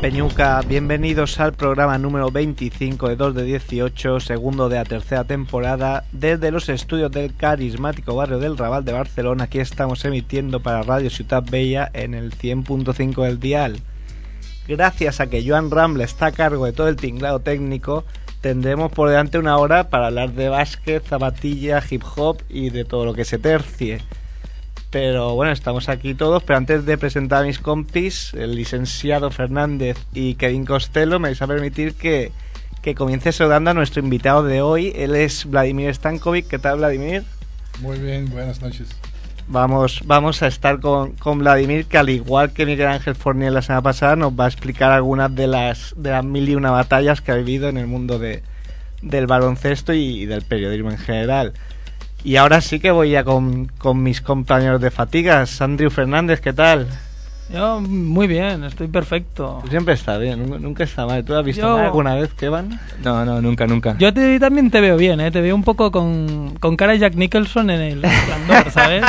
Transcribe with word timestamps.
Peñuca, 0.00 0.62
bienvenidos 0.66 1.38
al 1.40 1.52
programa 1.52 1.98
número 1.98 2.30
25 2.30 3.10
de 3.10 3.16
2 3.16 3.34
de 3.34 3.44
18, 3.44 4.20
segundo 4.20 4.70
de 4.70 4.76
la 4.76 4.84
tercera 4.86 5.24
temporada, 5.24 6.04
desde 6.10 6.50
los 6.50 6.70
estudios 6.70 7.12
del 7.12 7.36
carismático 7.36 8.16
barrio 8.16 8.38
del 8.38 8.56
Raval 8.56 8.82
de 8.86 8.94
Barcelona. 8.94 9.44
Aquí 9.44 9.58
estamos 9.58 10.02
emitiendo 10.06 10.60
para 10.60 10.82
Radio 10.82 11.10
Ciudad 11.10 11.44
Bella 11.44 11.90
en 11.92 12.14
el 12.14 12.32
100.5 12.32 13.24
del 13.24 13.40
dial. 13.40 13.80
Gracias 14.66 15.20
a 15.20 15.26
que 15.26 15.46
Joan 15.46 15.70
Ramble 15.70 16.04
está 16.04 16.26
a 16.26 16.32
cargo 16.32 16.64
de 16.64 16.72
todo 16.72 16.88
el 16.88 16.96
tinglado 16.96 17.40
técnico, 17.40 18.06
tendremos 18.40 18.90
por 18.90 19.10
delante 19.10 19.36
una 19.36 19.58
hora 19.58 19.90
para 19.90 20.06
hablar 20.06 20.32
de 20.32 20.48
básquet, 20.48 21.04
zapatilla, 21.04 21.82
hip 21.90 22.04
hop 22.16 22.38
y 22.48 22.70
de 22.70 22.86
todo 22.86 23.04
lo 23.04 23.12
que 23.12 23.26
se 23.26 23.38
tercie. 23.38 24.00
Pero 24.90 25.36
bueno, 25.36 25.52
estamos 25.52 25.88
aquí 25.88 26.14
todos, 26.14 26.42
pero 26.42 26.56
antes 26.56 26.84
de 26.84 26.98
presentar 26.98 27.44
a 27.44 27.46
mis 27.46 27.60
compis, 27.60 28.34
el 28.34 28.56
licenciado 28.56 29.30
Fernández 29.30 29.96
y 30.12 30.34
Kevin 30.34 30.66
Costello, 30.66 31.20
me 31.20 31.28
vais 31.28 31.40
a 31.40 31.46
permitir 31.46 31.94
que, 31.94 32.32
que 32.82 32.96
comience 32.96 33.30
saludando 33.30 33.70
a 33.70 33.74
nuestro 33.74 34.02
invitado 34.02 34.42
de 34.42 34.62
hoy. 34.62 34.92
Él 34.96 35.14
es 35.14 35.44
Vladimir 35.44 35.94
Stankovic. 35.94 36.48
¿Qué 36.48 36.58
tal, 36.58 36.78
Vladimir? 36.78 37.22
Muy 37.80 37.98
bien, 38.00 38.28
buenas 38.30 38.60
noches. 38.60 38.88
Vamos, 39.46 40.02
vamos 40.06 40.42
a 40.42 40.48
estar 40.48 40.80
con, 40.80 41.12
con 41.12 41.38
Vladimir, 41.38 41.86
que 41.86 41.98
al 41.98 42.08
igual 42.08 42.52
que 42.52 42.66
Miguel 42.66 42.88
Ángel 42.88 43.14
Fournier 43.14 43.52
la 43.52 43.62
semana 43.62 43.82
pasada, 43.82 44.16
nos 44.16 44.32
va 44.32 44.46
a 44.46 44.48
explicar 44.48 44.90
algunas 44.90 45.32
de 45.34 45.46
las, 45.46 45.94
de 45.96 46.10
las 46.10 46.24
mil 46.24 46.48
y 46.48 46.56
una 46.56 46.72
batallas 46.72 47.20
que 47.20 47.30
ha 47.30 47.36
vivido 47.36 47.68
en 47.68 47.76
el 47.76 47.86
mundo 47.86 48.18
de, 48.18 48.42
del 49.02 49.26
baloncesto 49.26 49.92
y 49.92 50.26
del 50.26 50.42
periodismo 50.42 50.90
en 50.90 50.98
general. 50.98 51.52
Y 52.24 52.36
ahora 52.36 52.60
sí 52.60 52.80
que 52.80 52.90
voy 52.90 53.10
ya 53.10 53.24
con, 53.24 53.66
con 53.78 54.02
mis 54.02 54.20
compañeros 54.20 54.80
de 54.80 54.90
fatigas. 54.90 55.60
Andrew 55.62 55.90
Fernández, 55.90 56.40
¿qué 56.40 56.52
tal? 56.52 56.86
Yo 57.52 57.80
muy 57.80 58.28
bien, 58.28 58.62
estoy 58.62 58.86
perfecto. 58.86 59.58
Tú 59.64 59.68
siempre 59.70 59.94
está 59.94 60.18
bien, 60.18 60.38
nunca, 60.40 60.58
nunca 60.60 60.84
está 60.84 61.04
mal. 61.06 61.24
¿Tú 61.24 61.34
has 61.34 61.44
visto 61.44 61.62
Yo- 61.62 61.76
mal 61.76 61.86
alguna 61.86 62.14
vez, 62.14 62.32
Kevin? 62.34 62.78
No, 63.02 63.24
no, 63.24 63.40
nunca, 63.40 63.66
nunca. 63.66 63.96
Yo 63.98 64.14
te- 64.14 64.38
también 64.38 64.70
te 64.70 64.80
veo 64.80 64.96
bien, 64.96 65.18
¿eh? 65.20 65.32
Te 65.32 65.40
veo 65.40 65.56
un 65.56 65.64
poco 65.64 65.90
con, 65.90 66.54
con 66.60 66.76
cara 66.76 66.92
de 66.92 67.00
Jack 67.00 67.14
Nicholson 67.14 67.70
en 67.70 67.80
el 67.80 68.02
resplandor, 68.02 68.70
¿sabes? 68.70 69.04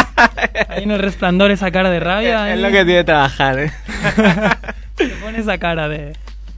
Ahí 0.70 0.84
en 0.84 0.92
el 0.92 1.00
resplandor 1.00 1.52
esa 1.52 1.70
cara 1.70 1.92
de 1.92 2.00
rabia. 2.00 2.48
es 2.50 2.56
ahí. 2.56 2.62
lo 2.62 2.70
que 2.70 2.84
tiene 2.86 3.00
que 3.02 3.04
trabajar, 3.04 3.60
¿eh? 3.60 3.72
Te 4.96 5.08
pone 5.10 5.38
esa 5.40 5.58
cara 5.60 5.88
de... 5.88 6.14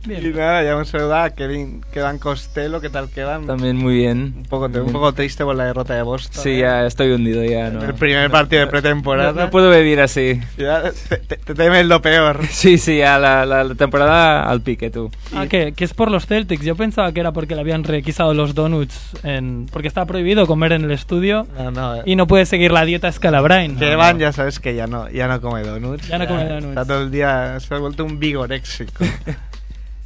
y 0.06 0.08
Bien. 0.10 0.36
nada, 0.36 0.64
ya 0.64 0.72
hemos 0.72 0.90
saludado 0.90 1.24
a 1.24 1.30
Kevin, 1.30 1.82
Kevin 1.94 2.18
Costello, 2.20 2.82
¿qué 2.82 2.90
tal 2.90 3.10
Kevin? 3.10 3.48
También 3.48 3.78
muy 3.78 3.96
bien. 3.96 4.34
Un 4.38 4.44
poco, 4.44 4.66
un 4.66 4.92
poco 4.92 5.14
triste 5.14 5.44
por 5.46 5.56
la 5.56 5.66
derrota 5.66 5.96
de 5.96 6.02
Boston. 6.02 6.44
Sí, 6.44 6.50
¿eh? 6.52 6.60
ya 6.60 6.86
estoy 6.86 7.12
hundido 7.12 7.44
ya. 7.44 7.70
No. 7.70 7.84
El 7.84 7.94
primer 7.94 8.30
partido 8.30 8.62
de 8.62 8.68
pretemporada. 8.68 9.32
No, 9.32 9.42
no 9.42 9.50
puedo 9.50 9.70
vivir 9.72 10.02
así. 10.02 10.42
Ya 10.58 10.84
te, 11.10 11.18
te- 11.18 11.38
te 11.38 11.56
temes 11.56 11.86
lo 11.86 12.02
peor. 12.02 12.42
Sí, 12.50 12.78
sí, 12.78 12.98
ya 12.98 13.18
la, 13.20 13.46
la- 13.46 13.64
la 13.64 13.76
temporada 13.76 14.44
al 14.50 14.62
pique, 14.62 14.90
tú. 14.90 15.10
Ah, 15.36 15.48
que, 15.48 15.74
que 15.74 15.84
es 15.86 15.94
por 15.94 16.12
los 16.12 16.26
Celtics. 16.26 16.64
Yo 16.66 16.76
pensaba 16.76 17.12
que 17.12 17.20
era 17.20 17.32
porque 17.32 17.56
le 17.56 17.62
habían 17.62 17.84
requisado 17.84 18.34
los 18.34 18.54
donuts 18.56 19.12
en... 19.24 19.68
porque 19.72 19.88
está 19.88 20.06
prohibido 20.06 20.48
comer 20.48 20.74
en 20.74 20.84
el 20.84 20.92
estudio 20.92 21.48
No, 21.58 21.72
no. 21.72 21.96
y 22.06 22.16
no 22.16 22.28
puede 22.28 22.46
seguir 22.46 22.72
la 22.72 22.86
dieta 22.86 23.12
Scalabrine. 23.12 23.76
Kevin 23.76 24.20
ya 24.20 24.32
sabes 24.34 24.60
que 24.60 24.76
ya 24.76 24.88
no, 24.88 25.10
ya 25.10 25.28
no 25.28 25.40
come 25.42 25.62
donuts. 25.64 26.08
Ya 26.08 26.18
no 26.18 26.28
come 26.28 26.46
donuts. 26.46 26.68
Está 26.68 26.86
todo 26.86 27.02
el 27.04 27.12
día, 27.12 27.58
se 27.60 27.74
ha 27.74 27.78
vuelto 27.80 28.04
un 28.06 28.20
vigoréxico. 28.20 29.04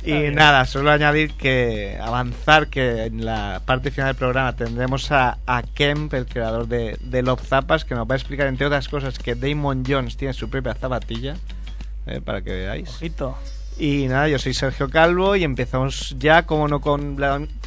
y 0.07 0.31
nada, 0.31 0.65
solo 0.65 0.91
añadir 0.91 1.33
que 1.33 1.97
avanzar 2.01 2.67
que 2.67 3.05
en 3.05 3.25
la 3.25 3.61
parte 3.65 3.91
final 3.91 4.09
del 4.09 4.15
programa 4.15 4.55
tendremos 4.55 5.11
a, 5.11 5.37
a 5.45 5.63
Kemp, 5.63 6.13
el 6.13 6.25
creador 6.25 6.67
de, 6.67 6.97
de 7.01 7.21
Love 7.21 7.45
Zapas, 7.45 7.85
que 7.85 7.95
nos 7.95 8.09
va 8.09 8.13
a 8.13 8.17
explicar 8.17 8.47
entre 8.47 8.65
otras 8.65 8.87
cosas 8.87 9.19
que 9.19 9.35
Damon 9.35 9.83
Jones 9.87 10.17
tiene 10.17 10.33
su 10.33 10.49
propia 10.49 10.73
zapatilla, 10.73 11.35
eh, 12.05 12.21
para 12.21 12.41
que 12.41 12.51
veáis. 12.51 12.89
Ojito. 12.89 13.37
Y 13.79 14.07
nada, 14.07 14.27
yo 14.27 14.39
soy 14.39 14.53
Sergio 14.53 14.89
Calvo 14.89 15.35
y 15.35 15.43
empezamos 15.43 16.15
ya, 16.17 16.45
como 16.45 16.67
no, 16.67 16.81
con, 16.81 17.17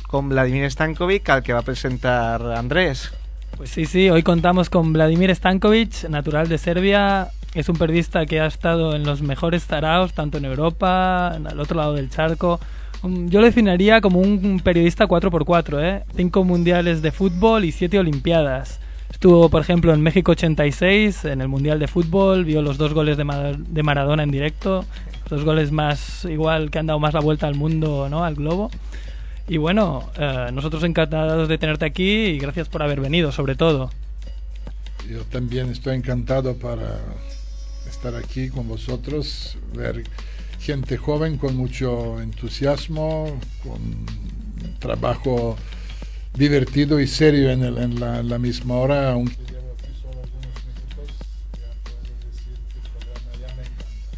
con 0.08 0.28
Vladimir 0.28 0.68
Stankovic, 0.70 1.28
al 1.28 1.42
que 1.42 1.52
va 1.52 1.60
a 1.60 1.62
presentar 1.62 2.42
Andrés. 2.42 3.12
Pues 3.56 3.70
sí, 3.70 3.84
sí, 3.84 4.08
hoy 4.10 4.22
contamos 4.22 4.70
con 4.70 4.92
Vladimir 4.92 5.34
Stankovic, 5.34 6.08
natural 6.08 6.48
de 6.48 6.58
Serbia. 6.58 7.28
Es 7.54 7.68
un 7.68 7.76
periodista 7.76 8.26
que 8.26 8.40
ha 8.40 8.46
estado 8.46 8.94
en 8.94 9.04
los 9.04 9.22
mejores 9.22 9.66
zaraos, 9.66 10.12
tanto 10.12 10.38
en 10.38 10.44
Europa, 10.44 11.32
en 11.34 11.46
el 11.46 11.58
otro 11.58 11.76
lado 11.76 11.94
del 11.94 12.08
charco. 12.08 12.60
Um, 13.02 13.28
Yo 13.28 13.40
lo 13.40 13.46
definiría 13.46 14.00
como 14.00 14.20
un 14.20 14.60
periodista 14.60 15.06
4x4, 15.06 15.82
¿eh? 15.82 16.04
Cinco 16.14 16.44
mundiales 16.44 17.02
de 17.02 17.10
fútbol 17.10 17.64
y 17.64 17.72
siete 17.72 17.98
olimpiadas. 17.98 18.78
Estuvo, 19.10 19.48
por 19.48 19.60
ejemplo, 19.60 19.92
en 19.92 20.00
México 20.00 20.32
86, 20.32 21.24
en 21.24 21.40
el 21.40 21.48
Mundial 21.48 21.80
de 21.80 21.88
Fútbol, 21.88 22.44
vio 22.44 22.62
los 22.62 22.78
dos 22.78 22.94
goles 22.94 23.16
de, 23.16 23.56
de 23.58 23.82
Maradona 23.82 24.22
en 24.22 24.30
directo, 24.30 24.84
los 25.24 25.40
dos 25.40 25.44
goles 25.44 25.72
más, 25.72 26.24
igual, 26.26 26.70
que 26.70 26.78
han 26.78 26.86
dado 26.86 27.00
más 27.00 27.12
la 27.12 27.20
vuelta 27.20 27.48
al 27.48 27.56
mundo, 27.56 28.08
¿no? 28.08 28.24
Al 28.24 28.36
globo. 28.36 28.70
Y 29.48 29.56
bueno, 29.56 30.08
eh, 30.16 30.50
nosotros 30.52 30.84
encantados 30.84 31.48
de 31.48 31.58
tenerte 31.58 31.84
aquí 31.84 32.08
y 32.08 32.38
gracias 32.38 32.68
por 32.68 32.84
haber 32.84 33.00
venido, 33.00 33.32
sobre 33.32 33.56
todo. 33.56 33.90
Yo 35.10 35.24
también 35.24 35.70
estoy 35.70 35.96
encantado 35.96 36.54
para 36.54 37.00
estar 38.00 38.16
aquí 38.16 38.48
con 38.48 38.66
vosotros, 38.66 39.58
ver 39.74 40.04
gente 40.58 40.96
joven 40.96 41.36
con 41.36 41.54
mucho 41.54 42.18
entusiasmo, 42.22 43.38
con 43.62 44.06
trabajo 44.78 45.56
divertido 46.34 46.98
y 46.98 47.06
serio 47.06 47.50
en, 47.50 47.62
el- 47.62 47.76
en 47.76 48.00
la, 48.00 48.20
en 48.20 48.30
la 48.30 48.38
misma 48.38 48.76
hora, 48.76 49.12
aunque. 49.12 49.36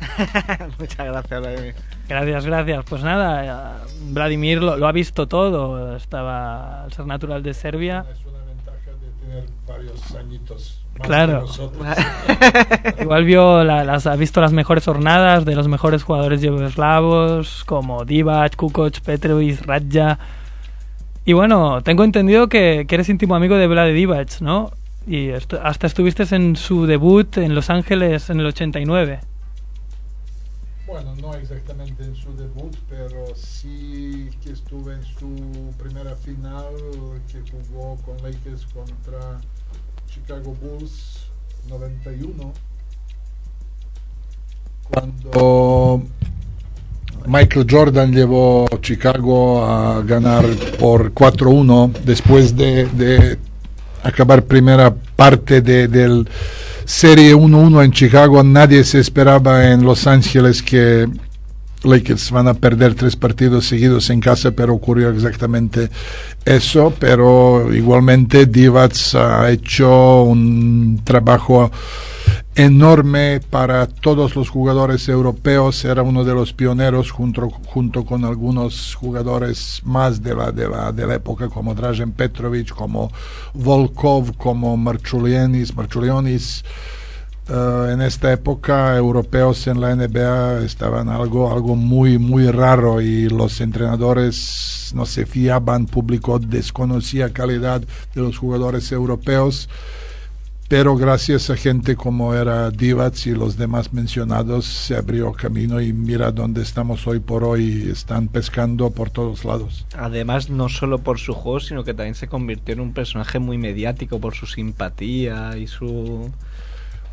Muchas 0.79 1.07
gracias, 1.07 1.41
Vladimir. 1.41 1.75
Gracias, 2.09 2.47
gracias. 2.47 2.85
Pues 2.89 3.03
nada, 3.03 3.85
Vladimir 4.11 4.63
lo, 4.63 4.77
lo 4.77 4.87
ha 4.87 4.93
visto 4.93 5.29
todo. 5.29 5.97
Estaba 5.97 6.85
al 6.85 6.93
ser 6.93 7.07
natural 7.07 7.43
de 7.43 7.55
Serbia. 7.55 8.05
Es 8.13 8.25
una 8.27 8.45
ventaja 8.45 8.91
de 9.01 9.11
tener 9.27 9.45
varios 9.67 10.15
añitos 10.15 10.82
Claro. 11.01 11.45
Igual 13.01 13.25
vio 13.25 13.65
la- 13.65 13.85
las, 13.85 14.07
ha 14.07 14.15
visto 14.17 14.41
las 14.41 14.53
mejores 14.53 14.85
jornadas 14.85 15.45
de 15.45 15.55
los 15.57 15.67
mejores 15.69 16.03
jugadores 16.05 16.41
yugoslavos 16.43 17.65
como 17.65 18.05
Divac, 18.05 18.55
Kukoc, 18.57 19.01
Petrovic, 19.01 19.63
Radja. 19.63 20.19
Y 21.25 21.33
bueno, 21.33 21.83
tengo 21.83 22.05
entendido 22.05 22.49
que, 22.49 22.85
que 22.89 22.95
eres 22.95 23.09
íntimo 23.09 23.35
amigo 23.35 23.57
de 23.57 23.67
Vlade 23.67 23.93
Divac, 23.93 24.41
¿no? 24.41 24.71
Y 25.07 25.31
esto- 25.31 25.61
hasta 25.63 25.87
estuviste 25.87 26.23
en 26.35 26.57
su 26.57 26.87
debut 26.87 27.37
en 27.39 27.55
Los 27.55 27.71
Ángeles 27.71 28.31
en 28.31 28.41
el 28.41 28.47
89. 28.47 29.21
Bueno, 30.87 31.15
no 31.17 31.33
exactamente 31.35 32.03
en 32.05 32.15
su 32.15 32.37
debut, 32.37 32.77
pero 32.89 33.25
sí 33.35 34.29
que 34.43 34.51
estuve 34.51 34.95
en 34.95 35.03
su 35.05 35.73
primera 35.79 36.15
final 36.17 36.67
que 37.31 37.41
jugó 37.51 37.97
con 38.05 38.17
Lakers 38.23 38.67
contra 38.67 39.41
Chicago 40.13 40.55
Bulls 40.61 41.27
91. 41.69 42.53
Cuando 44.91 46.03
Michael 47.27 47.67
Jordan 47.69 48.13
llevó 48.13 48.69
Chicago 48.83 49.65
a 49.65 50.03
ganar 50.03 50.45
por 50.79 51.15
4-1 51.15 51.93
después 52.05 52.55
de, 52.57 52.87
de 52.89 53.39
acabar 54.03 54.45
primera 54.45 54.95
parte 54.95 55.63
de, 55.63 55.89
del 55.89 56.29
serie 56.85 57.35
1-1 57.35 57.85
en 57.85 57.93
Chicago. 57.93 58.43
Nadie 58.43 58.85
se 58.85 59.01
esperaba 59.01 59.71
en 59.71 59.83
Los 59.83 60.07
Ángeles 60.07 60.63
que 60.63 61.09
Lakers 61.85 62.31
van 62.31 62.49
a 62.49 62.55
perder 62.55 62.95
tres 62.95 63.17
partidos 63.17 63.67
seguidos 63.67 64.11
en 64.11 64.21
casa, 64.21 64.53
pero 64.53 64.75
ocurrió 64.75 65.11
exactamente 65.11 65.91
eso. 66.45 66.93
Pero 66.99 67.73
igualmente 67.75 68.47
Divac 68.47 68.95
ha 69.15 69.51
hecho 69.51 70.23
un 70.23 71.01
trabajo 71.05 71.71
enorme 72.55 73.41
para 73.51 73.87
todos 73.87 74.37
los 74.37 74.49
jugadores 74.49 75.09
europeos. 75.09 75.85
Era 75.85 76.03
uno 76.03 76.25
de 76.25 76.35
los 76.35 76.53
pioneros 76.53 77.11
junto, 77.11 77.51
junto 77.51 78.05
con 78.05 78.25
algunos 78.25 78.95
jugadores 78.95 79.81
más 79.85 80.23
de 80.23 80.35
la, 80.35 80.53
de 80.53 80.69
la, 80.69 80.93
de 80.93 81.07
la 81.07 81.15
época, 81.15 81.49
como 81.49 81.75
Dražen 81.75 82.13
Petrovic, 82.13 82.71
como 82.71 83.11
Volkov, 83.55 84.37
como 84.37 84.77
Marchulionis. 84.77 85.75
Marchulionis 85.75 86.65
eh, 87.53 87.93
en 87.93 88.01
esta 88.01 88.33
época 88.33 88.97
europeos 88.97 89.67
en 89.67 89.81
la 89.81 89.95
NBA 89.95 90.65
estaban 90.65 91.11
algo, 91.11 91.53
algo 91.53 91.77
muy, 91.77 92.19
muy 92.19 92.51
raro 92.51 93.03
y 93.03 93.29
los 93.29 93.61
entrenadores 93.61 94.93
no 94.95 95.05
se 95.05 95.27
fiaban, 95.27 95.85
público 95.85 96.39
desconocía 96.39 97.33
calidad 97.33 97.83
de 98.15 98.21
los 98.23 98.39
jugadores 98.39 98.91
europeos 98.91 99.69
pero 100.73 100.97
gracias 100.97 101.51
a 101.51 101.57
gente 101.57 101.97
como 101.97 102.35
era 102.35 102.71
Divac 102.71 103.27
y 103.27 103.33
los 103.33 103.59
demás 103.59 103.93
mencionados 103.93 104.65
se 104.65 104.97
abrió 104.97 105.31
camino 105.33 105.83
y 105.83 105.93
mira 105.93 106.33
dónde 106.33 106.63
estamos 106.63 107.07
hoy 107.07 107.21
por 107.21 107.45
hoy, 107.45 107.91
están 107.93 108.29
pescando 108.29 108.89
por 108.89 109.11
todos 109.11 109.45
lados. 109.45 109.85
Además, 109.95 110.49
no 110.49 110.71
solo 110.71 110.97
por 110.97 111.19
su 111.19 111.35
juego, 111.35 111.61
sino 111.61 111.85
que 111.85 111.93
también 111.93 112.15
se 112.15 112.27
convirtió 112.27 112.73
en 112.73 112.81
un 112.81 112.95
personaje 112.95 113.39
muy 113.39 113.59
mediático 113.59 114.19
por 114.19 114.35
su 114.35 114.47
simpatía 114.47 115.59
y 115.59 115.67
su... 115.67 116.31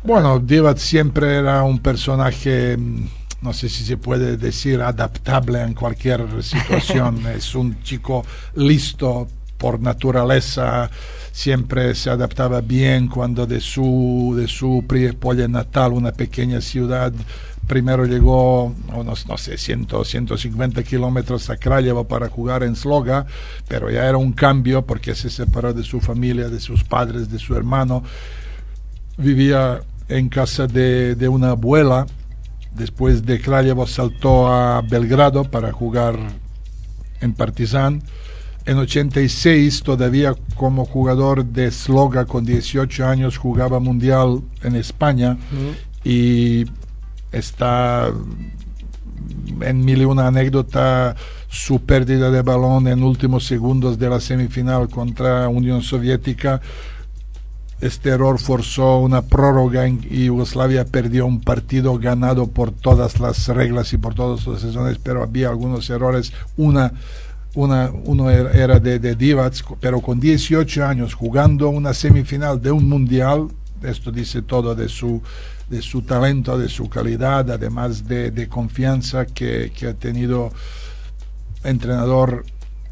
Bueno, 0.02 0.38
Divac 0.38 0.78
siempre 0.78 1.36
era 1.36 1.62
un 1.62 1.78
personaje 1.78 2.76
mm, 2.76 3.04
no 3.42 3.52
sé 3.52 3.68
si 3.68 3.84
se 3.84 3.96
puede 3.96 4.36
decir 4.36 4.80
adaptable 4.82 5.62
en 5.62 5.74
cualquier 5.74 6.26
situación. 6.42 7.26
es 7.34 7.54
un 7.54 7.82
chico 7.82 8.24
listo 8.54 9.28
por 9.56 9.80
naturaleza, 9.80 10.90
siempre 11.32 11.94
se 11.94 12.08
adaptaba 12.08 12.62
bien 12.62 13.08
cuando 13.08 13.46
de 13.46 13.60
su, 13.60 14.34
de 14.36 14.48
su 14.48 14.84
Priepolje 14.86 15.48
natal, 15.48 15.92
una 15.92 16.12
pequeña 16.12 16.62
ciudad, 16.62 17.12
primero 17.66 18.06
llegó 18.06 18.74
unos, 18.94 19.26
no 19.26 19.36
sé, 19.36 19.58
100, 19.58 19.88
150 20.02 20.82
kilómetros 20.82 21.50
a 21.50 21.58
Kraljevo 21.58 22.08
para 22.08 22.28
jugar 22.28 22.62
en 22.62 22.74
Sloga, 22.74 23.26
pero 23.68 23.90
ya 23.90 24.08
era 24.08 24.16
un 24.16 24.32
cambio 24.32 24.86
porque 24.86 25.14
se 25.14 25.28
separó 25.28 25.74
de 25.74 25.82
su 25.82 26.00
familia, 26.00 26.48
de 26.48 26.58
sus 26.58 26.82
padres, 26.82 27.30
de 27.30 27.38
su 27.38 27.54
hermano. 27.54 28.02
Vivía 29.18 29.82
en 30.10 30.28
casa 30.28 30.66
de, 30.66 31.14
de 31.14 31.28
una 31.28 31.50
abuela. 31.50 32.06
Después 32.74 33.24
de 33.24 33.40
Kraljevo 33.40 33.86
saltó 33.86 34.48
a 34.48 34.82
Belgrado 34.82 35.44
para 35.44 35.72
jugar 35.72 36.16
en 37.20 37.32
Partizan. 37.34 38.02
En 38.66 38.76
86, 38.78 39.82
todavía 39.82 40.34
como 40.54 40.84
jugador 40.84 41.44
de 41.44 41.70
Sloga 41.70 42.26
con 42.26 42.44
18 42.44 43.06
años, 43.06 43.38
jugaba 43.38 43.80
mundial 43.80 44.42
en 44.62 44.76
España 44.76 45.38
y 46.04 46.66
está 47.32 48.10
en 49.60 49.84
mil 49.84 50.02
y 50.02 50.04
una 50.04 50.26
anécdota 50.26 51.16
su 51.48 51.80
pérdida 51.80 52.30
de 52.30 52.42
balón 52.42 52.86
en 52.86 53.02
últimos 53.02 53.46
segundos 53.46 53.98
de 53.98 54.08
la 54.08 54.20
semifinal 54.20 54.88
contra 54.88 55.48
Unión 55.48 55.82
Soviética. 55.82 56.60
Este 57.80 58.10
error 58.10 58.38
forzó 58.38 58.98
una 58.98 59.22
prórroga 59.22 59.88
y 59.88 60.26
Yugoslavia 60.26 60.84
perdió 60.84 61.24
un 61.24 61.40
partido 61.40 61.98
ganado 61.98 62.46
por 62.46 62.72
todas 62.72 63.20
las 63.20 63.48
reglas 63.48 63.92
y 63.94 63.98
por 63.98 64.14
todas 64.14 64.46
las 64.46 64.60
sesiones, 64.60 64.98
pero 65.02 65.22
había 65.22 65.48
algunos 65.48 65.88
errores. 65.88 66.32
Una, 66.58 66.92
una, 67.54 67.90
uno 68.04 68.28
era 68.28 68.78
de, 68.80 68.98
de 68.98 69.14
Divac, 69.16 69.54
pero 69.80 70.02
con 70.02 70.20
18 70.20 70.84
años 70.84 71.14
jugando 71.14 71.70
una 71.70 71.94
semifinal 71.94 72.60
de 72.60 72.70
un 72.70 72.86
mundial, 72.86 73.48
esto 73.82 74.12
dice 74.12 74.42
todo 74.42 74.74
de 74.74 74.90
su, 74.90 75.22
de 75.70 75.80
su 75.80 76.02
talento, 76.02 76.58
de 76.58 76.68
su 76.68 76.90
calidad, 76.90 77.50
además 77.50 78.06
de, 78.06 78.30
de 78.30 78.46
confianza 78.46 79.24
que, 79.24 79.72
que, 79.74 79.86
ha 79.86 79.94
tenido 79.94 80.52
entrenador 81.64 82.44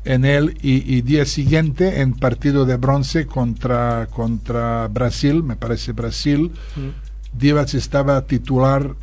en 0.08 0.24
él 0.24 0.56
y, 0.62 0.96
y, 0.96 1.02
día 1.02 1.26
siguiente 1.26 2.00
en 2.00 2.14
partido 2.14 2.64
de 2.64 2.76
bronce 2.78 3.26
contra, 3.26 4.06
contra 4.06 4.88
Brasil, 4.88 5.42
me 5.42 5.54
parece 5.54 5.92
Brasil, 5.92 6.50
mm. 6.76 7.38
Divac 7.38 7.74
estaba 7.74 8.22
titular 8.26 8.94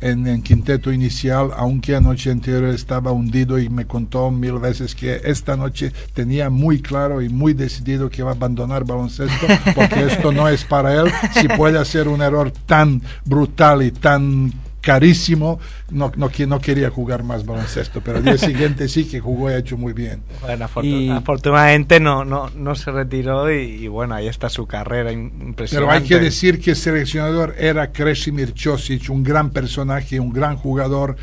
en 0.00 0.26
el 0.26 0.42
quinteto 0.42 0.90
inicial, 0.90 1.50
aunque 1.54 1.94
anoche 1.94 2.30
anterior 2.30 2.72
estaba 2.72 3.12
hundido 3.12 3.58
y 3.58 3.68
me 3.68 3.86
contó 3.86 4.30
mil 4.30 4.58
veces 4.58 4.94
que 4.94 5.20
esta 5.24 5.54
noche 5.54 5.92
tenía 6.14 6.48
muy 6.48 6.80
claro 6.80 7.20
y 7.20 7.28
muy 7.28 7.52
decidido 7.52 8.08
que 8.08 8.22
va 8.22 8.30
a 8.30 8.34
abandonar 8.34 8.84
baloncesto 8.84 9.46
porque 9.74 10.06
esto 10.06 10.32
no 10.32 10.48
es 10.48 10.64
para 10.64 10.94
él. 10.94 11.12
Si 11.32 11.48
puede 11.48 11.78
hacer 11.78 12.08
un 12.08 12.22
error 12.22 12.52
tan 12.66 13.02
brutal 13.26 13.82
y 13.82 13.90
tan 13.90 14.52
carísimo, 14.88 15.60
no, 15.90 16.10
no, 16.16 16.30
no 16.46 16.60
quería 16.60 16.88
jugar 16.88 17.22
más 17.22 17.44
baloncesto, 17.44 18.00
pero 18.00 18.18
el 18.18 18.24
día 18.24 18.38
siguiente 18.38 18.88
sí 18.88 19.04
que 19.04 19.20
jugó 19.20 19.50
y 19.50 19.52
ha 19.52 19.58
hecho 19.58 19.76
muy 19.76 19.92
bien. 19.92 20.22
Bueno, 20.40 20.64
afortun 20.64 20.90
y... 20.90 21.10
afortunadamente 21.10 22.00
no, 22.00 22.24
no, 22.24 22.48
no 22.48 22.74
se 22.74 22.90
retiró 22.90 23.52
y, 23.52 23.84
y, 23.84 23.88
bueno, 23.88 24.14
ahí 24.14 24.28
está 24.28 24.48
su 24.48 24.66
carrera 24.66 25.12
impresionante. 25.12 25.68
Pero 25.74 25.90
hay 25.90 26.02
que 26.04 26.18
decir 26.18 26.58
que 26.58 26.70
el 26.70 26.76
seleccionador 26.76 27.54
era 27.58 27.92
Kresimir 27.92 28.54
Chosic, 28.54 29.10
un 29.10 29.22
gran 29.22 29.50
personaje, 29.50 30.18
un 30.18 30.32
gran 30.32 30.56
jugador 30.56 31.16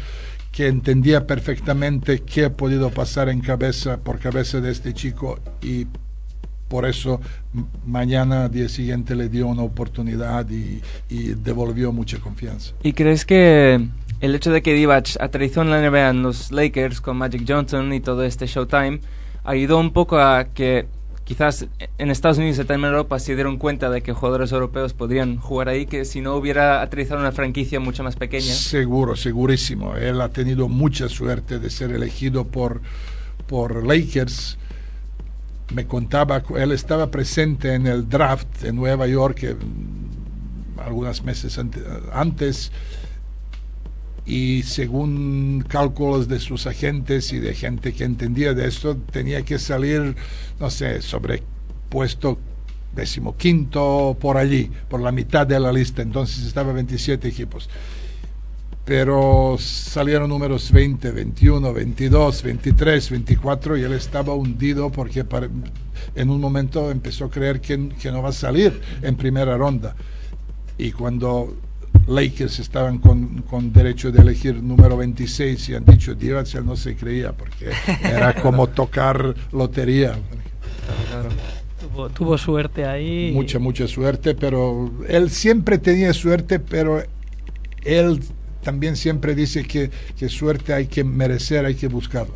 que 0.52 0.68
entendía 0.68 1.26
perfectamente 1.26 2.20
qué 2.20 2.46
ha 2.46 2.54
podido 2.54 2.92
pasar 2.92 3.30
en 3.30 3.42
cabeza 3.42 3.98
por 3.98 4.20
cabeza 4.20 4.62
de 4.62 4.72
este 4.72 4.94
chico 4.94 5.40
y 5.64 5.88
por 6.76 6.86
eso 6.86 7.22
mañana, 7.86 8.50
día 8.50 8.68
siguiente, 8.68 9.16
le 9.16 9.30
dio 9.30 9.48
una 9.48 9.62
oportunidad 9.62 10.46
y, 10.50 10.82
y, 11.08 11.30
devolvió 11.30 11.94
mucha 11.94 12.20
confianza. 12.20 12.74
¿Y 12.84 12.92
crees 12.92 13.24
que 13.24 13.80
el 14.20 14.36
hecho 14.36 14.52
de 14.52 14.62
que 14.62 14.74
Divac 14.74 15.16
aterrizó 15.22 15.62
en 15.62 15.70
la 15.70 15.80
NBA 15.80 16.10
en 16.10 16.22
los 16.22 16.52
Lakers 16.52 17.00
con 17.00 17.16
Magic 17.16 17.46
Johnson 17.48 17.94
y 17.94 18.02
todo 18.02 18.26
este 18.26 18.46
Showtime 18.46 19.00
ayudó 19.46 19.80
un 19.80 19.94
poco 19.94 20.20
a 20.20 20.48
que 20.54 20.88
quizás 21.24 21.66
en 21.98 22.12
Estados 22.12 22.40
Unidos 22.40 22.58
y 22.58 22.66
también 22.66 22.90
en 22.90 22.96
Europa 22.96 23.20
se 23.20 23.36
dieron 23.36 23.58
cuenta 23.58 23.90
de 23.90 24.02
que 24.02 24.12
jugadores 24.12 24.52
europeos 24.52 24.94
podrían 24.94 25.38
jugar 25.38 25.70
ahí, 25.70 25.86
que 25.86 26.04
si 26.04 26.20
no 26.20 26.36
hubiera 26.36 26.82
aterrizado 26.82 27.22
una 27.22 27.32
franquicia 27.32 27.80
mucho 27.80 28.04
más 28.04 28.18
pequeña? 28.18 28.52
Seguro, 28.52 29.16
segurísimo. 29.16 29.96
Él 29.96 30.20
ha 30.20 30.28
tenido 30.28 30.68
mucha 30.68 31.08
suerte 31.08 31.58
de 31.58 31.70
ser 31.70 31.92
elegido 31.92 32.44
por, 32.44 32.82
por 33.48 33.88
Lakers 33.88 34.58
me 35.74 35.88
contaba, 35.88 36.44
él 36.58 36.72
estaba 36.72 37.10
presente 37.10 37.74
en 37.74 37.88
el 37.88 38.08
draft 38.08 38.64
en 38.64 38.76
Nueva 38.76 39.08
York 39.08 39.44
eh, 39.44 39.56
algunos 40.78 41.24
meses 41.24 41.60
antes 42.14 42.72
y 44.26 44.64
según 44.64 45.64
cálculos 45.68 46.28
de 46.28 46.40
sus 46.40 46.68
agentes 46.68 47.32
y 47.32 47.40
de 47.40 47.54
gente 47.54 47.94
que 47.94 48.04
entendía 48.04 48.54
de 48.54 48.68
esto, 48.68 48.98
tenía 48.98 49.44
que 49.44 49.60
salir, 49.60 50.16
no 50.60 50.70
sé, 50.70 51.02
sobre 51.02 51.44
puesto 51.90 52.40
decimoquinto 52.96 54.18
por 54.20 54.38
allí, 54.38 54.72
por 54.90 55.02
la 55.02 55.12
mitad 55.12 55.46
de 55.46 55.60
la 55.60 55.72
lista, 55.72 56.02
entonces 56.02 56.46
estaba 56.46 56.74
27 56.74 57.28
equipos 57.28 57.70
pero 58.86 59.58
salieron 59.60 60.30
números 60.30 60.72
20, 60.72 61.12
21, 61.12 61.74
22, 61.74 62.44
23, 62.44 63.10
24 63.10 63.78
y 63.78 63.82
él 63.84 63.94
estaba 63.94 64.36
hundido 64.36 64.92
porque 64.92 65.26
en 66.16 66.30
un 66.30 66.40
momento 66.40 66.92
empezó 66.92 67.26
a 67.26 67.32
creer 67.32 67.60
que, 67.60 67.90
que, 67.90 68.12
no 68.12 68.22
va 68.22 68.30
a 68.30 68.34
salir 68.34 68.80
en 69.02 69.16
primera 69.16 69.58
ronda. 69.58 69.96
Y 70.78 70.92
cuando 70.92 71.56
Lakers 72.08 72.60
estaban 72.60 73.00
con, 73.00 73.42
con 73.44 73.74
derecho 73.74 74.12
de 74.12 74.22
elegir 74.22 74.62
número 74.62 74.98
26 74.98 75.70
y 75.70 75.76
han 75.76 75.86
dicho 75.86 76.14
Divac, 76.14 76.54
él 76.54 76.66
no 76.66 76.76
se 76.76 76.96
creía 76.96 77.32
porque 77.32 77.72
era 78.04 78.36
como 78.36 78.68
tocar 78.70 79.34
lotería. 79.52 80.16
Claro. 81.10 81.30
Tuvo, 81.82 82.10
tuvo 82.10 82.38
suerte 82.38 82.86
ahí. 82.86 83.32
Mucha, 83.34 83.58
mucha 83.58 83.88
suerte, 83.88 84.36
pero 84.36 84.92
él 85.08 85.32
siempre 85.32 85.80
tenía 85.80 86.14
suerte, 86.14 86.60
pero 86.60 87.02
él 87.84 88.20
también 88.66 88.96
siempre 88.96 89.36
dice 89.36 89.64
que, 89.64 89.92
que 90.18 90.28
suerte 90.28 90.74
hay 90.74 90.88
que 90.88 91.04
merecer, 91.04 91.66
hay 91.66 91.76
que 91.76 91.88
buscarla. 91.88 92.34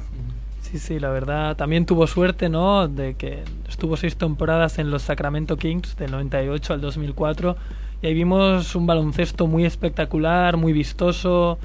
Sí, 0.61 0.77
sí, 0.77 0.99
la 0.99 1.09
verdad. 1.09 1.57
También 1.57 1.87
tuvo 1.87 2.05
suerte, 2.05 2.47
¿no? 2.47 2.87
De 2.87 3.15
que 3.15 3.43
estuvo 3.67 3.97
seis 3.97 4.15
temporadas 4.15 4.77
en 4.77 4.91
los 4.91 5.01
Sacramento 5.01 5.57
Kings, 5.57 5.97
del 5.97 6.11
98 6.11 6.73
al 6.73 6.81
2004. 6.81 7.57
Y 8.03 8.07
ahí 8.07 8.13
vimos 8.13 8.75
un 8.75 8.85
baloncesto 8.85 9.47
muy 9.47 9.65
espectacular, 9.65 10.55
muy 10.57 10.71
vistoso 10.71 11.57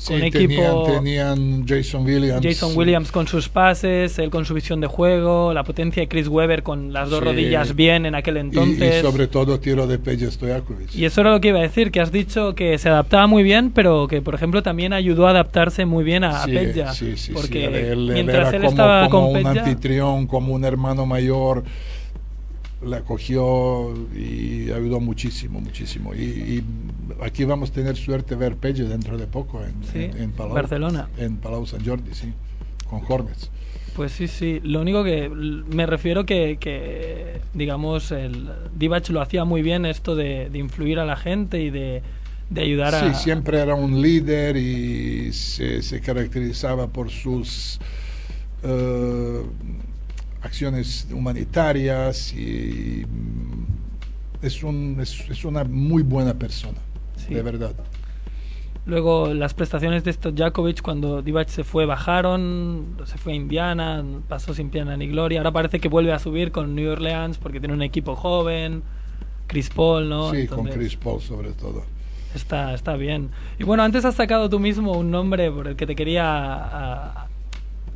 Sí, 0.00 0.12
con 0.14 0.20
tenían, 0.30 0.42
equipo 0.44 0.82
tenían 0.90 1.64
Jason 1.68 2.04
Williams. 2.06 2.40
Jason 2.42 2.72
Williams 2.76 3.12
con 3.12 3.26
sus 3.28 3.48
pases, 3.50 4.18
él 4.18 4.30
con 4.30 4.44
su 4.46 4.54
visión 4.54 4.80
de 4.80 4.86
juego, 4.86 5.52
la 5.52 5.62
potencia 5.62 6.00
de 6.02 6.08
Chris 6.08 6.26
Webber 6.26 6.62
con 6.62 6.92
las 6.92 7.10
dos 7.10 7.18
Sí. 7.18 7.24
rodillas 7.26 7.76
bien 7.76 8.06
en 8.06 8.14
aquel 8.14 8.36
Y, 8.36 8.40
entonces. 8.40 8.98
y 8.98 9.02
sobre 9.02 9.26
todo 9.26 9.60
tiro 9.60 9.86
de 9.86 9.98
Peja 9.98 10.30
Stojakovic. 10.30 10.94
Y 10.94 11.04
eso 11.04 11.20
era 11.20 11.30
lo 11.32 11.40
que 11.40 11.48
iba 11.48 11.58
a 11.58 11.62
decir, 11.62 11.90
que 11.90 12.00
has 12.00 12.10
dicho 12.12 12.54
que 12.54 12.78
se 12.78 12.88
adaptaba 12.88 13.26
muy 13.26 13.42
bien, 13.42 13.70
pero 13.72 14.08
que 14.08 14.22
por 14.22 14.34
ejemplo 14.34 14.62
también 14.62 14.92
ayudó 14.92 15.26
a 15.26 15.30
adaptarse 15.30 15.84
muy 15.84 16.02
bien 16.02 16.24
a, 16.24 16.44
Sí, 16.44 16.52
Peja. 16.52 16.94
sí, 16.94 17.16
sí, 17.16 17.32
porque. 17.32 17.66
Él, 17.66 17.74
él 17.74 18.10
mientras 18.14 18.48
era 18.48 18.56
él 18.56 18.62
como, 18.62 18.70
estaba 18.70 19.08
como 19.10 19.26
con 19.32 19.36
un 19.36 19.52
Peja, 19.52 19.64
anfitrión, 19.64 20.26
como 20.26 20.54
un 20.54 20.64
hermano 20.64 21.04
mayor, 21.04 21.62
le 22.84 22.96
acogió 22.96 23.92
y 24.14 24.70
ayudó 24.70 25.00
muchísimo, 25.00 25.60
muchísimo. 25.60 26.14
Y, 26.14 26.18
y 26.22 26.64
aquí 27.22 27.44
vamos 27.44 27.70
a 27.70 27.72
tener 27.74 27.96
suerte 27.96 28.34
de 28.34 28.40
ver 28.40 28.56
Peja 28.56 28.84
dentro 28.84 29.18
de 29.18 29.26
poco 29.26 29.62
en, 29.62 29.74
Sí, 29.84 30.04
en, 30.04 30.16
en 30.22 30.32
Palau, 30.32 30.54
Barcelona. 30.54 31.08
En 31.18 31.36
Palau 31.36 31.66
San 31.66 31.84
Jordi, 31.84 32.14
sí, 32.14 32.32
con 32.88 33.02
Hornets. 33.06 33.50
Pues 33.94 34.12
sí, 34.12 34.28
sí. 34.28 34.60
Lo 34.62 34.80
único 34.80 35.04
que 35.04 35.28
me 35.28 35.84
refiero 35.84 36.24
que, 36.24 36.58
que 36.58 37.40
digamos, 37.52 38.12
el 38.12 38.48
Divac 38.76 39.08
lo 39.10 39.20
hacía 39.20 39.44
muy 39.44 39.62
bien 39.62 39.84
esto 39.84 40.14
de, 40.14 40.48
de 40.48 40.58
influir 40.58 41.00
a 41.00 41.04
la 41.04 41.16
gente 41.16 41.60
y 41.60 41.70
de, 41.70 42.02
de 42.48 42.60
ayudar 42.62 42.94
a... 42.94 43.12
Sí, 43.12 43.22
siempre 43.24 43.58
era 43.58 43.74
un 43.74 44.00
líder 44.00 44.56
y 44.56 45.32
se, 45.32 45.82
se 45.82 46.00
caracterizaba 46.00 46.86
por 46.86 47.10
sus 47.10 47.78
eh, 48.62 49.42
acciones 50.42 51.06
humanitarias 51.12 52.32
y 52.32 53.04
mm, 53.06 54.44
es, 54.46 54.62
un, 54.62 54.98
es, 55.00 55.28
es 55.28 55.44
una 55.44 55.64
muy 55.64 56.02
buena 56.02 56.34
persona, 56.34 56.78
Sí. 57.16 57.34
de 57.34 57.42
verdad. 57.42 57.74
Luego 58.86 59.34
las 59.34 59.52
prestaciones 59.52 60.04
de 60.04 60.12
Stojakovic 60.12 60.80
cuando 60.80 61.20
Divac 61.20 61.48
se 61.48 61.64
fue 61.64 61.84
bajaron, 61.84 62.96
se 63.04 63.18
fue 63.18 63.34
a 63.34 63.36
Indiana, 63.36 64.02
pasó 64.26 64.54
sin 64.54 64.70
pena 64.70 64.96
ni 64.96 65.06
gloria. 65.06 65.40
Ahora 65.40 65.52
parece 65.52 65.80
que 65.80 65.88
vuelve 65.88 66.12
a 66.12 66.18
subir 66.18 66.50
con 66.50 66.74
New 66.74 66.90
Orleans 66.90 67.36
porque 67.36 67.60
tiene 67.60 67.74
un 67.74 67.82
equipo 67.82 68.16
joven, 68.16 68.82
Chris 69.46 69.68
Paul, 69.68 70.08
¿no? 70.08 70.30
sí, 70.32 70.46
con 70.46 70.66
Chris 70.66 70.96
Paul 70.96 71.20
sobre 71.20 71.52
todo. 71.52 71.84
Está, 72.34 72.72
está 72.72 72.96
bien. 72.96 73.30
Y 73.58 73.64
bueno, 73.64 73.82
antes 73.82 74.04
has 74.04 74.14
sacado 74.14 74.48
tú 74.48 74.58
mismo 74.58 74.92
un 74.92 75.10
nombre 75.10 75.50
por 75.50 75.68
el 75.68 75.76
que 75.76 75.86
te 75.86 75.94
quería 75.94 77.28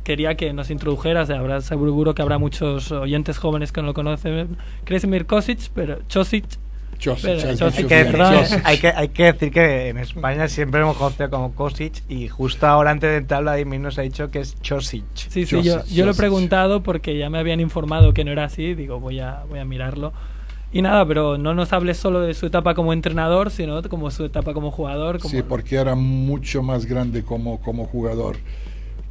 quería 0.05 0.35
que 0.35 0.53
nos 0.53 0.69
introdujeras, 0.69 1.29
habrá, 1.29 1.59
seguro 1.59 2.15
que 2.15 2.21
habrá 2.21 2.37
muchos 2.37 2.91
oyentes 2.91 3.37
jóvenes 3.37 3.73
que 3.73 3.81
no 3.81 3.87
lo 3.87 3.93
conocen. 3.93 4.55
Kresimir 4.85 5.25
Kosic, 5.25 5.69
pero 5.73 5.97
Chosic. 6.07 6.45
hay, 8.63 8.77
que, 8.77 8.87
hay, 8.87 9.09
que, 9.09 9.23
decir 9.23 9.51
que 9.51 9.89
en 9.89 9.97
España 9.97 10.47
siempre 10.47 10.79
hemos 10.79 10.95
conocido 10.95 11.29
como 11.29 11.53
Kosic 11.53 12.03
y 12.07 12.29
justo 12.29 12.67
ahora 12.67 12.91
antes 12.91 13.09
de 13.09 13.17
entrar 13.17 13.41
Vladimir 13.41 13.81
nos 13.81 13.97
ha 13.97 14.03
dicho 14.03 14.29
que 14.29 14.39
es 14.39 14.61
Chosic. 14.61 15.03
Sí, 15.15 15.45
sí, 15.45 15.61
yo, 15.61 15.83
yo 15.83 16.05
lo 16.05 16.11
he 16.11 16.15
preguntado 16.15 16.83
porque 16.83 17.17
ya 17.17 17.29
me 17.29 17.39
habían 17.39 17.59
informado 17.59 18.13
que 18.13 18.23
no 18.23 18.31
era 18.31 18.45
así, 18.45 18.75
digo, 18.75 18.99
voy 18.99 19.19
a, 19.19 19.43
voy 19.49 19.59
a 19.59 19.65
mirarlo. 19.65 20.13
Y 20.71 20.81
nada, 20.81 21.05
pero 21.05 21.37
no 21.37 21.53
nos 21.53 21.73
hables 21.73 21.97
solo 21.97 22.21
de 22.21 22.33
su 22.33 22.45
etapa 22.45 22.75
como 22.75 22.93
entrenador, 22.93 23.49
sino 23.49 23.81
como 23.83 24.11
su 24.11 24.25
etapa 24.25 24.53
como 24.53 24.71
jugador. 24.71 25.19
Sí, 25.21 25.41
porque 25.41 25.77
era 25.77 25.95
mucho 25.95 26.61
más 26.61 26.85
grande 26.85 27.23
como, 27.23 27.59
como 27.61 27.85
jugador 27.85 28.37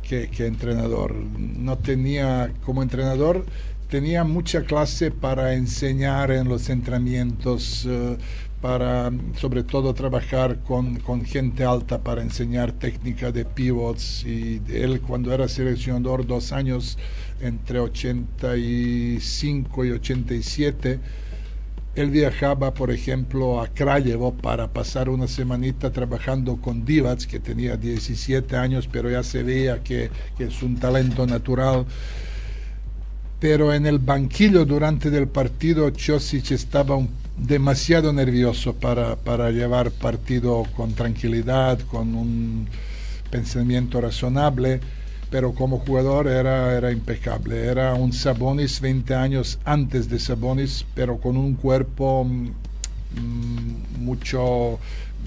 que, 0.08 0.46
entrenador. 0.46 1.14
No 1.14 1.78
tenía, 1.78 2.52
como 2.64 2.82
entrenador, 2.82 3.44
tenía 3.88 4.24
mucha 4.24 4.62
clase 4.62 5.10
para 5.10 5.54
enseñar 5.54 6.30
en 6.30 6.48
los 6.48 6.68
entrenamientos, 6.70 7.86
eh, 7.88 8.16
para 8.60 9.10
sobre 9.36 9.62
todo 9.62 9.92
trabajar 9.92 10.60
con, 10.60 10.96
con, 11.00 11.24
gente 11.24 11.64
alta 11.64 12.02
para 12.02 12.22
enseñar 12.22 12.72
técnica 12.72 13.32
de 13.32 13.44
pivots. 13.44 14.24
Y 14.24 14.62
él 14.68 15.00
cuando 15.00 15.32
era 15.32 15.48
seleccionador 15.48 16.26
dos 16.26 16.52
años, 16.52 16.98
entre 17.40 17.80
85 17.80 19.84
y 19.84 19.90
87, 19.90 21.00
él 21.94 22.10
viajaba, 22.10 22.74
por 22.74 22.90
ejemplo, 22.90 23.60
a 23.60 23.68
Krajevo 23.68 24.34
para 24.34 24.68
pasar 24.68 25.08
una 25.08 25.28
semanita 25.28 25.90
trabajando 25.92 26.56
con 26.56 26.84
Divac, 26.84 27.26
que 27.26 27.38
tenía 27.38 27.76
17 27.76 28.56
años, 28.56 28.88
pero 28.90 29.10
ya 29.10 29.22
se 29.22 29.42
veía 29.42 29.82
que, 29.82 30.10
es 30.38 30.62
un 30.62 30.76
talento 30.76 31.26
natural. 31.26 31.86
Pero 33.38 33.72
en 33.72 33.86
el 33.86 33.98
banquillo 33.98 34.64
durante 34.64 35.08
el 35.08 35.28
partido, 35.28 35.90
Chosic 35.90 36.50
estaba 36.50 36.98
demasiado 37.36 38.12
nervioso 38.12 38.74
para, 38.74 39.16
para 39.16 39.50
llevar 39.50 39.90
partido 39.90 40.64
con 40.76 40.94
tranquilidad, 40.94 41.78
con 41.80 42.14
un 42.14 42.68
pensamiento 43.30 44.00
razonable 44.00 44.80
pero 45.34 45.52
como 45.52 45.80
jugador 45.80 46.28
era, 46.28 46.76
era 46.76 46.92
impecable. 46.92 47.66
Era 47.66 47.94
un 47.94 48.12
Sabonis 48.12 48.80
20 48.80 49.16
años 49.16 49.58
antes 49.64 50.08
de 50.08 50.20
Sabonis, 50.20 50.86
pero 50.94 51.18
con 51.18 51.36
un 51.36 51.54
cuerpo 51.54 52.22
mm, 52.22 53.98
mucho 53.98 54.78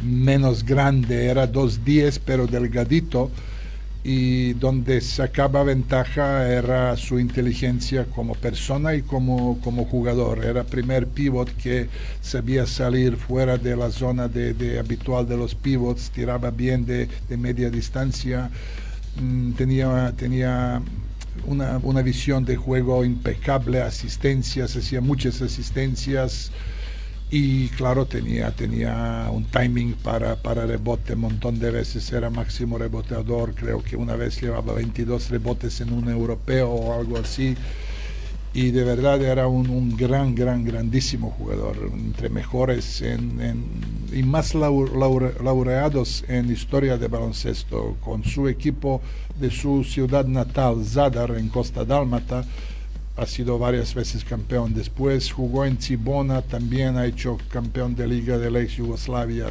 menos 0.01 0.63
grande. 0.63 1.25
Era 1.25 1.51
2'10, 1.51 2.21
pero 2.23 2.47
delgadito. 2.47 3.31
Y 4.01 4.53
donde 4.53 5.01
sacaba 5.01 5.63
ventaja 5.63 6.47
era 6.47 6.95
su 6.95 7.19
inteligencia 7.19 8.05
como 8.05 8.33
persona 8.33 8.95
y 8.95 9.01
como, 9.01 9.59
como 9.61 9.83
jugador. 9.83 10.45
Era 10.45 10.63
primer 10.63 11.07
pivot 11.07 11.53
que 11.57 11.89
sabía 12.21 12.65
salir 12.65 13.17
fuera 13.17 13.57
de 13.57 13.75
la 13.75 13.91
zona 13.91 14.29
de, 14.29 14.79
habitual 14.79 15.27
de 15.27 15.35
los 15.35 15.53
pivots, 15.53 16.11
tiraba 16.11 16.49
bien 16.49 16.85
de, 16.85 17.09
de 17.27 17.35
media 17.35 17.69
distancia. 17.69 18.49
Mm, 19.19 19.53
tenía, 19.53 20.13
tenía 20.15 20.81
una, 21.45 21.79
una, 21.83 22.01
visión 22.01 22.45
de 22.45 22.55
juego 22.55 23.03
impecable, 23.03 23.81
asistencias, 23.81 24.75
hacía 24.75 25.01
muchas 25.01 25.41
asistencias 25.41 26.51
y 27.29 27.69
claro, 27.69 28.05
tenía, 28.05 28.51
tenía 28.51 29.29
un 29.31 29.45
timing 29.45 29.93
para, 29.95 30.35
para 30.35 30.65
rebote, 30.65 31.13
un 31.13 31.21
montón 31.21 31.59
de 31.59 31.71
veces 31.71 32.11
era 32.11 32.29
máximo 32.29 32.77
reboteador, 32.77 33.53
creo 33.53 33.83
que 33.83 33.95
una 33.97 34.15
vez 34.15 34.39
llevaba 34.41 34.73
22 34.73 35.29
rebotes 35.29 35.81
en 35.81 35.93
un 35.93 36.09
europeo 36.09 36.69
o 36.69 36.99
algo 36.99 37.17
así 37.17 37.55
y 38.53 38.71
de 38.71 38.83
verdad 38.83 39.21
era 39.21 39.47
un, 39.47 39.95
gran, 39.95 40.33
gran, 40.33 40.63
grandísimo 40.65 41.31
jugador, 41.31 41.77
entre 41.93 42.29
mejores 42.29 43.01
en, 43.01 43.63
y 44.11 44.23
más 44.23 44.55
laureados 44.55 46.23
en 46.27 46.51
historia 46.51 46.97
de 46.97 47.07
baloncesto, 47.07 47.97
con 48.01 48.23
su 48.23 48.47
equipo 48.47 49.01
de 49.39 49.51
su 49.51 49.83
ciudad 49.83 50.25
natal, 50.25 50.83
Zadar, 50.83 51.31
en 51.37 51.49
Costa 51.49 51.85
Dálmata, 51.85 52.45
ha 53.17 53.25
sido 53.25 53.57
varias 53.59 53.93
veces 53.93 54.23
campeón. 54.23 54.73
Después 54.73 55.31
jugó 55.31 55.65
en 55.65 55.77
Cibona, 55.81 56.41
también 56.41 56.97
ha 56.97 57.05
hecho 57.05 57.37
campeón 57.49 57.95
de 57.95 58.07
Liga 58.07 58.37
de 58.37 58.51
la 58.51 58.61
ex 58.61 58.77
Yugoslavia, 58.77 59.47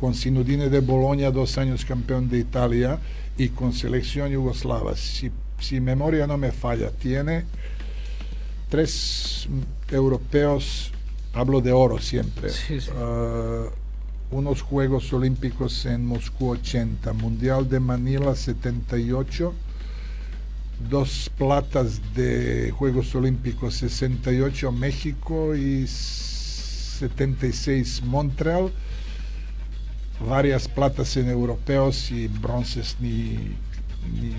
con 0.00 0.14
Sinudine 0.14 0.68
de 0.68 0.80
Bolonia, 0.80 1.30
dos 1.30 1.56
años 1.56 1.84
campeón 1.84 2.28
de 2.28 2.38
Italia 2.38 2.98
y 3.38 3.48
con 3.48 3.72
selección 3.72 4.30
yugoslava. 4.30 4.96
Si, 4.96 5.30
si 5.60 5.80
memoria 5.80 6.26
no 6.26 6.36
me 6.36 6.52
falla, 6.52 6.90
tiene 6.90 7.44
tres 8.74 9.48
europeos, 9.88 10.90
hablo 11.32 11.60
de 11.60 11.70
oro 11.70 12.00
siempre, 12.00 12.50
ah, 12.96 13.66
unos 14.32 14.62
Juegos 14.62 15.12
Olímpicos 15.12 15.86
en 15.86 16.04
Moscú 16.04 16.48
80, 16.48 17.12
Mundial 17.12 17.68
de 17.68 17.78
Manila 17.78 18.34
78, 18.34 19.54
dos 20.90 21.30
platas 21.38 22.00
de 22.16 22.74
Juegos 22.76 23.14
Olímpicos 23.14 23.74
68 23.74 24.72
México 24.72 25.54
y 25.54 25.86
76 25.86 28.02
Montreal, 28.02 28.72
varias 30.28 30.66
platas 30.66 31.16
en 31.16 31.28
europeos 31.28 32.10
y 32.10 32.26
bronces 32.26 32.96
ni, 32.98 33.54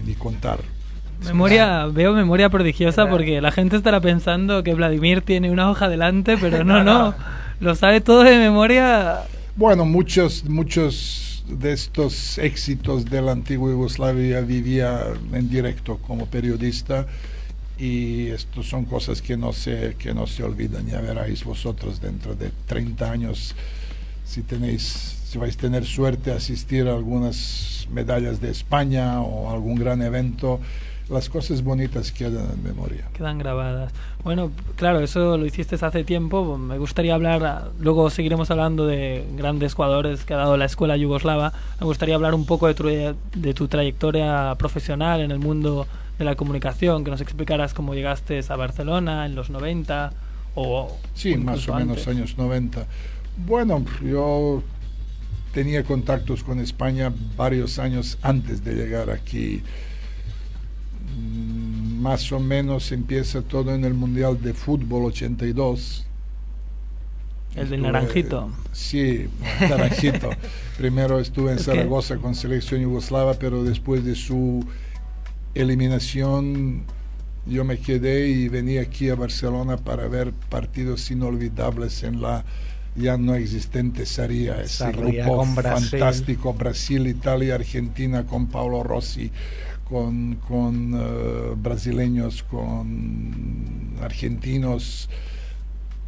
ni 0.05 0.13
contar. 0.15 0.74
Memoria, 1.23 1.85
veo 1.87 2.13
memoria 2.13 2.49
prodigiosa 2.49 3.09
porque 3.09 3.41
la 3.41 3.51
gente 3.51 3.77
estará 3.77 3.99
pensando 4.01 4.63
que 4.63 4.73
Vladimir 4.73 5.21
tiene 5.21 5.49
una 5.51 5.69
hoja 5.69 5.89
delante, 5.89 6.37
pero 6.37 6.63
no, 6.65 6.83
no, 6.83 7.15
lo 7.59 7.75
sabe 7.75 8.01
todo 8.01 8.23
de 8.23 8.37
memoria. 8.37 9.21
Bueno, 9.55 9.85
muchos, 9.85 10.43
muchos 10.45 11.43
de 11.47 11.73
estos 11.73 12.37
éxitos 12.37 13.05
de 13.05 13.21
la 13.21 13.31
antigua 13.31 13.69
Yugoslavia 13.69 14.41
vivía 14.41 15.03
en 15.31 15.49
directo 15.49 15.97
como 15.97 16.25
periodista 16.25 17.05
y 17.77 18.27
esto 18.27 18.63
son 18.63 18.85
cosas 18.85 19.21
que 19.21 19.37
no 19.37 19.53
se, 19.53 19.95
que 19.97 20.13
no 20.13 20.27
se 20.27 20.43
olvidan. 20.43 20.87
Ya 20.87 21.01
veráis 21.01 21.43
vosotros 21.43 22.01
dentro 22.01 22.35
de 22.35 22.51
30 22.67 23.11
años 23.11 23.55
si 24.25 24.41
tenéis, 24.41 25.17
si 25.25 25.37
vais 25.37 25.55
a 25.55 25.59
tener 25.59 25.85
suerte 25.85 26.31
asistir 26.31 26.87
a 26.87 26.93
algunas 26.93 27.87
medallas 27.91 28.41
de 28.41 28.49
España 28.49 29.21
o 29.21 29.51
algún 29.51 29.75
gran 29.75 30.01
evento 30.01 30.59
las 31.09 31.29
cosas 31.29 31.63
bonitas 31.63 32.11
quedan 32.11 32.49
en 32.51 32.63
memoria. 32.63 33.07
Quedan 33.13 33.37
grabadas. 33.37 33.93
Bueno, 34.23 34.51
claro, 34.75 35.01
eso 35.01 35.37
lo 35.37 35.45
hiciste 35.45 35.75
hace 35.75 36.03
tiempo. 36.03 36.57
Me 36.57 36.77
gustaría 36.77 37.13
hablar, 37.13 37.71
luego 37.79 38.09
seguiremos 38.09 38.49
hablando 38.49 38.87
de 38.87 39.25
grandes 39.35 39.75
jugadores 39.75 40.25
que 40.25 40.33
ha 40.33 40.37
dado 40.37 40.57
la 40.57 40.65
escuela 40.65 40.97
yugoslava. 40.97 41.53
Me 41.79 41.85
gustaría 41.85 42.15
hablar 42.15 42.33
un 42.33 42.45
poco 42.45 42.67
de 42.67 42.73
tu, 42.73 42.87
de 42.87 43.53
tu 43.53 43.67
trayectoria 43.67 44.55
profesional 44.57 45.21
en 45.21 45.31
el 45.31 45.39
mundo 45.39 45.85
de 46.17 46.25
la 46.25 46.35
comunicación, 46.35 47.03
que 47.03 47.11
nos 47.11 47.21
explicaras 47.21 47.73
cómo 47.73 47.93
llegaste 47.93 48.41
a 48.47 48.55
Barcelona 48.55 49.25
en 49.25 49.35
los 49.35 49.49
90 49.49 50.11
o... 50.55 50.97
Sí, 51.13 51.35
más 51.35 51.67
o 51.67 51.75
menos 51.75 52.07
años 52.07 52.37
90. 52.37 52.87
Bueno, 53.45 53.83
yo 54.03 54.63
tenía 55.53 55.83
contactos 55.83 56.43
con 56.43 56.59
España 56.59 57.13
varios 57.37 57.79
años 57.79 58.17
antes 58.21 58.63
de 58.63 58.73
llegar 58.75 59.09
aquí 59.09 59.61
más 61.15 62.31
o 62.31 62.39
menos 62.39 62.91
empieza 62.91 63.41
todo 63.41 63.73
en 63.73 63.85
el 63.85 63.93
Mundial 63.93 64.41
de 64.41 64.53
Fútbol 64.53 65.05
82. 65.05 66.05
El 67.55 67.69
de 67.69 67.77
Naranjito. 67.77 68.49
Sí, 68.73 69.27
Naranjito. 69.61 70.29
Primero 70.77 71.19
estuve 71.19 71.53
en 71.53 71.59
Zaragoza 71.59 72.17
con 72.17 72.35
selección 72.35 72.81
yugoslava, 72.81 73.35
pero 73.35 73.63
después 73.63 74.03
de 74.03 74.15
su 74.15 74.65
eliminación 75.53 76.83
yo 77.45 77.63
me 77.63 77.77
quedé 77.77 78.27
y 78.27 78.49
venía 78.49 78.81
aquí 78.81 79.09
a 79.09 79.15
Barcelona 79.15 79.77
para 79.77 80.07
ver 80.07 80.33
partidos 80.49 81.09
inolvidables 81.11 82.03
en 82.03 82.21
la 82.21 82.43
ya 82.95 83.17
no 83.17 83.35
existente 83.35 84.05
Saria, 84.05 84.61
ese 84.61 84.89
grupo 84.91 85.45
fantástico, 85.45 86.53
Brasil, 86.53 87.07
Italia, 87.07 87.55
Argentina, 87.55 88.25
con 88.25 88.47
Paolo 88.47 88.83
Rossi, 88.83 89.31
con, 89.89 90.35
con 90.47 90.93
eh, 90.95 91.53
brasileños, 91.57 92.43
con 92.43 93.93
argentinos. 94.01 95.09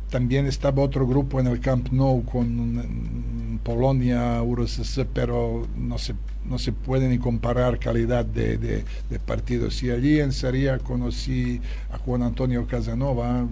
También 0.10 0.46
estaba 0.46 0.84
otro 0.84 1.06
grupo 1.06 1.40
en 1.40 1.48
el 1.48 1.60
Camp 1.60 1.90
Nou 1.92 2.24
con 2.24 3.60
Polonia, 3.64 4.42
URSS, 4.42 5.06
pero 5.14 5.68
no 5.76 5.98
se, 5.98 6.16
no 6.46 6.58
se 6.58 6.72
puede 6.72 7.10
ni 7.10 7.18
comparar 7.18 7.78
calidad 7.78 8.26
de, 8.26 8.58
de, 8.58 9.20
partidos. 9.26 9.84
Y 9.84 9.92
allí 9.92 10.20
en 10.22 10.32
Saria 10.32 10.80
conocí 10.80 11.60
a 11.92 11.98
Juan 11.98 12.24
Antonio 12.24 12.66
Casanova, 12.68 13.46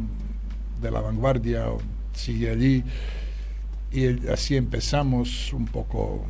de 0.81 0.91
la 0.91 1.01
vanguardia, 1.01 1.65
sigue 2.13 2.49
allí 2.49 2.83
y 3.95 4.27
así 4.27 4.57
empezamos 4.57 5.53
un 5.53 5.65
poco 5.65 6.25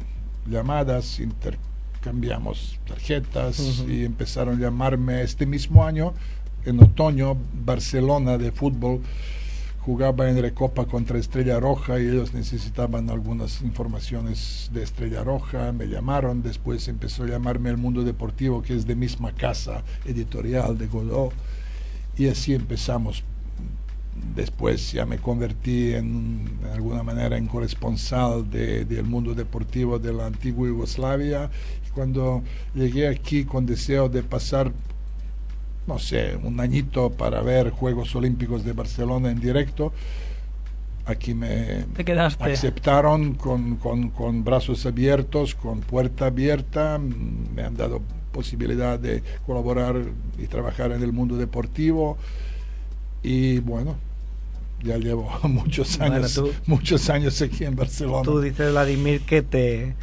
llamadas, 0.47 1.19
intercambiamos 2.05 2.79
tarjetas 2.87 3.83
y 3.87 4.05
empezaron 4.05 4.57
a 4.57 4.59
llamarme 4.59 5.23
este 5.23 5.47
mismo 5.47 5.83
año, 5.83 6.13
en 6.63 6.79
otoño, 6.79 7.35
Barcelona 7.65 8.37
de 8.37 8.51
fútbol 8.51 9.01
jugaba 9.79 10.29
en 10.29 10.39
Recopa 10.39 10.85
contra 10.85 11.17
Estrella 11.17 11.59
Roja 11.59 11.99
y 11.99 12.07
ellos 12.07 12.33
necesitaban 12.33 13.09
algunas 13.09 13.61
informaciones 13.61 14.69
de 14.71 14.83
Estrella 14.83 15.23
Roja, 15.23 15.71
me 15.71 15.87
llamaron, 15.87 16.43
después 16.43 16.87
empezó 16.87 17.23
a 17.23 17.27
llamarme 17.27 17.71
El 17.71 17.77
Mundo 17.77 18.03
Deportivo, 18.03 18.61
que 18.61 18.75
es 18.75 18.85
de 18.85 18.95
misma 18.95 19.31
casa 19.31 19.83
editorial 20.05 20.77
de 20.77 20.87
Godot, 20.87 21.33
y 22.17 22.27
así 22.27 22.53
empezamos 22.53 23.23
después 24.35 24.91
ya 24.91 25.05
me 25.05 25.17
convertí 25.17 25.93
en, 25.93 26.59
alguna 26.73 27.03
manera 27.03 27.37
en 27.37 27.47
corresponsal 27.47 28.49
del 28.49 29.03
mundo 29.03 29.33
deportivo 29.33 29.99
de 29.99 30.13
la 30.13 30.25
antigua 30.25 30.67
Yugoslavia. 30.67 31.49
Cuando 31.95 32.43
llegué 32.73 33.07
aquí 33.07 33.45
con 33.45 33.65
deseo 33.65 34.09
de 34.09 34.21
pasar, 34.21 34.71
no 35.87 35.97
sé, 35.97 36.37
un 36.43 36.59
añito 36.59 37.09
para 37.09 37.41
ver 37.41 37.69
Juegos 37.69 38.13
Olímpicos 38.15 38.65
de 38.65 38.73
Barcelona 38.73 39.31
en 39.31 39.39
directo, 39.39 39.93
aquí 41.05 41.33
me 41.33 41.85
aceptaron 42.39 43.35
con, 43.35 43.77
con, 43.77 44.09
con 44.09 44.43
brazos 44.43 44.85
abiertos, 44.85 45.55
con 45.55 45.79
puerta 45.79 46.25
abierta, 46.25 46.99
me 46.99 47.63
han 47.63 47.77
dado 47.77 48.01
posibilidad 48.33 48.99
de 48.99 49.23
colaborar 49.45 49.95
y 50.37 50.47
trabajar 50.47 50.91
en 50.91 51.01
el 51.01 51.13
mundo 51.13 51.37
deportivo. 51.37 52.17
Y 53.23 53.59
bueno, 53.59 53.95
ya 54.83 54.97
llevo 54.97 55.31
muchos 55.43 55.99
años, 56.01 56.41
muchos 56.65 57.09
años 57.09 57.41
aquí 57.41 57.63
en 57.63 57.75
Barcelona. 57.75 58.23
Tú 58.23 58.41
dices, 58.41 58.71
Vladimir, 58.71 59.21
que 59.21 59.41
te, 59.41 59.95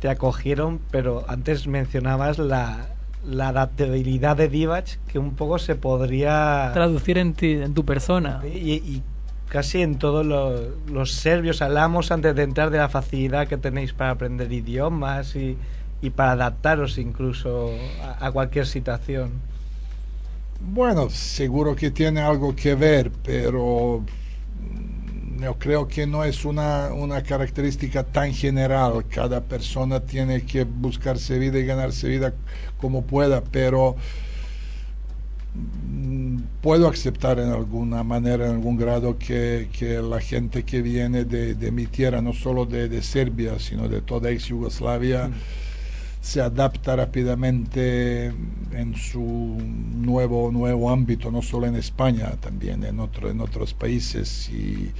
te 0.00 0.08
acogieron, 0.08 0.80
pero 0.90 1.24
antes 1.28 1.66
mencionabas 1.66 2.38
la, 2.38 2.88
la 3.24 3.48
adaptabilidad 3.48 4.36
de 4.36 4.48
Divac, 4.48 4.98
que 5.06 5.18
un 5.18 5.34
poco 5.34 5.58
se 5.58 5.76
podría... 5.76 6.70
Traducir 6.72 7.18
en, 7.18 7.34
ti, 7.34 7.52
en 7.52 7.74
tu 7.74 7.84
persona. 7.84 8.40
Y, 8.44 9.02
casi 9.48 9.82
en 9.82 9.98
todos 9.98 10.24
los, 10.24 10.60
los, 10.88 11.12
serbios 11.12 11.60
hablamos 11.60 12.12
antes 12.12 12.36
de 12.36 12.44
entrar 12.44 12.70
de 12.70 12.78
la 12.78 12.88
facilidad 12.88 13.48
que 13.48 13.56
tenéis 13.56 13.92
para 13.92 14.10
aprender 14.10 14.52
idiomas 14.52 15.34
y, 15.34 15.58
y 16.00 16.10
para 16.10 16.32
adaptaros 16.32 16.98
incluso 16.98 17.72
a 18.20 18.30
cualquier 18.30 18.66
situación. 18.66 19.32
Bueno, 20.60 21.10
seguro 21.10 21.74
que 21.74 21.90
tiene 21.90 22.20
algo 22.20 22.54
que 22.54 22.74
ver, 22.74 23.10
pero 23.24 24.04
yo 25.40 25.58
creo 25.58 25.88
que 25.88 26.06
no 26.06 26.24
es 26.24 26.44
una, 26.44 26.92
una 26.92 27.22
característica 27.22 28.04
tan 28.04 28.32
general. 28.32 29.04
Cada 29.08 29.40
persona 29.42 30.00
tiene 30.00 30.42
que 30.42 30.64
buscarse 30.64 31.38
vida 31.38 31.58
y 31.58 31.64
ganarse 31.64 32.08
vida 32.08 32.32
como 32.78 33.02
pueda, 33.02 33.42
pero 33.42 33.96
mm, 35.54 36.38
puedo 36.60 36.88
aceptar 36.88 37.38
en 37.38 37.50
alguna 37.50 38.02
manera, 38.02 38.46
en 38.46 38.52
algún 38.52 38.76
grado, 38.76 39.18
que, 39.18 39.68
que 39.72 40.02
la 40.02 40.20
gente 40.20 40.64
que 40.64 40.82
viene 40.82 41.24
de, 41.24 41.54
de, 41.54 41.70
mi 41.70 41.86
tierra, 41.86 42.20
no 42.22 42.32
solo 42.32 42.66
de, 42.66 42.88
de 42.88 43.02
Serbia, 43.02 43.58
sino 43.58 43.88
de 43.88 44.02
toda 44.02 44.30
ex 44.30 44.46
Yugoslavia, 44.46 45.28
mm 45.28 45.34
se 46.20 46.40
adapta 46.40 46.96
rápidamente 46.96 48.26
en 48.72 48.94
su 48.94 49.20
nuevo, 49.20 50.50
nuevo 50.52 50.90
ámbito, 50.90 51.30
no 51.30 51.40
solo 51.40 51.66
en 51.66 51.76
España, 51.76 52.32
también 52.40 52.84
en, 52.84 53.00
otro, 53.00 53.30
en 53.30 53.40
otros 53.40 53.72
países. 53.72 54.48
Y 54.50 54.90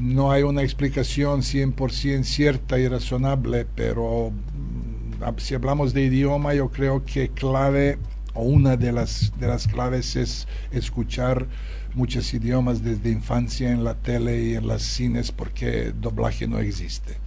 no 0.00 0.30
hay 0.30 0.42
una 0.42 0.62
explicación 0.62 1.42
100% 1.42 2.24
cierta 2.24 2.78
y 2.78 2.88
razonable, 2.88 3.66
pero 3.74 4.30
mm, 4.30 5.38
si 5.38 5.54
hablamos 5.54 5.92
de 5.94 6.04
idioma, 6.04 6.54
yo 6.54 6.70
creo 6.70 7.04
que 7.04 7.28
clave 7.28 7.98
o 8.34 8.42
una 8.42 8.76
de 8.76 8.92
las, 8.92 9.32
de 9.38 9.46
las 9.46 9.68
claves 9.68 10.16
es 10.16 10.48
escuchar 10.70 11.46
muchos 11.94 12.32
idiomas 12.32 12.82
desde 12.82 13.10
infancia 13.10 13.70
en 13.70 13.84
la 13.84 13.94
tele 13.94 14.42
y 14.42 14.54
en 14.54 14.66
las 14.66 14.82
cines 14.82 15.30
porque 15.30 15.92
doblaje 15.92 16.46
no 16.48 16.58
existe 16.58 17.22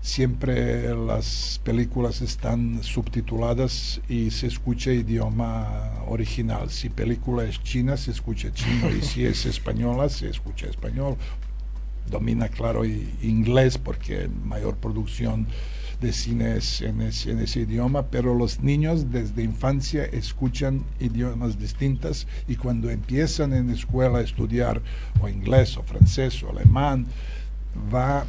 siempre 0.00 0.94
las 0.94 1.60
películas 1.62 2.22
están 2.22 2.82
subtituladas 2.82 4.00
y 4.08 4.30
se 4.30 4.46
escucha 4.46 4.92
idioma 4.92 6.02
original. 6.06 6.70
Si 6.70 6.88
película 6.88 7.44
es 7.44 7.62
china, 7.62 7.96
se 7.96 8.10
escucha 8.10 8.52
chino 8.52 8.90
y 8.90 9.02
si 9.02 9.24
es 9.26 9.46
española, 9.54 10.08
se 10.08 10.28
escucha 10.28 10.66
español. 10.66 11.16
Domina, 12.10 12.48
claro, 12.48 12.84
inglés 12.84 13.78
porque 13.78 14.28
mayor 14.44 14.76
producción 14.76 15.46
de 16.00 16.12
cine 16.12 16.56
es 16.56 16.80
en 16.80 17.02
ese, 17.02 17.60
idioma, 17.60 18.06
pero 18.06 18.34
los 18.34 18.60
niños 18.60 19.12
desde 19.12 19.42
infancia 19.42 20.04
escuchan 20.04 20.82
idiomas 20.98 21.58
distintos 21.58 22.26
y 22.48 22.56
cuando 22.56 22.90
empiezan 22.90 23.52
en 23.52 23.70
escuela 23.70 24.18
a 24.18 24.22
estudiar 24.22 24.80
o 25.20 25.28
inglés 25.28 25.76
o 25.76 25.82
francés 25.82 26.42
o 26.42 26.50
alemán, 26.50 27.06
va 27.94 28.24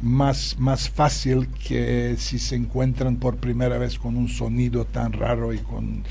más, 0.00 0.56
más 0.58 0.90
fácil 0.90 1.48
que 1.48 2.16
si 2.18 2.40
se 2.40 2.56
encuentran 2.56 3.16
por 3.16 3.36
primera 3.36 3.78
vez 3.78 3.98
con 3.98 4.16
un 4.16 4.28
sonido 4.28 4.84
tan 4.84 5.12
raro 5.12 5.52
y 5.52 5.58
con 5.58 6.02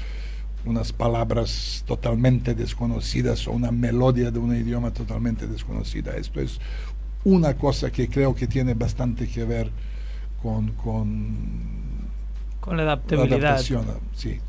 unas 0.65 0.93
palabras 0.93 1.83
totalmente 1.87 2.53
desconocidas 2.53 3.47
o 3.47 3.51
una 3.51 3.71
melodía 3.71 4.31
de 4.31 4.39
un 4.39 4.55
idioma 4.55 4.93
totalmente 4.93 5.47
desconocida. 5.47 6.15
Esto 6.15 6.39
es 6.39 6.59
una 7.23 7.55
cosa 7.55 7.91
que 7.91 8.09
creo 8.09 8.33
que 8.35 8.47
tiene 8.47 8.73
bastante 8.73 9.27
que 9.27 9.43
ver 9.45 9.69
con, 10.41 10.69
con, 10.71 11.37
con 12.59 12.77
la 12.77 12.83
adaptabilidad. 12.83 13.59
sí. 14.13 14.39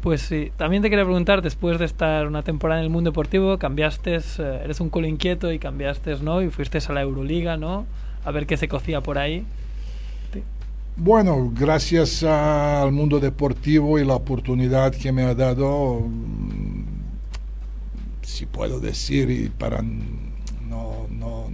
Pues 0.00 0.22
sí, 0.22 0.50
también 0.56 0.82
te 0.82 0.90
quería 0.90 1.04
preguntar, 1.04 1.42
después 1.42 1.78
de 1.78 1.84
estar 1.84 2.26
una 2.26 2.42
temporada 2.42 2.80
en 2.80 2.84
el 2.86 2.90
mundo 2.90 3.10
deportivo, 3.10 3.56
cambiaste, 3.58 4.16
eh, 4.16 4.60
eres 4.64 4.80
un 4.80 4.90
culo 4.90 5.06
inquieto 5.06 5.52
y 5.52 5.60
cambiaste, 5.60 6.16
¿no? 6.16 6.42
Y 6.42 6.50
fuiste 6.50 6.78
a 6.78 6.92
la 6.92 7.02
Euroliga, 7.02 7.56
¿no? 7.56 7.86
a 8.24 8.30
ver 8.30 8.46
qué 8.46 8.56
se 8.56 8.68
cocía 8.68 9.00
por 9.00 9.18
ahí. 9.18 9.44
Bueno, 10.94 11.50
gracias 11.54 12.22
al 12.22 12.92
mundo 12.92 13.18
deportivo 13.18 13.98
y 13.98 14.04
la 14.04 14.14
oportunidad 14.14 14.94
que 14.94 15.10
me 15.10 15.22
ha 15.22 15.34
dado, 15.34 16.00
mm, 16.00 16.84
si 18.20 18.44
puedo 18.44 18.78
decir, 18.78 19.30
y 19.30 19.48
para 19.48 19.80
no, 19.80 21.06
no 21.10 21.46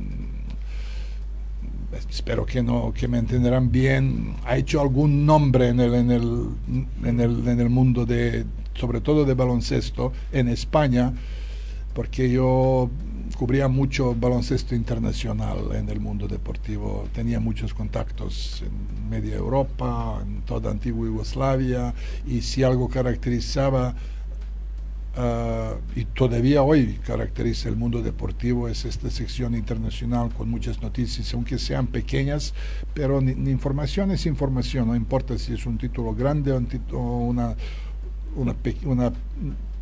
espero 2.11 2.47
que 2.47 2.63
no 2.63 2.93
que 2.93 3.09
me 3.09 3.19
entenderán 3.19 3.71
bien, 3.71 4.37
ha 4.45 4.57
hecho 4.57 4.81
algún 4.81 5.27
nombre 5.27 5.69
en 5.69 5.81
el, 5.81 5.95
en 5.95 6.11
el, 6.11 6.49
en 7.05 7.21
el, 7.21 7.49
en 7.49 7.61
el 7.61 7.69
mundo 7.71 8.07
de, 8.07 8.45
sobre 8.75 9.01
todo 9.01 9.25
de 9.25 9.35
baloncesto, 9.35 10.13
en 10.33 10.49
España, 10.49 11.13
porque 11.95 12.31
yo 12.31 12.91
cubría 13.37 13.69
mucho 13.69 14.15
baloncesto 14.15 14.75
internacional 14.75 15.59
en 15.75 15.89
el 15.89 16.01
mundo 16.01 16.27
deportivo, 16.29 17.07
tenía 17.13 17.41
muchos 17.41 17.75
contactos 17.75 18.63
en 18.65 19.11
media 19.11 19.37
Europa, 19.37 20.21
en 20.23 20.43
toda 20.43 20.71
antigua 20.71 21.07
Yugoslavia, 21.07 21.95
y 22.27 22.41
si 22.43 22.63
algo 22.63 22.89
caracterizaba, 22.89 23.95
ah, 25.18 25.74
y 25.94 26.04
todavía 26.04 26.62
hoy 26.62 26.98
caracteriza 27.04 27.68
el 27.68 27.76
mundo 27.76 28.02
deportivo, 28.02 28.68
es 28.68 28.85
esta 28.85 29.11
sección 29.11 29.54
internacional 29.54 30.31
con 30.33 30.50
muchas 30.50 30.81
noticias, 30.81 31.35
aunque 31.35 31.59
sean 31.59 31.87
pequeñas, 31.88 32.54
pero 32.94 33.20
ni, 33.20 33.50
información 33.50 34.11
es 34.11 34.24
información, 34.26 34.88
no 34.88 34.96
importa 34.96 35.37
si 35.37 35.52
es 35.52 35.66
un 35.66 35.76
título 35.76 36.14
grande 36.14 36.52
o, 36.52 37.18
una, 37.18 37.57
una, 38.37 38.54
una 38.85 39.12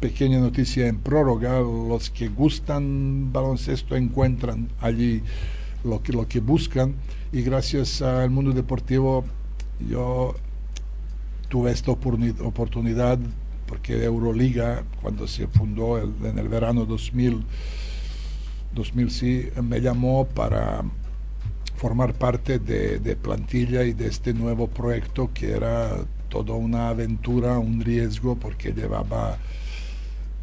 pequeña 0.00 0.40
noticia 0.40 0.86
en 0.86 0.98
prórroga, 0.98 1.60
los 1.60 2.10
que 2.10 2.28
gustan 2.28 3.32
baloncesto 3.32 3.96
encuentran 3.96 4.68
allí 4.80 5.22
lo 5.84 6.02
que, 6.02 6.12
lo 6.12 6.28
que 6.28 6.40
buscan. 6.40 6.94
Y 7.32 7.42
gracias 7.42 8.02
al 8.02 8.30
mundo 8.30 8.52
deportivo 8.52 9.24
yo 9.88 10.34
tuve 11.48 11.70
esta 11.70 11.90
oportunidad 11.92 13.18
porque 13.66 14.04
Euroliga 14.04 14.84
cuando 15.02 15.26
se 15.26 15.46
fundó 15.46 15.98
en 15.98 16.38
el 16.38 16.48
verano 16.48 16.84
2000, 16.84 17.44
2000 18.74 19.10
sí, 19.10 19.48
me 19.62 19.80
llamó 19.80 20.26
para 20.26 20.82
formar 21.76 22.14
parte 22.14 22.58
de, 22.58 22.98
de 22.98 23.16
plantilla 23.16 23.84
y 23.84 23.92
de 23.92 24.06
este 24.06 24.32
nuevo 24.32 24.68
proyecto 24.68 25.30
que 25.32 25.52
era 25.52 26.04
toda 26.28 26.54
una 26.54 26.88
aventura, 26.88 27.58
un 27.58 27.80
riesgo 27.80 28.36
porque 28.36 28.72
llevaba 28.72 29.38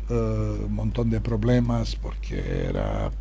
eh, 0.09 0.65
un 0.65 0.73
montón 0.73 1.09
de 1.09 1.21
problemas 1.21 1.95
porque 1.95 2.67
era 2.69 3.11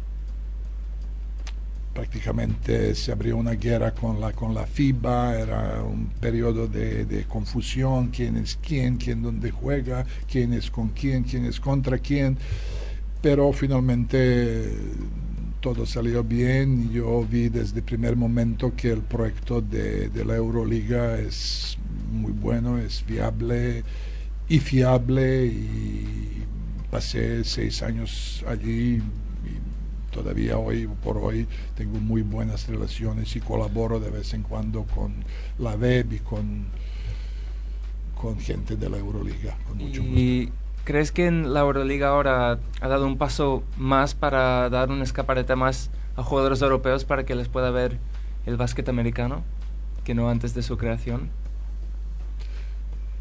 prácticamente 1.93 2.95
se 2.95 3.13
abrió 3.13 3.37
una 3.37 3.53
guerra 3.53 3.93
con 3.93 4.21
la, 4.21 4.33
con 4.33 4.55
la 4.55 4.67
FIBA, 4.67 5.39
era 5.39 5.83
un 5.83 6.07
periodo 6.21 6.67
de, 6.67 7.05
de, 7.05 7.25
confusión, 7.25 8.09
quién 8.09 8.37
es 8.37 8.59
quién, 8.63 8.97
quién 8.97 9.23
dónde 9.23 9.51
juega, 9.51 10.05
quién 10.31 10.53
es 10.53 10.71
con 10.71 10.89
quién, 10.89 11.25
quién 11.25 11.45
es 11.45 11.61
contra 11.61 11.99
quién, 11.99 12.39
pero 13.21 13.53
finalmente 13.53 14.73
todo 15.61 15.87
salió 15.87 16.25
bien. 16.25 16.91
Yo 16.91 17.25
vi 17.25 17.49
desde 17.49 17.79
el 17.79 17.85
primer 17.85 18.17
momento 18.17 18.75
que 18.75 18.91
el 18.91 19.03
proyecto 19.03 19.61
de, 19.61 20.09
de 20.09 20.25
la 20.25 20.37
Euroliga 20.37 21.19
es 21.19 21.79
muy 22.11 22.33
bueno, 22.33 22.79
es 22.79 23.05
viable 23.07 23.85
y 24.49 24.59
fiable 24.59 25.47
y 25.47 26.45
pasé 26.91 27.45
seis 27.45 27.83
años 27.83 28.45
allí 28.47 29.01
todavía 30.13 30.59
hoy 30.59 30.89
por 31.03 31.17
hoy 31.17 31.49
tengo 31.75 31.99
muy 31.99 32.23
buenas 32.23 32.69
relaciones 32.69 33.35
y 33.35 33.41
colaboro 33.41 33.99
de 33.99 34.11
vez 34.11 34.35
en 34.35 34.43
cuando 34.43 34.85
con 34.85 35.25
la 35.59 35.75
web 35.75 36.13
y 36.13 36.19
con, 36.19 36.67
con 38.21 38.39
gente 38.39 38.77
de 38.77 38.89
la 38.89 38.99
Euroliga. 38.99 39.57
Con 39.67 39.79
mucho 39.79 40.03
¿Y 40.03 40.53
crees 40.85 41.11
que 41.11 41.27
en 41.27 41.53
la 41.53 41.61
Euroliga 41.61 42.09
ahora 42.09 42.59
ha 42.81 42.89
dado 42.89 43.07
un 43.07 43.19
paso 43.19 43.65
más 43.77 44.15
para 44.15 44.71
dar 44.71 44.91
un 44.91 45.03
escaparate 45.03 45.57
más 45.57 45.91
a 46.17 46.23
jugadores 46.23 46.63
europeos 46.63 47.05
para 47.05 47.25
que 47.25 47.35
les 47.35 47.49
pueda 47.49 47.71
ver 47.71 47.99
el 48.47 48.57
básquet 48.57 48.89
americano 48.89 49.43
que 50.05 50.15
no 50.15 50.29
antes 50.29 50.55
de 50.55 50.63
su 50.63 50.77
creación? 50.77 51.31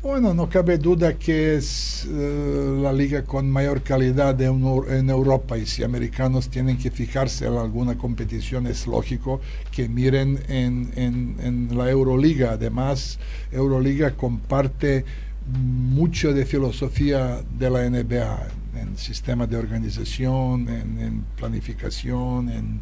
Bueno, 0.03 0.33
no 0.33 0.49
cabe 0.49 0.79
duda 0.79 1.13
que 1.13 1.57
es 1.57 2.07
uh, 2.09 2.81
la 2.81 2.91
liga 2.91 3.23
con 3.23 3.47
mayor 3.51 3.83
calidad 3.83 4.33
de 4.33 4.49
un, 4.49 4.83
en 4.89 5.11
Europa 5.11 5.59
y 5.59 5.67
si 5.67 5.83
americanos 5.83 6.49
tienen 6.49 6.79
que 6.79 6.89
fijarse 6.89 7.45
en 7.45 7.53
alguna 7.53 7.95
competición 7.95 8.65
es 8.65 8.87
lógico 8.87 9.41
que 9.71 9.87
miren 9.87 10.39
en, 10.47 10.91
en, 10.95 11.35
en 11.43 11.77
la 11.77 11.87
Euroliga. 11.91 12.53
Además, 12.53 13.19
Euroliga 13.51 14.17
comparte 14.17 15.05
mucho 15.45 16.33
de 16.33 16.47
filosofía 16.47 17.43
de 17.59 17.69
la 17.69 17.87
NBA 17.87 18.47
en 18.81 18.97
sistema 18.97 19.45
de 19.45 19.57
organización, 19.57 20.67
en, 20.67 20.99
en 20.99 21.25
planificación, 21.37 22.49
en 22.49 22.81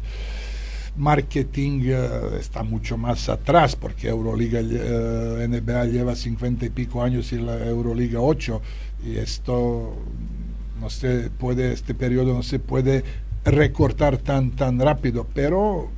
marketing 0.96 1.90
uh, 1.90 2.36
está 2.36 2.62
mucho 2.62 2.96
más 2.96 3.28
atrás 3.28 3.76
porque 3.76 4.08
Euroliga, 4.08 4.60
uh, 4.60 5.48
NBA 5.48 5.84
lleva 5.86 6.14
50 6.14 6.66
y 6.66 6.70
pico 6.70 7.02
años 7.02 7.32
y 7.32 7.38
la 7.38 7.56
Euroliga 7.66 8.20
8 8.20 8.60
y 9.06 9.16
esto 9.16 9.94
no 10.80 10.90
se 10.90 11.30
puede, 11.30 11.72
este 11.72 11.94
periodo 11.94 12.34
no 12.34 12.42
se 12.42 12.58
puede 12.58 13.04
recortar 13.44 14.18
tan, 14.18 14.50
tan 14.52 14.78
rápido, 14.78 15.26
pero 15.32 15.90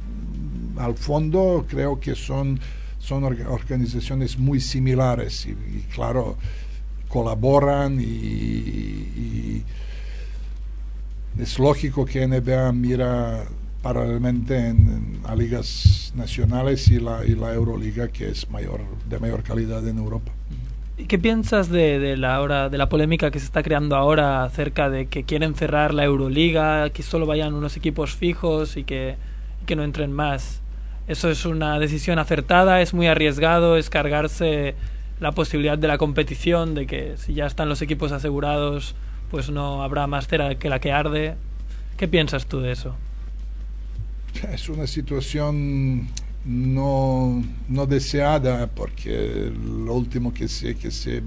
al 0.76 0.94
fondo 0.94 1.66
creo 1.68 2.00
que 2.00 2.14
son, 2.14 2.60
son 2.98 3.24
organizaciones 3.24 4.38
muy 4.38 4.60
similares 4.60 5.46
y, 5.46 5.50
y 5.50 5.86
claro, 5.94 6.36
colaboran 7.08 8.00
y, 8.00 8.04
y 8.04 9.64
es 11.38 11.58
lógico 11.58 12.04
que 12.04 12.26
NBA 12.26 12.72
mira 12.72 13.44
paralelamente 13.82 14.56
en, 14.56 14.76
en, 14.88 15.20
a 15.24 15.34
ligas 15.34 16.12
nacionales 16.16 16.88
y 16.88 17.00
la, 17.00 17.24
y 17.26 17.34
la 17.34 17.52
Euroliga 17.52 18.08
que 18.08 18.28
es 18.28 18.48
mayor 18.50 18.80
de 19.08 19.18
mayor 19.18 19.42
calidad 19.42 19.86
en 19.86 19.98
Europa. 19.98 20.32
¿Y 20.96 21.06
qué 21.06 21.18
piensas 21.18 21.68
de, 21.68 21.98
de, 21.98 22.16
la 22.16 22.40
hora, 22.40 22.68
de 22.68 22.78
la 22.78 22.88
polémica 22.88 23.30
que 23.30 23.40
se 23.40 23.46
está 23.46 23.62
creando 23.62 23.96
ahora 23.96 24.44
acerca 24.44 24.88
de 24.88 25.06
que 25.06 25.24
quieren 25.24 25.54
cerrar 25.54 25.94
la 25.94 26.04
Euroliga, 26.04 26.90
que 26.90 27.02
solo 27.02 27.26
vayan 27.26 27.54
unos 27.54 27.76
equipos 27.76 28.14
fijos 28.14 28.76
y 28.76 28.84
que, 28.84 29.16
y 29.62 29.64
que 29.64 29.74
no 29.74 29.82
entren 29.82 30.12
más? 30.12 30.60
¿Eso 31.08 31.30
es 31.30 31.44
una 31.44 31.78
decisión 31.80 32.18
acertada? 32.18 32.80
¿Es 32.80 32.94
muy 32.94 33.08
arriesgado? 33.08 33.76
¿Es 33.76 33.90
cargarse 33.90 34.76
la 35.18 35.32
posibilidad 35.32 35.76
de 35.76 35.88
la 35.88 35.98
competición? 35.98 36.74
De 36.74 36.86
que 36.86 37.16
si 37.16 37.34
ya 37.34 37.46
están 37.46 37.68
los 37.68 37.82
equipos 37.82 38.12
asegurados, 38.12 38.94
pues 39.30 39.50
no 39.50 39.82
habrá 39.82 40.06
más 40.06 40.28
cera 40.28 40.54
que 40.54 40.68
la 40.68 40.78
que 40.78 40.92
arde. 40.92 41.34
¿Qué 41.96 42.06
piensas 42.06 42.46
tú 42.46 42.60
de 42.60 42.70
eso? 42.70 42.94
Es 44.52 44.68
una 44.68 44.86
situación 44.86 46.08
no, 46.44 47.42
no, 47.68 47.86
deseada 47.86 48.66
porque 48.66 49.52
lo 49.54 49.94
último 49.94 50.34
que 50.34 50.48
se, 50.48 50.74
que 50.74 50.90
se 50.90 51.22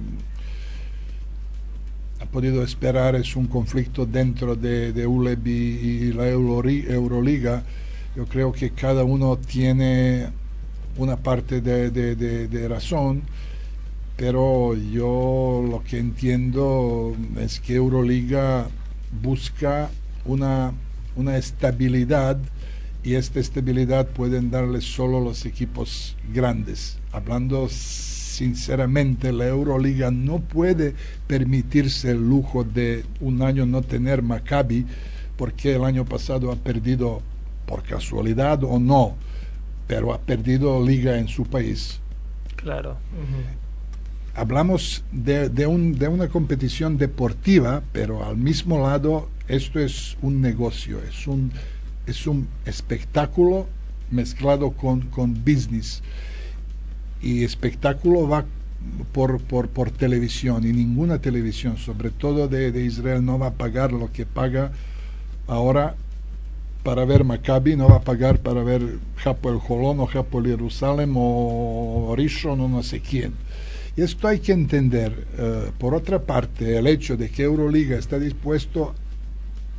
ha 2.19 2.25
podido 2.25 2.63
esperar 2.63 3.15
es 3.15 3.35
un 3.35 3.47
conflicto 3.47 4.05
dentro 4.05 4.55
de, 4.55 4.91
de 4.91 5.07
ULEB 5.07 5.47
y, 5.47 6.13
la 6.13 6.27
Euroliga. 6.27 7.63
Yo 8.15 8.25
creo 8.25 8.51
que 8.51 8.71
cada 8.71 9.03
uno 9.03 9.37
tiene 9.37 10.27
una 10.97 11.17
parte 11.17 11.61
de, 11.61 11.91
de, 11.91 12.15
de, 12.47 12.67
razón, 12.67 13.21
pero 14.15 14.75
yo 14.75 15.65
lo 15.69 15.83
que 15.83 15.99
entiendo 15.99 17.15
es 17.37 17.59
que 17.59 17.75
Euroliga 17.75 18.69
busca 19.21 19.89
una, 20.25 20.73
una 21.17 21.37
estabilidad 21.37 22.37
y 23.05 23.13
esta 23.13 23.39
estabilidad 23.39 24.07
pueden 24.07 24.49
darle 24.49 24.81
solo 24.81 25.21
los 25.21 25.45
equipos 25.45 26.17
grandes. 26.33 26.97
Hablando 27.11 27.69
sinceramente, 27.69 29.31
la 29.31 29.45
Euroliga 29.45 30.09
no 30.09 30.39
puede 30.39 30.95
permitirse 31.27 32.11
el 32.11 32.27
lujo 32.27 32.63
de 32.63 33.05
un 33.21 33.43
año 33.43 33.67
no 33.67 33.83
tener 33.83 34.23
Maccabi 34.23 34.87
porque 35.37 35.75
el 35.75 35.83
año 35.85 36.03
pasado 36.03 36.51
ha 36.51 36.55
perdido 36.55 37.21
por 37.67 37.83
casualidad 37.83 38.63
o 38.63 38.79
no, 38.79 39.15
pero 39.85 40.11
ha 40.11 40.17
perdido 40.17 40.83
liga 40.83 41.19
en 41.19 41.27
su 41.27 41.45
país. 41.45 41.99
Claro. 42.55 42.91
Uh 42.91 43.21
-huh. 43.21 44.41
Hablamos 44.41 45.03
de, 45.11 45.49
de, 45.49 45.67
un, 45.67 45.97
de 45.99 46.07
una 46.07 46.27
competición 46.27 46.97
deportiva, 46.97 47.83
pero 47.93 48.25
al 48.25 48.35
mismo 48.35 48.79
lado 48.79 49.29
esto 49.47 49.79
es 49.79 50.17
un 50.23 50.41
negocio, 50.41 50.99
es 51.07 51.27
un 51.27 51.51
es 52.07 52.27
un 52.27 52.47
espectáculo 52.65 53.67
mezclado 54.11 54.71
con, 54.71 55.01
con 55.01 55.33
business. 55.33 56.01
Y 57.21 57.43
espectáculo 57.43 58.27
va 58.27 58.45
por, 59.11 59.41
por, 59.41 59.69
por, 59.69 59.89
televisión 59.89 60.65
y 60.65 60.71
ninguna 60.71 61.19
televisión, 61.19 61.77
sobre 61.77 62.11
todo 62.11 62.47
de, 62.47 62.71
de, 62.71 62.85
Israel, 62.85 63.25
no 63.25 63.39
va 63.39 63.47
a 63.47 63.53
pagar 63.53 63.91
lo 63.91 64.11
que 64.11 64.25
paga 64.25 64.71
ahora 65.47 65.95
para 66.83 67.03
ver 67.03 67.23
Maccabi, 67.23 67.75
no 67.75 67.89
va 67.89 67.95
a 67.95 68.01
pagar 68.01 68.39
para 68.39 68.63
ver 68.63 68.99
Japo 69.17 69.49
el 69.49 69.57
Jolón 69.57 69.99
o 69.99 70.05
Japo 70.05 70.39
el 70.39 70.45
Jerusalén 70.45 71.13
o 71.15 72.13
Rishon 72.15 72.61
o 72.61 72.69
no 72.69 72.83
sé 72.83 72.99
quién. 72.99 73.33
Y 73.97 74.01
esto 74.01 74.27
hay 74.27 74.39
que 74.39 74.51
entender. 74.51 75.25
Uh, 75.39 75.71
por 75.79 75.95
otra 75.95 76.19
parte, 76.19 76.77
el 76.77 76.85
hecho 76.85 77.17
de 77.17 77.29
que 77.29 77.43
Euroliga 77.43 77.97
está 77.97 78.19
dispuesto 78.19 78.93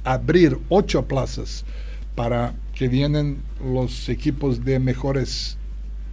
a 0.04 0.14
abrir 0.14 0.58
ocho 0.68 1.06
plazas 1.06 1.64
para 2.16 2.54
que 2.74 2.88
vienen 2.88 3.42
los 3.62 4.08
equipos 4.08 4.64
de 4.64 4.80
mejores 4.80 5.58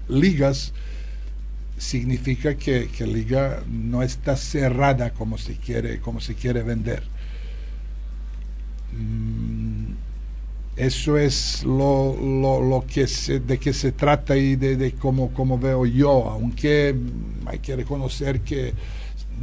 ligas, 0.08 0.74
significa 1.78 2.56
que, 2.56 2.90
que 2.90 3.08
liga 3.08 3.64
no 3.68 4.04
está 4.04 4.38
cerrada 4.38 5.12
como 5.12 5.38
se 5.38 5.56
quiere, 5.56 6.00
como 6.00 6.20
quiere 6.36 6.62
vender. 6.62 7.04
Mm, 8.92 9.94
eso 10.76 11.18
es 11.18 11.64
lo, 11.64 12.16
lo, 12.16 12.62
lo, 12.62 12.86
que 12.86 13.08
se, 13.08 13.40
de 13.40 13.58
que 13.58 13.74
se 13.74 13.92
trata 13.92 14.36
y 14.36 14.56
de, 14.56 14.76
de 14.76 14.92
cómo, 14.94 15.32
cómo 15.34 15.58
veo 15.58 15.86
yo, 15.86 16.30
aunque 16.30 16.96
hay 17.46 17.60
que 17.60 17.76
reconocer 17.76 18.42
que 18.42 18.74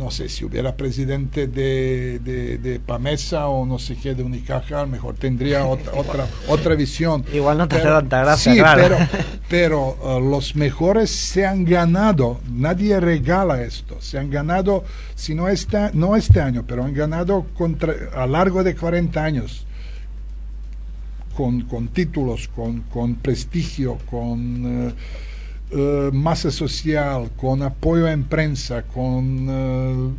no 0.00 0.10
sé, 0.10 0.30
si 0.30 0.46
hubiera 0.46 0.76
presidente 0.76 1.46
de, 1.46 2.18
de, 2.20 2.56
de, 2.56 2.80
Pamesa 2.80 3.48
o 3.48 3.66
no 3.66 3.78
sé 3.78 3.96
qué, 3.96 4.14
de 4.14 4.22
Unicaja, 4.22 4.86
mejor 4.86 5.16
tendría 5.16 5.66
otra, 5.66 5.92
otra, 5.96 6.26
otra 6.48 6.74
visión. 6.74 7.22
Igual 7.34 7.58
no 7.58 7.68
te 7.68 7.76
pero, 7.76 7.98
tanta 7.98 8.20
gracia, 8.20 8.52
sí, 8.52 8.58
claro. 8.58 8.82
pero, 8.82 8.98
pero 9.50 10.16
uh, 10.16 10.20
los 10.20 10.56
mejores 10.56 11.10
se 11.10 11.46
han 11.46 11.66
ganado, 11.66 12.40
nadie 12.50 12.98
regala 12.98 13.62
esto, 13.62 14.00
se 14.00 14.18
han 14.18 14.30
ganado, 14.30 14.84
si 15.14 15.34
no 15.34 15.48
este, 15.48 15.90
no 15.92 16.16
este 16.16 16.40
año, 16.40 16.64
pero 16.66 16.82
han 16.82 16.94
ganado 16.94 17.44
contra, 17.52 17.92
a 18.14 18.26
largo 18.26 18.64
de 18.64 18.74
40 18.74 19.22
años. 19.22 19.66
Con, 21.36 21.62
con 21.62 21.88
títulos, 21.88 22.48
con, 22.48 22.80
con 22.82 23.16
prestigio, 23.16 23.98
con... 24.10 24.86
Uh, 24.88 24.92
Uh, 25.72 26.12
masa 26.12 26.50
social, 26.50 27.30
con 27.36 27.62
apoyo 27.62 28.08
en 28.08 28.24
prensa, 28.24 28.82
con... 28.82 29.48
Uh, 29.48 30.12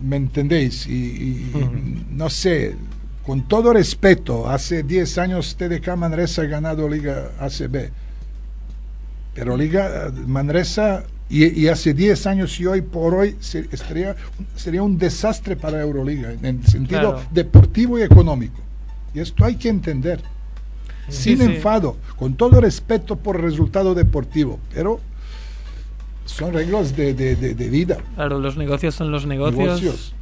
¿Me 0.00 0.16
entendéis? 0.16 0.86
Y, 0.86 1.50
no 2.10 2.28
sé, 2.30 2.74
con 3.24 3.46
todo 3.48 3.72
respeto, 3.72 4.48
hace 4.48 4.82
10 4.82 5.18
años 5.18 5.56
TDK 5.56 5.96
Manresa 5.96 6.42
ha 6.42 6.46
ganado 6.46 6.88
Liga 6.88 7.30
ACB. 7.38 7.90
Pero 9.34 9.56
Liga 9.56 10.12
Manresa, 10.26 11.04
y, 11.28 11.46
y 11.60 11.68
hace 11.68 11.94
10 11.94 12.26
años 12.26 12.58
y 12.60 12.66
hoy 12.66 12.80
por 12.82 13.14
hoy 13.14 13.36
sería, 13.40 14.16
sería 14.56 14.82
un 14.82 14.98
desastre 14.98 15.56
para 15.56 15.80
Euroliga, 15.80 16.32
en 16.32 16.44
el 16.44 16.66
sentido 16.66 17.00
claro. 17.00 17.22
deportivo 17.30 17.98
y 17.98 18.02
económico. 18.02 18.60
Y 19.14 19.20
esto 19.20 19.44
hay 19.44 19.56
que 19.56 19.68
entender 19.68 20.20
sin 21.10 21.38
sí, 21.38 21.44
enfado, 21.44 21.96
sí. 22.06 22.14
con 22.16 22.34
todo 22.34 22.60
respeto 22.60 23.16
por 23.16 23.36
el 23.36 23.42
resultado 23.42 23.94
deportivo, 23.94 24.58
pero 24.72 25.00
son 26.24 26.52
reglas 26.52 26.96
de, 26.96 27.14
de, 27.14 27.36
de, 27.36 27.54
de, 27.54 27.68
vida. 27.68 27.98
Claro, 28.14 28.38
los 28.38 28.56
negocios 28.56 28.94
son 28.94 29.10
los 29.10 29.26
negocios. 29.26 29.82
negocios. 29.82 30.14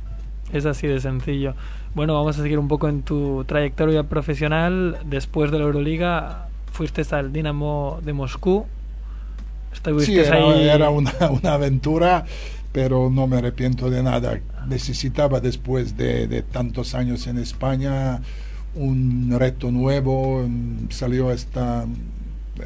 Es 0.53 0.64
así 0.64 0.87
de 0.87 1.01
sencillo. 1.01 1.55
bueno, 1.94 2.14
vamos 2.14 2.38
a 2.38 2.42
seguir 2.42 2.59
un 2.59 2.68
poco 2.68 2.88
en 2.88 3.03
tu 3.03 3.44
trayectoria 3.44 4.05
profesional. 4.05 4.98
Después 5.05 5.51
de 5.51 5.59
la 5.59 5.64
Euroliga, 5.64 6.48
fuiste 6.72 7.03
al 7.14 7.33
Dinamo 7.33 8.01
de 8.03 8.12
Moscú. 8.14 8.66
sí, 10.01 10.18
era, 10.18 10.90
una, 10.90 11.12
una, 11.31 11.53
aventura, 11.53 12.24
pero 12.72 13.11
no 13.11 13.27
me 13.27 13.37
arrepiento 13.37 13.90
de 13.90 14.03
nada. 14.03 14.40
Necesitaba 14.66 15.40
después 15.40 15.96
de, 15.96 16.27
de 16.27 16.42
tantos 16.42 16.94
años 16.94 17.27
en 17.27 17.38
España 17.38 18.20
un 18.78 19.34
reto 19.36 19.70
nuevo, 19.70 20.48
salió 20.90 21.32
esta, 21.32 21.86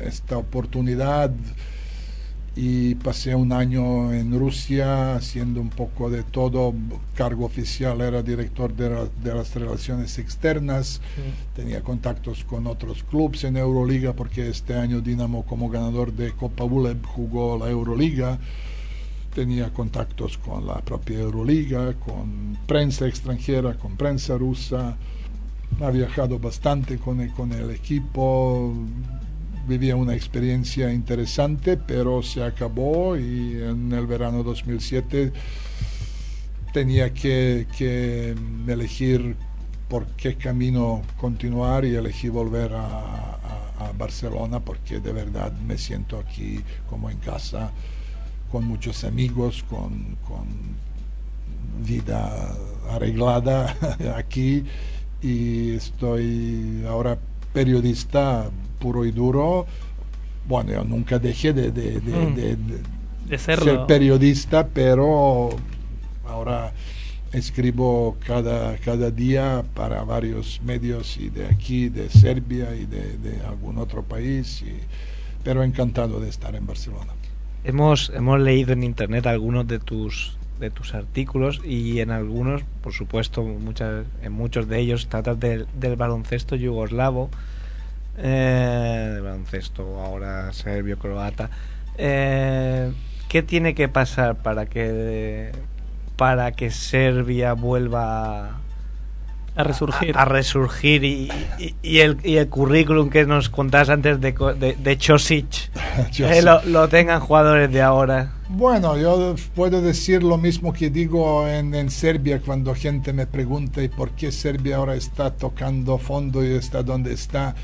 esta 0.04 0.36
oportunidad 0.36 1.32
y 2.54 2.96
pasé 2.96 3.34
un 3.34 3.50
año 3.50 4.12
en 4.12 4.38
Rusia 4.38 5.14
haciendo 5.14 5.60
un 5.60 5.70
poco 5.70 6.10
de 6.10 6.22
todo. 6.22 6.74
Cargo 7.14 7.46
oficial 7.46 8.02
era 8.02 8.22
director 8.22 8.74
de, 8.74 9.08
de 9.22 9.34
las 9.34 9.54
relaciones 9.54 10.18
externas. 10.18 11.00
Tenía 11.56 11.82
contactos 11.82 12.44
con 12.44 12.66
otros 12.66 13.04
clubes 13.04 13.44
en 13.44 13.56
Euroliga 13.56 14.12
porque 14.12 14.48
este 14.48 14.74
año 14.74 15.00
Dinamo 15.00 15.46
como 15.46 15.70
ganador 15.70 16.12
de 16.12 16.32
Copa 16.32 16.64
ULEB 16.64 17.02
jugó 17.06 17.58
la 17.58 17.70
Euroliga. 17.70 18.38
Tenía 19.34 19.72
contactos 19.72 20.36
con 20.36 20.66
la 20.66 20.82
propia 20.82 21.20
Euroliga, 21.20 21.94
con 21.94 22.58
prensa 22.66 23.06
extranjera, 23.06 23.78
con 23.78 23.96
prensa 23.96 24.36
rusa. 24.36 24.98
Ha 25.80 25.90
viajado 25.90 26.38
bastante 26.38 26.98
con 26.98 27.20
el 27.52 27.70
equipo 27.70 28.74
vivía 29.66 29.96
una 29.96 30.14
experiencia 30.14 30.92
interesante, 30.92 31.76
pero 31.76 32.22
se 32.22 32.42
acabó 32.42 33.16
y 33.16 33.62
en 33.62 33.92
el 33.92 34.06
verano 34.06 34.42
2007 34.42 35.32
tenía 36.72 37.12
que, 37.12 37.66
que 37.76 38.34
elegir 38.66 39.36
por 39.88 40.06
qué 40.16 40.36
camino 40.36 41.02
continuar 41.18 41.84
y 41.84 41.94
elegí 41.94 42.28
volver 42.28 42.72
a, 42.74 43.28
Barcelona 43.98 44.60
porque 44.60 45.00
de 45.00 45.12
verdad 45.12 45.52
me 45.52 45.76
siento 45.76 46.16
aquí 46.18 46.60
como 46.88 47.10
en 47.10 47.18
casa, 47.18 47.72
con 48.50 48.64
muchos 48.64 49.02
amigos, 49.02 49.64
con, 49.68 50.16
con 50.26 50.46
vida 51.84 52.54
arreglada 52.88 53.76
aquí 54.16 54.64
y 55.22 55.74
estoy 55.74 56.84
ahora 56.88 57.18
periodista 57.52 58.50
puro 58.78 59.04
y 59.04 59.12
duro, 59.12 59.66
bueno, 60.48 60.72
yo 60.72 60.84
nunca 60.84 61.18
dejé 61.18 61.52
de, 61.52 61.70
de, 61.70 62.00
de, 62.00 62.56
mm. 62.56 63.38
ser 63.38 63.86
periodista, 63.86 64.66
pero 64.66 65.50
ahora 66.26 66.72
escribo 67.32 68.16
cada, 68.26 68.76
cada 68.78 69.10
día 69.10 69.64
para 69.74 70.02
varios 70.02 70.60
medios 70.64 71.16
y 71.16 71.30
de 71.30 71.46
aquí, 71.46 71.88
de 71.88 72.10
Serbia 72.10 72.74
y 72.74 72.86
de, 72.86 73.40
algún 73.46 73.78
otro 73.78 74.02
país, 74.02 74.64
pero 75.44 75.62
encantado 75.62 76.20
de 76.20 76.28
estar 76.28 76.54
en 76.54 76.66
Barcelona. 76.66 77.12
Hemos, 77.64 78.10
hemos 78.14 78.40
leído 78.40 78.72
en 78.72 78.82
internet 78.82 79.26
algunos 79.26 79.66
de 79.68 79.78
tus 79.78 80.36
de 80.62 80.70
tus 80.70 80.94
artículos 80.94 81.60
y 81.64 82.00
en 82.00 82.10
algunos, 82.10 82.62
por 82.82 82.94
supuesto, 82.94 83.42
muchas, 83.42 84.06
en 84.22 84.32
muchos 84.32 84.68
de 84.68 84.78
ellos 84.78 85.08
tratas 85.08 85.38
del, 85.38 85.66
del 85.74 85.96
baloncesto 85.96 86.56
yugoslavo 86.56 87.30
eh, 88.18 89.20
baloncesto, 89.22 90.00
ahora 90.00 90.52
serbio-croata. 90.52 91.50
Eh, 91.96 92.92
¿Qué 93.28 93.42
tiene 93.42 93.74
que 93.74 93.88
pasar 93.88 94.36
para 94.36 94.66
que 94.66 95.52
para 96.16 96.52
que 96.52 96.70
Serbia 96.70 97.54
vuelva 97.54 98.60
a 99.56 99.64
resurgir, 99.64 100.16
a, 100.16 100.24
resurgir 100.24 101.04
y, 101.04 101.30
y, 101.82 101.98
el, 102.00 102.18
y, 102.22 102.36
el, 102.36 102.48
currículum 102.48 103.10
que 103.10 103.24
nos 103.26 103.48
contás 103.48 103.88
antes 103.88 104.20
de, 104.20 104.32
de, 104.32 104.76
de 104.78 104.98
Chosic, 104.98 105.70
eh, 106.18 106.42
lo, 106.42 106.62
lo, 106.64 106.88
tengan 106.88 107.20
jugadores 107.20 107.72
de 107.72 107.82
ahora? 107.82 108.32
Bueno, 108.54 108.98
yo 108.98 109.34
puedo 109.54 109.80
decir 109.80 110.22
lo 110.22 110.36
mismo 110.36 110.74
que 110.74 110.90
digo 110.90 111.48
en, 111.48 111.88
Serbia 111.90 112.38
cuando 112.38 112.74
gente 112.74 113.14
me 113.14 113.26
pregunta 113.26 113.82
y 113.82 113.88
por 113.88 114.10
qué 114.10 114.30
Serbia 114.30 114.76
ahora 114.76 114.94
está 114.94 115.34
tocando 115.34 115.96
fondo 115.96 116.44
y 116.44 116.52
está 116.52 116.82
donde 116.82 117.14
está 117.14 117.54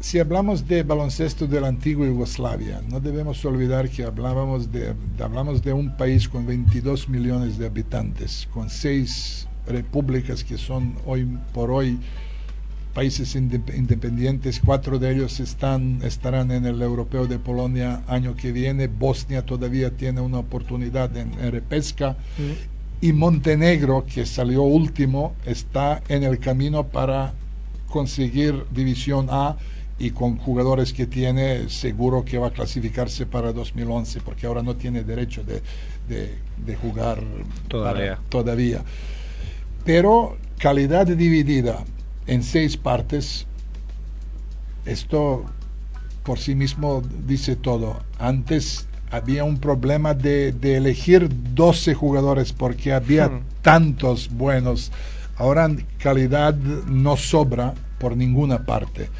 si 0.00 0.18
hablamos 0.18 0.66
de 0.66 0.82
baloncesto 0.82 1.46
de 1.46 1.60
la 1.60 1.68
antigua 1.68 2.06
Yugoslavia, 2.06 2.82
no 2.88 2.98
debemos 2.98 3.44
olvidar 3.44 3.88
que 3.88 4.02
hablábamos 4.02 4.72
de, 4.72 4.94
hablamos 5.22 5.62
de 5.62 5.74
un 5.74 5.96
país 5.96 6.28
con 6.28 6.44
22 6.44 7.08
millones 7.08 7.56
de 7.56 7.66
habitantes, 7.66 8.48
con 8.52 8.68
seis 8.68 9.46
repúblicas 9.64 10.42
que 10.42 10.58
son 10.58 10.96
hoy 11.06 11.28
por 11.52 11.70
hoy 11.70 12.00
países 13.00 13.34
independientes, 13.34 14.60
cuatro 14.62 14.98
de 14.98 15.10
ellos 15.10 15.40
están, 15.40 16.00
estarán 16.02 16.50
en 16.50 16.66
el 16.66 16.82
europeo 16.82 17.26
de 17.26 17.38
Polonia 17.38 18.02
año 18.06 18.36
que 18.36 18.52
viene, 18.52 18.88
Bosnia 18.88 19.40
todavía 19.40 19.90
tiene 19.90 20.20
una 20.20 20.40
oportunidad 20.40 21.16
en, 21.16 21.32
repesca 21.50 22.18
mm. 22.36 23.06
y 23.06 23.14
Montenegro, 23.14 24.04
que 24.04 24.26
salió 24.26 24.64
último, 24.64 25.32
está 25.46 26.02
en 26.08 26.24
el 26.24 26.40
camino 26.40 26.88
para 26.88 27.32
conseguir 27.88 28.66
división 28.70 29.28
A 29.30 29.56
y 29.98 30.10
con 30.10 30.36
jugadores 30.36 30.92
que 30.92 31.06
tiene, 31.06 31.70
seguro 31.70 32.22
que 32.22 32.36
va 32.36 32.48
a 32.48 32.50
clasificarse 32.50 33.24
para 33.24 33.54
2011, 33.54 34.20
porque 34.20 34.46
ahora 34.46 34.62
no 34.62 34.76
tiene 34.76 35.04
derecho 35.04 35.42
de, 35.42 35.62
de, 36.06 36.76
jugar 36.76 37.22
todavía. 37.66 38.18
todavía. 38.28 38.84
Pero 39.86 40.36
calidad 40.58 41.06
dividida 41.06 41.82
en 42.30 42.42
seis 42.42 42.76
partes, 42.76 43.46
esto 44.86 45.44
por 46.22 46.38
sí 46.38 46.54
mismo 46.54 47.02
dice 47.26 47.56
todo. 47.56 48.00
Antes 48.18 48.86
había 49.10 49.44
un 49.44 49.58
problema 49.58 50.14
de, 50.14 50.52
de 50.52 50.76
elegir 50.76 51.28
12 51.54 51.94
jugadores 51.94 52.52
porque 52.52 52.92
había 52.92 53.28
hmm. 53.28 53.42
tantos 53.62 54.30
buenos. 54.30 54.92
Ahora 55.36 55.70
calidad 55.98 56.54
no 56.54 57.16
sobra 57.16 57.74
por 57.98 58.16
ninguna 58.16 58.64
parte 58.64 59.10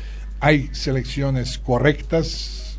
hay 0.40 0.70
selecciones 0.73 1.59
correctas 1.59 2.79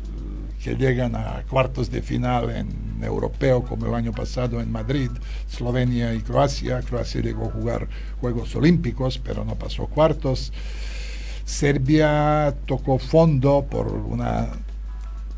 que 0.62 0.74
llegan 0.74 1.14
a 1.14 1.44
cuartos 1.48 1.90
de 1.90 2.02
final 2.02 2.50
en 2.50 2.68
europeo 3.04 3.62
como 3.62 3.86
el 3.86 3.94
año 3.94 4.12
pasado 4.12 4.60
en 4.60 4.70
Madrid, 4.70 5.10
Eslovenia 5.50 6.14
y 6.14 6.20
Croacia. 6.20 6.80
Croacia 6.80 7.20
llegó 7.20 7.46
a 7.46 7.52
jugar 7.52 7.88
Juegos 8.20 8.54
Olímpicos, 8.54 9.18
pero 9.18 9.44
no 9.44 9.56
pasó 9.56 9.86
cuartos. 9.86 10.52
Serbia 11.44 12.54
tocó 12.66 12.98
fondo 12.98 13.66
por 13.68 13.88
una 13.88 14.48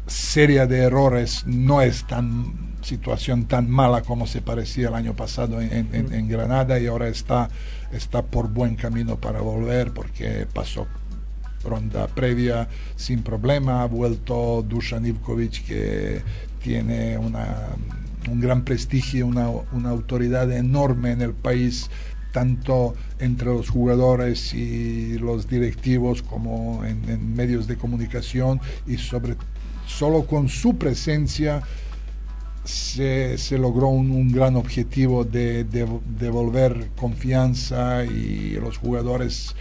serie 0.07 0.67
de 0.67 0.79
errores, 0.81 1.45
no 1.47 1.81
es 1.81 2.07
tan 2.07 2.75
situación 2.83 3.47
tan 3.47 3.71
mala 3.71 4.03
como 4.03 4.27
se 4.27 4.43
parecía 4.43 4.89
el 4.89 4.95
año 4.95 5.17
pasado 5.17 5.63
en, 5.63 5.89
en 5.93 6.29
Granada 6.29 6.79
y 6.79 6.87
ahora 6.87 7.09
está, 7.09 7.49
está 7.93 8.21
por 8.21 8.49
buen 8.49 8.77
camino 8.77 9.17
para 9.17 9.41
volver 9.41 9.93
porque 9.93 10.47
pasó 10.53 10.87
ronda 11.65 12.07
previa 12.07 12.69
sin 12.97 13.23
problema. 13.23 13.83
Ha 13.83 13.87
vuelto 13.87 14.63
Dusan 14.63 15.07
Ivkovic, 15.07 15.67
que 15.67 16.23
tiene 16.65 17.19
una, 17.19 17.69
un 18.31 18.41
gran 18.41 18.65
prestigio, 18.65 19.27
una, 19.27 19.49
una 19.51 19.91
autoridad 19.91 20.51
enorme 20.51 21.13
en 21.13 21.21
el 21.21 21.35
país 21.35 21.91
tanto 22.33 22.95
entre 23.21 23.49
los 23.49 23.69
jugadores 23.69 24.55
y 24.55 25.19
los 25.19 25.47
directivos 25.47 26.23
como 26.23 26.83
en, 26.85 27.35
medios 27.37 27.67
de 27.69 27.77
comunicación 27.77 28.61
y 28.87 28.97
sobre 28.97 29.37
solo 29.87 30.27
con 30.27 30.49
su 30.49 30.77
presencia 30.77 31.63
se, 32.65 33.37
se 33.37 33.59
logró 33.59 33.89
un, 33.89 34.11
un, 34.11 34.33
gran 34.33 34.57
objetivo 34.57 35.25
de, 35.25 35.65
de 35.65 35.87
devolver 36.19 36.89
confianza 36.97 38.07
y 38.07 38.53
los 38.53 38.79
jugadores 38.79 39.55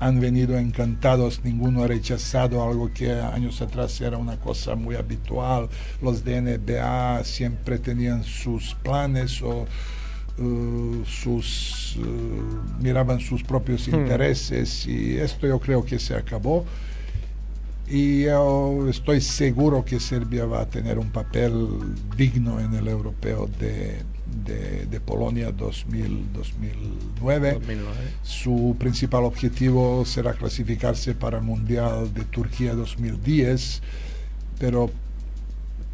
han 0.00 0.20
venido 0.20 0.56
encantados, 0.58 1.40
ninguno 1.44 1.82
ha 1.82 1.88
rechazado 1.88 2.62
algo 2.62 2.92
que 2.92 3.12
años 3.12 3.60
atrás 3.60 4.00
era 4.00 4.16
una 4.16 4.36
cosa 4.36 4.74
muy 4.74 4.94
habitual. 4.94 5.68
Los 6.00 6.24
de 6.24 6.40
NBA 6.40 7.24
siempre 7.24 7.78
tenían 7.78 8.22
sus 8.22 8.74
planes 8.76 9.42
o 9.42 9.66
uh, 10.38 11.04
sus 11.04 11.96
uh, 11.96 12.82
miraban 12.82 13.20
sus 13.20 13.42
propios 13.42 13.88
hmm. 13.88 13.94
intereses 13.94 14.86
y 14.86 15.18
esto 15.18 15.46
yo 15.46 15.58
creo 15.58 15.84
que 15.84 15.98
se 15.98 16.14
acabó 16.14 16.64
y 17.90 18.24
yo 18.24 18.86
estoy 18.88 19.20
seguro 19.20 19.84
que 19.84 19.98
Serbia 19.98 20.44
va 20.44 20.60
a 20.60 20.66
tener 20.66 20.98
un 20.98 21.10
papel 21.10 21.68
digno 22.16 22.60
en 22.60 22.74
el 22.74 22.86
europeo 22.86 23.48
de 23.58 23.96
de, 24.44 25.00
Polonia 25.00 25.52
2000, 25.52 26.32
2009. 26.32 27.60
Su 28.22 28.76
principal 28.78 29.24
objetivo 29.24 30.04
será 30.04 30.34
clasificarse 30.34 31.14
para 31.14 31.38
el 31.38 31.44
Mundial 31.44 32.12
de 32.12 32.24
Turquía 32.24 32.74
2010, 32.74 33.82
pero 34.58 34.90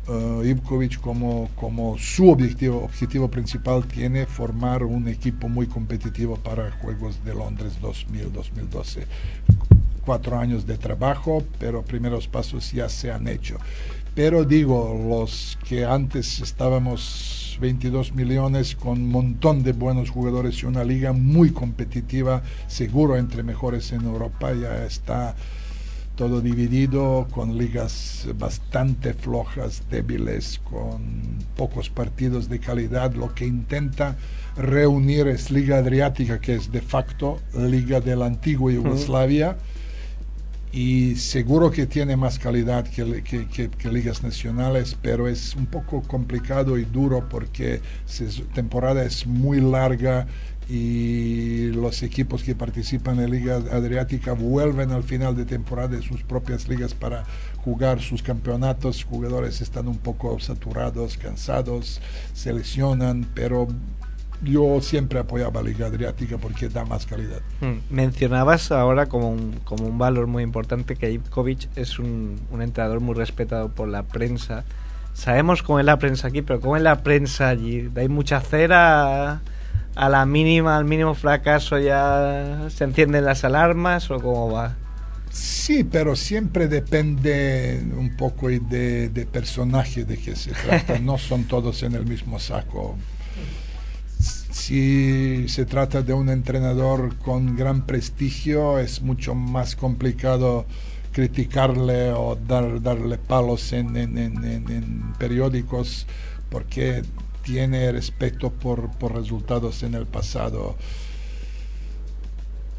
uh, 0.09 0.43
Ivkovic 0.43 1.01
como, 1.01 1.51
como 1.55 1.99
su 1.99 2.31
objetivo, 2.31 2.85
objetivo 2.85 3.29
principal 3.31 3.85
tiene 3.87 4.27
formar 4.27 4.83
un 4.83 5.09
equipo 5.09 5.49
muy 5.49 5.67
competitivo 5.67 6.37
para 6.37 6.71
Juegos 6.73 7.25
de 7.25 7.35
Londres 7.35 7.79
2000-2012. 7.81 9.05
Cuatro 10.05 10.39
años 10.39 10.67
de 10.67 10.77
trabajo, 10.77 11.43
pero 11.59 11.83
primeros 11.83 12.29
pasos 12.29 12.73
ya 12.73 12.89
se 12.89 13.11
han 13.11 13.27
hecho. 13.27 13.59
Pero 14.15 14.45
digo, 14.45 14.97
los 15.09 15.59
que 15.69 15.85
antes 15.85 16.41
estábamos 16.41 17.59
22 17.61 18.15
millones 18.15 18.77
con 18.77 18.93
un 18.93 19.09
montón 19.09 19.65
de 19.65 19.73
buenos 19.73 20.11
jugadores 20.11 20.63
y 20.63 20.67
una 20.67 20.85
liga 20.85 21.13
muy 21.13 21.51
competitiva, 21.51 22.43
seguro 22.69 23.17
entre 23.17 23.43
mejores 23.43 23.91
en 23.91 24.03
Europa, 24.03 24.53
ya 24.55 24.85
está 24.85 25.35
todo 26.15 26.41
dividido 26.41 27.27
con 27.33 27.59
ligas 27.59 28.29
bastante 28.39 29.15
flojas, 29.15 29.83
débiles, 29.91 30.61
con 30.63 31.03
pocos 31.57 31.91
partidos 31.91 32.49
de 32.49 32.61
calidad. 32.61 33.15
Lo 33.15 33.35
que 33.35 33.47
intenta 33.47 34.17
reunir 34.57 35.27
es 35.27 35.51
Liga 35.51 35.79
Adriática, 35.79 36.41
que 36.41 36.55
es 36.55 36.71
de 36.71 36.83
facto 36.83 37.41
Liga 37.53 38.01
de 38.01 38.15
la 38.15 38.27
antigua 38.27 38.71
Yugoslavia. 38.71 39.57
Y 40.77 41.15
seguro 41.15 41.71
que 41.71 41.87
tiene 41.87 42.17
más 42.17 42.41
calidad 42.41 42.85
que, 42.85 43.23
que, 43.23 43.89
ligas 43.89 44.25
nacionales, 44.25 44.99
pero 45.01 45.29
es 45.29 45.55
un 45.55 45.67
poco 45.67 46.03
complicado 46.03 46.77
y 46.79 46.85
duro 46.85 47.29
porque 47.29 47.81
la 48.19 48.55
temporada 48.55 49.05
es 49.05 49.25
muy 49.25 49.61
larga 49.61 50.27
y 50.69 51.67
los 51.69 52.03
equipos 52.03 52.43
que 52.43 52.57
participan 52.57 53.21
en 53.21 53.31
la 53.31 53.37
Liga 53.37 53.55
Adriática 53.71 54.33
vuelven 54.33 54.91
al 54.91 55.05
final 55.05 55.37
de 55.37 55.45
temporada 55.45 55.95
de 55.95 56.03
sus 56.03 56.25
propias 56.25 56.69
ligas 56.69 56.93
para 56.93 57.23
jugar 57.59 58.01
sus 58.03 58.25
campeonatos. 58.25 59.05
Jugadores 59.05 59.61
están 59.61 59.87
un 59.87 59.99
poco 59.99 60.41
saturados, 60.41 61.17
cansados, 61.17 62.01
se 62.33 62.53
lesionan, 62.53 63.29
pero 63.33 63.69
yo 64.45 64.81
siempre 64.81 65.19
apoyaba 65.19 65.63
la 65.63 65.69
Liga 65.69 65.87
Adriática 65.87 66.39
porque 66.39 66.69
da 66.69 66.85
más 66.85 67.07
calidad. 67.07 67.41
Hmm. 67.61 67.79
Mencionabas 67.91 68.71
ahora 68.71 69.07
como 69.07 69.31
un, 69.31 69.61
como 69.65 69.87
un 69.87 69.99
valor 69.99 70.27
muy 70.27 70.43
importante 70.43 70.97
que 70.97 71.11
Ivkovic 71.11 71.69
es 71.77 71.99
un, 71.99 72.41
un 72.51 72.63
entrenador 72.63 73.01
muy 73.01 73.15
respetado 73.15 73.71
por 73.71 73.89
la 73.89 74.03
prensa. 74.05 74.65
Sabemos 75.15 75.63
cómo 75.63 75.81
es 75.81 75.85
la 75.85 75.99
prensa 75.99 76.29
aquí, 76.29 76.43
pero 76.43 76.61
cómo 76.61 76.77
es 76.77 76.83
la 76.83 77.03
prensa 77.03 77.49
allí. 77.49 77.91
¿Hay 77.97 78.09
mucha 78.09 78.41
cera? 78.41 79.41
a 79.97 80.09
la 80.09 80.27
mínima, 80.27 80.77
al 80.77 80.85
mínimo 80.85 81.15
fracaso 81.15 81.79
ya 81.79 82.67
se 82.69 82.85
encienden 82.85 83.25
las 83.25 83.45
alarmas 83.45 84.11
o 84.11 84.21
cómo 84.21 84.51
va? 84.51 84.77
Sí, 85.31 85.85
pero 85.85 86.15
siempre 86.15 86.69
depende 86.69 87.85
un 87.97 88.17
poco 88.17 88.49
de, 88.49 89.09
de 89.09 89.27
personaje 89.27 90.05
de 90.05 90.17
que 90.17 90.37
se 90.37 90.53
trata. 90.53 90.99
no 91.03 91.19
son 91.19 91.45
todos 91.45 91.83
en 91.83 91.95
el 91.95 92.07
mismo 92.07 92.39
saco. 92.39 92.97
Si 94.67 95.47
se 95.49 95.67
trata 95.67 96.01
de 96.01 96.15
un 96.15 96.31
entrenador 96.31 97.19
con 97.19 97.55
gran 97.55 97.85
prestigio, 97.85 98.79
es 98.79 99.03
mucho 99.03 99.35
más 99.35 99.77
complicado 99.77 100.65
criticarle 101.13 102.13
o 102.13 102.35
dar, 102.35 102.81
darle 102.81 103.19
palos 103.19 103.75
en, 103.75 103.95
en, 103.95 104.17
en, 104.17 104.43
en 104.47 105.13
periódicos 105.19 106.07
porque 106.49 107.03
tiene 107.43 107.93
respeto 107.93 108.49
por, 108.49 108.89
por 108.93 109.15
resultados 109.15 109.83
en 109.83 109.93
el 109.93 110.07
pasado. 110.07 110.77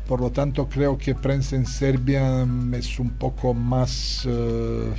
Por 0.08 0.22
lo 0.22 0.32
tanto, 0.32 0.68
creo 0.68 0.98
que 0.98 1.14
prensa 1.14 1.56
en 1.56 1.68
Serbia 1.68 2.48
es 2.74 2.98
un 2.98 3.12
poco 3.12 3.54
más 3.54 4.26
uh, 4.26 4.92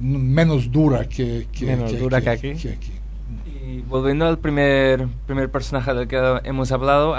menos 0.00 0.72
dura 0.72 1.08
que, 1.08 1.46
que, 1.52 1.66
menos 1.66 1.92
que, 1.92 1.98
dura 1.98 2.20
que, 2.20 2.30
aquí. 2.30 2.97
Y 3.68 3.82
volviendo 3.82 4.26
al 4.26 4.38
primer, 4.38 5.08
primer 5.26 5.50
personaje 5.50 5.92
del 5.92 6.08
que 6.08 6.40
hemos 6.44 6.72
hablado, 6.72 7.10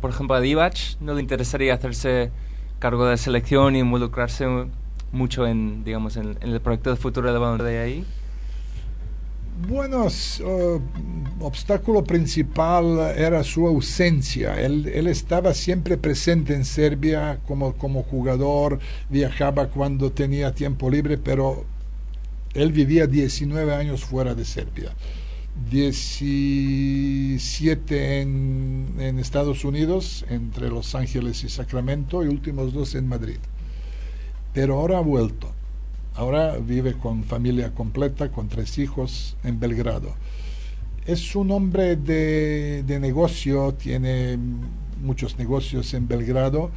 por 0.00 0.10
ejemplo 0.10 0.34
a 0.34 0.40
Divac, 0.40 0.76
¿no 1.00 1.14
le 1.14 1.20
interesaría 1.20 1.74
hacerse 1.74 2.32
cargo 2.80 3.06
de 3.06 3.16
selección 3.16 3.76
y 3.76 3.78
involucrarse 3.78 4.44
mucho 5.12 5.46
en, 5.46 5.84
digamos, 5.84 6.16
en, 6.16 6.36
el 6.40 6.60
proyecto 6.60 6.90
de 6.90 6.96
futuro 6.96 7.32
de 7.32 7.38
la 7.38 7.80
ahí? 7.80 8.04
Bueno, 9.68 10.06
uh, 10.06 10.80
obstáculo 11.38 12.02
principal 12.02 12.98
era 13.16 13.44
su 13.44 13.64
ausencia. 13.64 14.60
Él, 14.60 14.90
él, 14.92 15.06
estaba 15.06 15.54
siempre 15.54 15.96
presente 15.96 16.56
en 16.56 16.64
Serbia 16.64 17.38
como, 17.46 17.74
como 17.74 18.02
jugador, 18.02 18.80
viajaba 19.08 19.68
cuando 19.68 20.10
tenía 20.10 20.52
tiempo 20.52 20.90
libre, 20.90 21.18
pero 21.18 21.64
él 22.52 22.72
vivía 22.72 23.06
19 23.06 23.72
años 23.72 24.04
fuera 24.04 24.34
de 24.34 24.44
Serbia. 24.44 24.90
17 25.70 28.20
en, 28.20 28.94
en 28.98 29.18
Estados 29.18 29.64
Unidos, 29.64 30.24
entre 30.28 30.68
Los 30.68 30.94
Ángeles 30.94 31.42
y 31.44 31.48
Sacramento, 31.48 32.24
y 32.24 32.28
últimos 32.28 32.72
dos 32.72 32.94
en 32.94 33.08
Madrid. 33.08 33.38
Pero 34.52 34.80
ahora 34.80 34.98
ha 34.98 35.02
vuelto 35.02 35.52
Ahora 36.16 36.58
vive 36.58 36.94
con 36.94 37.24
familia 37.24 37.74
completa, 37.74 38.30
con 38.30 38.48
tres 38.48 38.78
hijos 38.78 39.36
en 39.42 39.58
Belgrado. 39.58 40.14
Es 41.06 41.34
un 41.34 41.50
hombre 41.50 41.96
de, 41.96 42.84
de 42.84 43.00
negocio, 43.00 43.74
tiene 43.74 44.38
muchos 45.02 45.38
negocios 45.38 45.92
en 45.92 46.06
Belgrado 46.06 46.70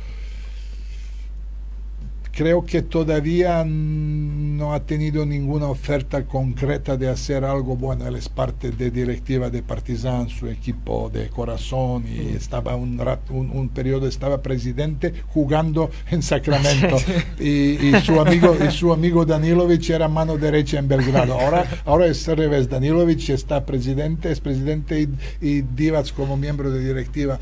creo 2.37 2.63
que 2.63 2.83
todavía 2.83 3.63
no 3.65 4.75
ha 4.75 4.81
tenido 4.81 5.25
ninguna 5.25 5.65
oferta 5.69 6.23
concreta 6.25 6.95
de 6.95 7.09
hacer 7.09 7.43
algo 7.43 7.75
bueno. 7.75 8.07
Él 8.07 8.15
es 8.15 8.29
parte 8.29 8.69
de 8.69 8.91
directiva 8.91 9.49
de 9.49 9.63
Partizan, 9.63 10.29
su 10.29 10.47
equipo 10.47 11.09
de 11.11 11.29
corazón, 11.29 12.05
y 12.07 12.35
estaba 12.35 12.75
un, 12.75 12.99
rato, 12.99 13.33
un, 13.33 13.49
un, 13.49 13.69
periodo, 13.69 14.07
estaba 14.07 14.39
presidente 14.43 15.15
jugando 15.29 15.89
en 16.11 16.21
Sacramento. 16.21 16.97
y, 17.39 17.87
y, 17.87 18.01
su 18.05 18.21
amigo, 18.21 18.55
y 18.63 18.69
su 18.71 18.93
amigo 18.93 19.25
Danilovic 19.25 19.89
era 19.89 20.07
mano 20.07 20.37
derecha 20.37 20.77
en 20.77 20.87
Belgrado. 20.87 21.39
Ahora, 21.39 21.65
ahora 21.85 22.05
es 22.05 22.29
al 22.29 22.37
revés. 22.37 22.69
Danilovic 22.69 23.29
está 23.29 23.65
presidente, 23.65 24.31
es 24.31 24.41
presidente 24.41 25.01
y, 25.01 25.09
y 25.41 25.61
Divac 25.63 26.13
como 26.13 26.37
miembro 26.37 26.69
de 26.69 26.85
directiva. 26.87 27.39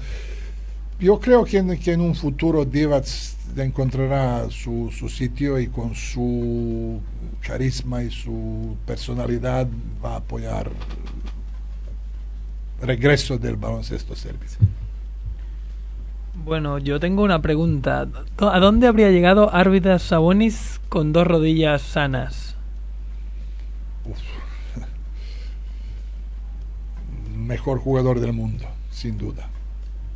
Yo 0.99 1.19
creo 1.19 1.43
que 1.43 1.57
en, 1.57 1.77
que 1.77 1.91
en 1.91 2.01
un 2.01 2.15
futuro 2.15 2.63
Divac 2.63 3.05
encontrará 3.57 4.49
su, 4.49 4.89
su, 4.97 5.09
sitio 5.09 5.59
y 5.59 5.67
con 5.67 5.93
su 5.93 7.01
carisma 7.41 8.01
y 8.03 8.11
su 8.11 8.77
personalidad 8.85 9.67
va 10.03 10.13
a 10.13 10.17
apoyar 10.17 10.71
el 12.81 12.87
regreso 12.87 13.37
del 13.37 13.57
baloncesto 13.57 14.15
serbio. 14.15 14.47
Bueno, 16.45 16.79
yo 16.79 16.99
tengo 16.99 17.23
una 17.23 17.41
pregunta. 17.41 18.07
¿A 18.37 18.59
dónde 18.59 18.87
habría 18.87 19.09
llegado 19.09 19.53
Arvidas 19.53 20.01
Sabonis 20.01 20.79
con 20.87 21.11
dos 21.11 21.27
rodillas 21.27 21.81
sanas? 21.81 22.55
Uf. 24.05 24.17
Mejor 27.37 27.79
jugador 27.79 28.21
del 28.21 28.33
mundo, 28.33 28.65
sin 28.91 29.17
duda 29.17 29.49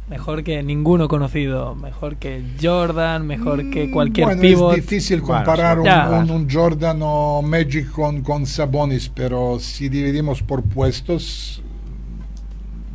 mejor 0.10 0.43
que 0.43 0.64
ninguno 0.64 1.07
conocido, 1.07 1.76
mejor 1.76 2.18
que 2.18 2.43
Jordan, 2.62 3.28
mejor 3.28 3.70
que 3.70 3.91
cualquier 3.91 4.26
bueno, 4.26 4.41
pivot. 4.41 4.78
Es 4.78 4.84
difícil 4.84 5.22
comparar 5.22 5.80
bueno, 5.80 6.10
un, 6.10 6.24
un, 6.24 6.32
un, 6.32 6.49
Jordan 6.49 6.99
o 7.01 7.41
Magic 7.41 7.91
con, 7.91 8.22
con 8.22 8.45
Sabonis, 8.45 9.10
pero 9.10 9.60
si 9.60 9.88
dividimos 9.88 10.41
por 10.41 10.64
puestos, 10.64 11.62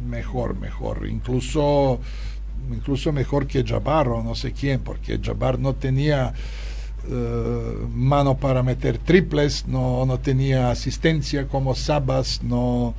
mejor, 0.08 0.58
mejor. 0.58 1.06
Incluso, 1.08 2.00
incluso 2.70 3.12
mejor 3.12 3.46
que 3.46 3.64
Jabbar 3.64 4.08
o 4.08 4.22
no 4.22 4.34
sé 4.34 4.52
quién, 4.52 4.80
porque 4.80 5.20
Jabbar 5.22 5.58
no 5.58 5.74
tenía 5.74 6.32
uh, 7.08 7.88
mano 7.88 8.36
para 8.36 8.64
meter 8.64 8.98
triples, 8.98 9.66
no, 9.68 10.04
no 10.04 10.18
tenía 10.18 10.70
asistencia 10.70 11.46
como 11.46 11.76
Sabas, 11.76 12.42
no 12.42 12.94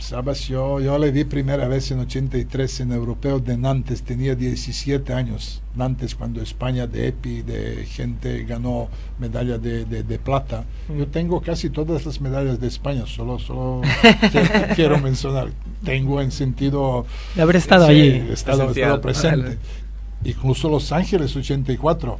Sabas, 0.00 0.48
yo, 0.48 0.80
yo 0.80 0.98
le 0.98 1.10
vi 1.10 1.24
primera 1.24 1.68
vez 1.68 1.90
en 1.90 2.00
83 2.00 2.80
en 2.80 2.92
Europeo 2.92 3.38
de 3.38 3.58
Nantes, 3.58 4.02
tenía 4.02 4.34
17 4.34 5.12
años. 5.12 5.62
Nantes, 5.76 6.14
cuando 6.14 6.40
España 6.40 6.86
de 6.86 7.08
EPI, 7.08 7.42
de 7.42 7.86
gente 7.86 8.44
ganó 8.44 8.88
medalla 9.18 9.58
de, 9.58 9.84
de, 9.84 10.02
de 10.02 10.18
plata. 10.18 10.64
Yo 10.88 11.06
tengo 11.06 11.42
casi 11.42 11.68
todas 11.68 12.06
las 12.06 12.20
medallas 12.20 12.58
de 12.58 12.66
España, 12.66 13.04
solo, 13.06 13.38
solo 13.38 13.82
quiero 14.74 14.98
mencionar. 14.98 15.50
Tengo 15.84 16.20
en 16.22 16.32
sentido. 16.32 17.04
De 17.34 17.42
haber 17.42 17.56
estado 17.56 17.86
sí, 17.86 17.92
allí. 17.92 18.08
He 18.30 18.32
estado, 18.32 18.70
estado 18.70 19.00
presente. 19.02 19.42
Vale. 19.42 19.58
Incluso 20.24 20.70
Los 20.70 20.92
Ángeles 20.92 21.36
84, 21.36 22.18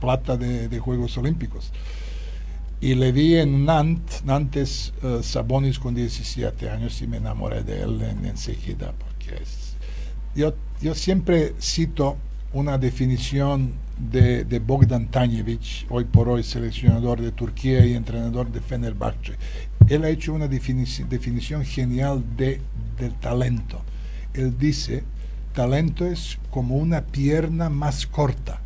plata 0.00 0.36
de, 0.36 0.68
de 0.68 0.78
Juegos 0.80 1.16
Olímpicos 1.16 1.70
y 2.80 2.94
le 2.94 3.12
vi 3.12 3.36
en 3.36 3.64
Nantes, 3.64 4.24
Nantes 4.24 4.92
uh, 5.02 5.22
Sabonis 5.22 5.78
con 5.78 5.94
17 5.94 6.70
años 6.70 7.00
y 7.02 7.06
me 7.06 7.18
enamoré 7.18 7.62
de 7.62 7.82
él 7.82 8.00
en, 8.02 8.24
enseguida 8.24 8.92
porque 8.98 9.42
es, 9.42 9.74
yo, 10.34 10.54
yo 10.80 10.94
siempre 10.94 11.54
cito 11.60 12.16
una 12.52 12.78
definición 12.78 13.72
de, 13.98 14.44
de 14.44 14.58
Bogdan 14.58 15.08
Tanjevic, 15.08 15.86
hoy 15.90 16.04
por 16.04 16.28
hoy 16.28 16.42
seleccionador 16.42 17.20
de 17.20 17.32
Turquía 17.32 17.84
y 17.84 17.92
entrenador 17.94 18.50
de 18.50 18.60
Fenerbahce. 18.60 19.34
Él 19.88 20.04
ha 20.04 20.08
hecho 20.08 20.32
una 20.34 20.46
definici- 20.48 21.06
definición 21.06 21.64
genial 21.64 22.24
de, 22.36 22.60
del 22.98 23.12
talento. 23.14 23.82
Él 24.34 24.56
dice, 24.58 25.04
talento 25.52 26.06
es 26.06 26.38
como 26.50 26.76
una 26.76 27.02
pierna 27.02 27.68
más 27.68 28.06
corta. 28.06 28.60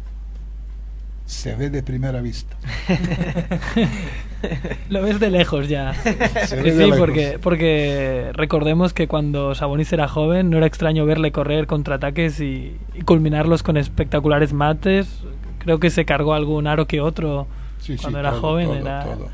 Se 1.27 1.55
ve 1.55 1.71
de 1.71 1.83
primera 1.83 2.21
vista. 2.21 2.57
Lo 4.91 5.03
ves 5.03 5.21
de 5.21 5.31
lejos 5.31 5.69
ya. 5.69 5.95
Se 5.95 6.47
Sí, 6.47 6.57
de 6.71 6.87
lejos. 6.87 6.99
porque, 6.99 7.39
porque 7.41 8.31
recordemos 8.35 8.93
que 8.93 9.09
cuando 9.09 9.55
Sabonis 9.55 9.93
era 9.93 10.07
joven 10.07 10.51
no 10.51 10.59
era 10.59 10.67
extraño 10.67 11.07
verle 11.07 11.33
correr 11.33 11.67
contraataques 11.67 12.41
y, 12.41 12.77
y 12.95 13.03
culminarlos 13.03 13.63
con 13.63 13.77
espectaculares 13.77 14.53
mates. 14.53 15.21
Creo 15.61 15.81
que 15.81 15.91
se 15.91 16.05
cargó 16.05 16.35
algún 16.35 16.67
aro 16.67 16.87
que 16.87 17.01
otro 17.01 17.47
Sí, 17.79 17.97
sí, 17.97 18.03
cuando 18.03 18.19
era 18.21 18.31
todo, 18.33 18.41
joven. 18.41 18.67
todo, 18.67 18.77
era... 18.77 19.05
todo. 19.05 19.29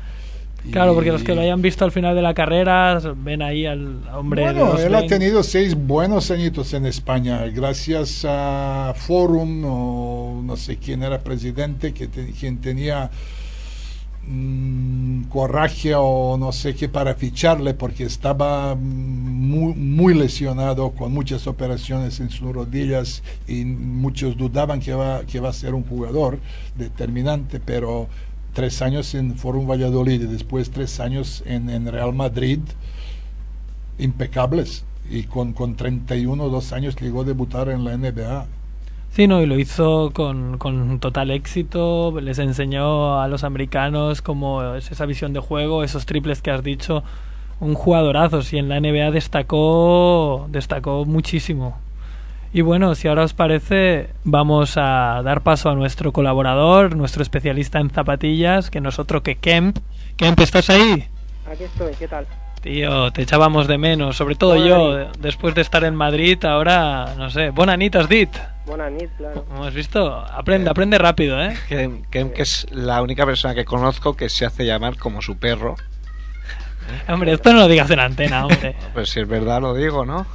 Claro, 0.69 0.93
porque 0.93 1.11
los 1.11 1.23
que 1.23 1.33
lo 1.33 1.41
hayan 1.41 1.61
visto 1.61 1.83
al 1.85 1.91
final 1.91 2.15
de 2.15 2.21
la 2.21 2.33
carrera 2.33 2.99
ven 3.17 3.41
ahí 3.41 3.65
al 3.65 4.07
hombre 4.13 4.43
Bueno, 4.43 4.77
él 4.77 4.93
ha 4.95 4.99
20. 4.99 5.07
tenido 5.19 5.43
seis 5.43 5.75
buenos 5.75 6.29
añitos 6.31 6.73
en 6.73 6.85
España, 6.85 7.45
gracias 7.47 8.23
a 8.27 8.93
Forum, 8.95 9.63
o 9.65 10.41
no 10.43 10.55
sé 10.57 10.77
quién 10.77 11.03
era 11.03 11.19
presidente, 11.19 11.93
que 11.93 12.07
te- 12.07 12.31
quien 12.31 12.61
tenía 12.61 13.09
mm, 14.27 15.23
coraje 15.29 15.93
o 15.95 16.37
no 16.37 16.51
sé 16.51 16.75
qué 16.75 16.87
para 16.89 17.15
ficharle, 17.15 17.73
porque 17.73 18.03
estaba 18.03 18.75
muy, 18.75 19.73
muy 19.73 20.13
lesionado, 20.13 20.91
con 20.91 21.11
muchas 21.13 21.47
operaciones 21.47 22.19
en 22.19 22.29
sus 22.29 22.53
rodillas, 22.53 23.23
y 23.47 23.65
muchos 23.65 24.37
dudaban 24.37 24.79
que 24.79 24.93
va, 24.93 25.21
que 25.25 25.39
va 25.39 25.49
a 25.49 25.53
ser 25.53 25.73
un 25.73 25.83
jugador 25.83 26.39
determinante, 26.77 27.59
pero 27.59 28.07
tres 28.53 28.81
años 28.81 29.13
en 29.15 29.35
Forum 29.35 29.67
Valladolid 29.67 30.21
y 30.21 30.25
después 30.27 30.71
tres 30.71 30.99
años 30.99 31.43
en, 31.45 31.85
Real 31.85 32.13
Madrid, 32.13 32.59
impecables. 33.97 34.85
Y 35.09 35.23
con, 35.23 35.53
con 35.53 35.75
31 35.75 36.41
o 36.41 36.49
2 36.49 36.71
años 36.73 36.95
llegó 36.95 37.21
a 37.21 37.23
debutar 37.25 37.67
en 37.69 37.83
la 37.83 37.97
NBA. 37.97 38.45
Sí, 39.11 39.27
no, 39.27 39.41
y 39.41 39.45
lo 39.45 39.59
hizo 39.59 40.11
con, 40.13 40.57
con 40.57 40.99
total 40.99 41.31
éxito. 41.31 42.17
Les 42.21 42.39
enseñó 42.39 43.19
a 43.19 43.27
los 43.27 43.43
americanos 43.43 44.21
cómo 44.21 44.75
es 44.75 44.89
esa 44.89 45.05
visión 45.05 45.33
de 45.33 45.41
juego, 45.41 45.83
esos 45.83 46.05
triples 46.05 46.41
que 46.41 46.51
has 46.51 46.63
dicho. 46.63 47.03
Un 47.59 47.73
jugadorazo, 47.73 48.41
sí, 48.41 48.57
en 48.57 48.69
la 48.69 48.79
NBA 48.79 49.11
destacó, 49.11 50.47
destacó 50.49 51.03
muchísimo. 51.05 51.77
Y 52.53 52.61
bueno, 52.61 52.95
si 52.95 53.07
ahora 53.07 53.23
os 53.23 53.33
parece, 53.33 54.09
vamos 54.25 54.73
a 54.75 55.21
dar 55.23 55.41
paso 55.41 55.69
a 55.69 55.75
nuestro 55.75 56.11
colaborador, 56.11 56.95
nuestro 56.97 57.23
especialista 57.23 57.79
en 57.79 57.89
zapatillas, 57.89 58.69
que 58.69 58.81
no 58.81 58.89
es 58.89 58.99
otro 58.99 59.23
que 59.23 59.35
Kemp. 59.35 59.77
Kemp, 60.17 60.39
¿estás 60.41 60.69
ahí? 60.69 61.07
Aquí 61.49 61.63
estoy, 61.63 61.93
¿qué 61.97 62.07
tal? 62.09 62.27
Tío, 62.61 63.11
te 63.11 63.23
echábamos 63.23 63.67
de 63.67 63.77
menos, 63.77 64.17
sobre 64.17 64.35
todo 64.35 64.55
yo, 64.57 64.99
nit. 64.99 65.17
después 65.19 65.55
de 65.55 65.61
estar 65.61 65.83
en 65.83 65.95
Madrid, 65.95 66.43
ahora, 66.45 67.15
no 67.17 67.29
sé, 67.29 67.49
bonanitas 67.49 68.07
dit. 68.09 68.29
Buenas 68.67 68.91
nit, 68.91 69.09
claro. 69.17 69.45
Como 69.45 69.63
has 69.63 69.73
visto, 69.73 70.13
aprende, 70.13 70.69
aprende 70.69 70.97
rápido, 70.99 71.41
¿eh? 71.41 71.55
Que, 71.69 72.01
que- 72.11 72.31
que 72.33 72.41
es 72.43 72.67
la 72.69 73.01
única 73.01 73.25
persona 73.25 73.55
que 73.55 73.65
conozco 73.65 74.15
que 74.15 74.29
se 74.29 74.45
hace 74.45 74.65
llamar 74.65 74.97
como 74.97 75.21
su 75.21 75.37
perro. 75.39 75.75
Hombre, 77.07 77.31
esto 77.33 77.53
no 77.53 77.59
lo 77.59 77.67
digas 77.69 77.89
en 77.91 77.99
antena, 78.01 78.45
hombre. 78.45 78.75
Pues 78.93 79.09
si 79.09 79.21
es 79.21 79.27
verdad 79.27 79.61
lo 79.61 79.73
digo, 79.73 80.05
¿no? 80.05 80.27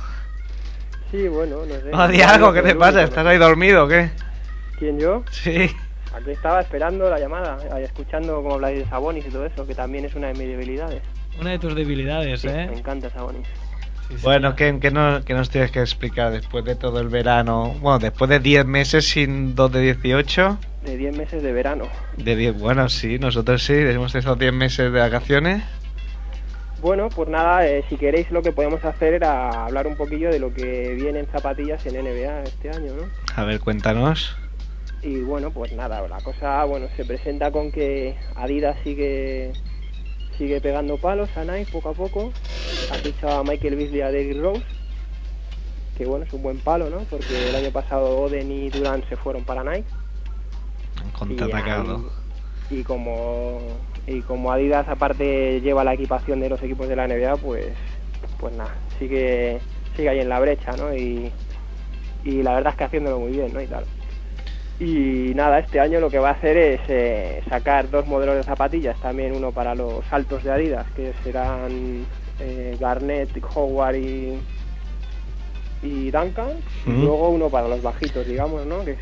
Sí, 1.11 1.29
bueno, 1.29 1.65
no 1.67 1.75
sé. 1.75 1.91
No, 1.93 2.09
di 2.09 2.21
algo, 2.21 2.53
¿qué 2.53 2.63
te 2.63 2.75
pasa? 2.75 3.03
¿Estás 3.03 3.27
ahí 3.27 3.39
dormido 3.39 3.85
o 3.85 3.89
qué? 3.89 4.11
¿Quién 4.79 4.99
yo? 4.99 5.23
Sí. 5.31 5.71
Aquí 6.15 6.31
estaba 6.31 6.61
esperando 6.61 7.09
la 7.11 7.19
llamada, 7.19 7.59
ahí 7.73 7.85
escuchando 7.85 8.37
cómo 8.37 8.55
habláis 8.55 8.79
de 8.79 8.87
Sabonis 8.87 9.27
y 9.27 9.31
todo 9.31 9.47
eso, 9.47 9.67
que 9.67 9.75
también 9.75 10.05
es 10.05 10.15
una 10.15 10.29
de 10.29 10.35
mis 10.35 10.49
debilidades. 10.49 11.03
Una 11.41 11.51
de 11.51 11.59
tus 11.59 11.75
debilidades, 11.75 12.41
Sí, 12.41 12.49
Me 12.49 12.65
¿eh? 12.65 12.71
encanta 12.79 13.11
Sabonis. 13.11 13.47
Sí, 14.09 14.15
sí. 14.17 14.23
Bueno, 14.23 14.55
¿qué, 14.57 14.79
qué 14.81 14.91
no- 14.91 15.23
qué 15.25 15.35
nos 15.35 15.51
tienes 15.51 15.71
que 15.71 15.81
explicar 15.81 16.33
después 16.33 16.65
de 16.65 16.75
todo 16.77 17.01
el 17.01 17.09
verano? 17.09 17.75
Bueno, 17.81 17.99
después 17.99 18.31
de 18.31 18.39
10 18.41 18.65
meses 18.65 19.09
sin 19.09 19.55
2 19.55 19.71
de 19.73 19.81
18. 19.81 20.59
De 20.85 20.97
10 20.97 21.17
meses 21.17 21.43
de 21.43 21.53
verano. 21.53 21.89
De 22.17 22.37
10, 22.37 22.59
bueno, 22.59 22.89
sí, 22.89 23.19
nosotros 23.19 23.63
sí, 23.65 23.75
hemos 23.75 24.15
esos 24.15 24.39
10 24.39 24.53
meses 24.53 24.93
de 24.93 24.99
vacaciones. 25.01 25.63
Bueno, 26.81 27.09
pues 27.09 27.29
nada, 27.29 27.66
eh, 27.66 27.85
si 27.89 27.97
queréis 27.97 28.31
lo 28.31 28.43
que 28.43 28.53
podemos 28.53 28.85
hacer 28.85 29.14
era 29.14 29.64
hablar 29.64 29.87
un 29.87 29.97
poquillo 29.97 30.31
de 30.31 30.39
lo 30.39 30.53
que 30.53 30.95
viene 30.95 31.20
en 31.20 31.27
zapatillas 31.27 31.85
en 31.87 31.95
NBA 31.95 32.43
este 32.43 32.70
año, 32.70 32.93
¿no? 32.95 33.09
A 33.35 33.45
ver, 33.45 33.61
cuéntanos. 33.61 34.37
Y 35.03 35.20
bueno, 35.20 35.51
pues 35.51 35.72
nada, 35.72 36.07
la 36.09 36.20
cosa 36.20 36.64
bueno 36.64 36.89
se 36.97 37.05
presenta 37.05 37.51
con 37.51 37.70
que 37.70 38.16
Adidas 38.35 38.77
sigue 38.83 39.53
sigue 40.37 40.61
pegando 40.61 40.99
palos 40.99 41.31
a 41.37 41.45
Nike 41.45 41.70
poco 41.72 41.91
a 41.91 41.95
poco. 41.95 42.33
Ha 42.91 42.95
fichado 42.97 43.41
a 43.41 43.45
Michael 43.45 43.77
Beasley 43.77 44.03
a 44.03 44.11
Derrick 44.11 44.41
Rose, 44.41 44.64
que 45.97 46.05
bueno, 46.07 46.24
es 46.27 46.33
un 46.33 46.43
buen 46.43 46.59
palo, 46.59 46.91
¿no? 46.91 46.99
Porque 47.11 47.49
el 47.49 47.55
año 47.57 47.70
pasado 47.70 48.18
Oden 48.20 48.51
y 48.51 48.68
Durant 48.68 49.09
se 49.09 49.16
fueron 49.16 49.45
para 49.45 49.64
Nike. 49.64 49.89
Contraatacado. 51.18 52.11
Y, 52.70 52.81
y 52.81 52.83
como 52.83 53.61
y 54.07 54.21
como 54.23 54.53
Adidas 54.53 54.89
aparte 54.89 55.61
lleva 55.61 55.85
la 55.85 55.95
equipación 55.95 56.41
de 56.41 56.49
los 56.49 56.63
equipos 56.63 56.89
de 56.89 56.97
la 56.97 57.09
NBA, 57.09 57.37
pues 57.37 57.67
pues 58.39 58.55
nada, 58.55 58.75
sigue 58.99 59.61
sigue 59.97 60.09
ahí 60.09 60.21
en 60.21 60.29
la 60.29 60.41
brecha, 60.41 60.73
¿no? 60.73 60.95
Y, 60.95 61.33
y 62.25 62.43
la 62.43 62.55
verdad 62.55 62.73
es 62.73 62.79
que 62.79 62.85
haciéndolo 62.85 63.19
muy 63.19 63.33
bien, 63.33 63.53
¿no? 63.53 63.61
Y 63.61 63.67
tal. 63.67 63.85
Y 64.79 65.33
nada, 65.35 65.59
este 65.59 65.81
año 65.81 66.01
lo 66.01 66.11
que 66.11 66.19
va 66.19 66.31
a 66.31 66.33
hacer 66.33 66.57
es 66.57 66.81
eh, 66.89 67.43
sacar 67.49 67.91
dos 67.91 68.07
modelos 68.07 68.37
de 68.37 68.43
zapatillas, 68.43 69.01
también 69.01 69.35
uno 69.35 69.51
para 69.51 69.75
los 69.75 70.05
altos 70.13 70.45
de 70.45 70.53
Adidas, 70.53 70.87
que 70.95 71.15
serán 71.25 72.05
eh, 72.41 72.77
Garnett, 72.79 73.31
Howard 73.55 73.97
y, 73.97 74.39
y 75.83 76.11
Duncan, 76.11 76.51
y 76.87 76.91
luego 76.91 77.31
uno 77.31 77.49
para 77.49 77.69
los 77.69 77.81
bajitos, 77.83 78.27
digamos, 78.27 78.67
¿no? 78.67 78.85
Que 78.85 78.93
es 78.93 78.99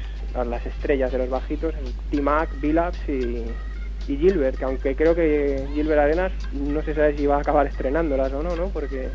las 0.47 0.65
estrellas 0.65 1.11
de 1.11 1.19
los 1.19 1.31
bajitos, 1.31 1.75
T-Mac, 2.11 2.51
Billups 2.61 3.09
y, 3.09 3.45
y 4.09 4.17
Gilbert, 4.17 4.57
que 4.59 4.65
aunque 4.65 4.95
creo 4.97 5.15
que 5.15 5.67
Gilbert 5.75 6.01
Arenas 6.01 6.33
no 6.53 6.83
se 6.83 6.95
sabe 6.95 7.17
si 7.17 7.27
va 7.27 7.37
a 7.37 7.41
acabar 7.41 7.67
estrenándolas 7.67 8.33
o 8.33 8.43
no, 8.43 8.55
¿no? 8.57 8.69
Porque 8.69 9.09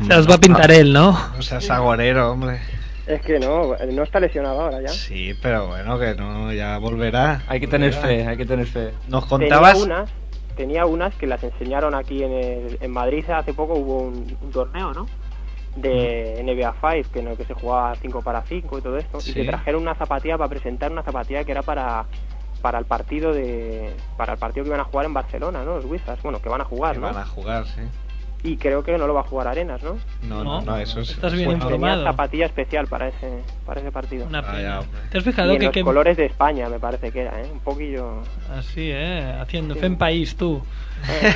Se 0.00 0.08
las 0.08 0.28
va 0.28 0.34
a 0.36 0.38
pintar 0.38 0.70
él, 0.70 0.92
¿no? 0.92 1.10
O 1.38 1.42
sea, 1.42 1.58
es 1.58 1.70
agorero, 1.70 2.30
hombre. 2.32 2.58
es 3.06 3.20
que 3.22 3.38
no, 3.38 3.74
no 3.92 4.02
está 4.02 4.20
lesionado 4.20 4.60
ahora 4.62 4.80
ya. 4.80 4.88
Sí, 4.88 5.34
pero 5.42 5.66
bueno, 5.68 5.98
que 5.98 6.14
no, 6.14 6.52
ya 6.52 6.78
volverá. 6.78 7.42
Hay 7.48 7.60
que 7.60 7.66
tener 7.68 7.92
Volverá. 7.94 8.08
fe, 8.08 8.26
hay 8.28 8.36
que 8.36 8.46
tener 8.46 8.66
fe. 8.66 8.90
Nos 9.08 9.26
contabas. 9.26 9.72
Tenía 9.74 9.84
unas, 9.96 10.10
tenía 10.56 10.86
unas 10.86 11.14
que 11.16 11.26
las 11.26 11.42
enseñaron 11.44 11.94
aquí 11.94 12.22
en, 12.22 12.32
el- 12.32 12.78
en 12.80 12.90
Madrid 12.90 13.24
hace 13.30 13.52
poco 13.52 13.74
hubo 13.74 13.98
un, 14.02 14.36
un 14.40 14.50
torneo, 14.50 14.92
¿no? 14.94 15.06
De 15.76 16.42
NBA 16.44 16.74
5, 16.80 17.08
que 17.12 17.20
en 17.20 17.28
el 17.28 17.36
que 17.36 17.44
se 17.46 17.54
jugaba 17.54 17.94
5 17.96 18.20
para 18.22 18.42
5 18.42 18.78
y 18.78 18.82
todo 18.82 18.98
esto. 18.98 19.20
Sí. 19.20 19.30
Y 19.30 19.34
que 19.34 19.44
trajeron 19.46 19.82
una 19.82 19.94
zapatilla 19.94 20.36
para 20.36 20.50
presentar 20.50 20.92
una 20.92 21.02
zapatilla 21.02 21.44
que 21.44 21.52
era 21.52 21.62
para 21.62 22.04
para 22.62 22.78
el 22.78 22.86
partido 22.86 23.34
de 23.34 23.94
para 24.16 24.32
el 24.34 24.38
partido 24.38 24.64
que 24.64 24.68
iban 24.68 24.80
a 24.80 24.84
jugar 24.84 25.06
en 25.06 25.14
Barcelona, 25.14 25.64
¿no? 25.64 25.76
Los 25.76 25.84
Wizards, 25.84 26.22
bueno, 26.22 26.40
que 26.40 26.48
van 26.48 26.60
a 26.60 26.64
jugar, 26.64 26.94
que 26.94 27.00
¿no? 27.00 27.06
van 27.08 27.18
a 27.18 27.26
jugar, 27.26 27.66
sí. 27.66 27.82
Y 28.44 28.56
creo 28.56 28.82
que 28.82 28.98
no 28.98 29.06
lo 29.06 29.14
va 29.14 29.20
a 29.20 29.24
jugar 29.24 29.46
Arenas, 29.46 29.80
¿no? 29.84 29.96
No, 30.28 30.42
no, 30.42 30.60
No, 30.60 30.62
no, 30.62 30.76
eso 30.78 30.98
es. 31.00 31.10
estás 31.10 31.32
bien 31.32 31.44
bueno, 31.44 31.60
Tenía 31.64 31.76
informado. 31.76 32.04
zapatilla 32.04 32.46
especial 32.46 32.88
para 32.88 33.06
ese 33.06 33.40
para 33.64 33.80
ese 33.80 33.92
partido. 33.92 34.26
Una 34.26 34.42
pena. 34.42 34.80
hombre. 34.80 35.00
¿Te 35.10 35.18
has 35.18 35.24
Y 35.24 35.30
fijado 35.30 35.52
en 35.52 35.58
que, 35.60 35.64
los 35.66 35.72
que- 35.74 35.82
colores 35.84 36.16
de 36.16 36.26
España 36.26 36.68
me 36.68 36.80
parece 36.80 37.12
que 37.12 37.20
era, 37.20 37.40
¿eh? 37.40 37.46
Un 37.52 37.60
poquillo... 37.60 38.22
Así, 38.52 38.90
¿eh? 38.92 39.32
Haciendo 39.40 39.74
Sí. 39.74 39.80
fe 39.80 39.86
en 39.86 39.96
país, 39.96 40.34
tú. 40.36 40.60
eh, 41.08 41.32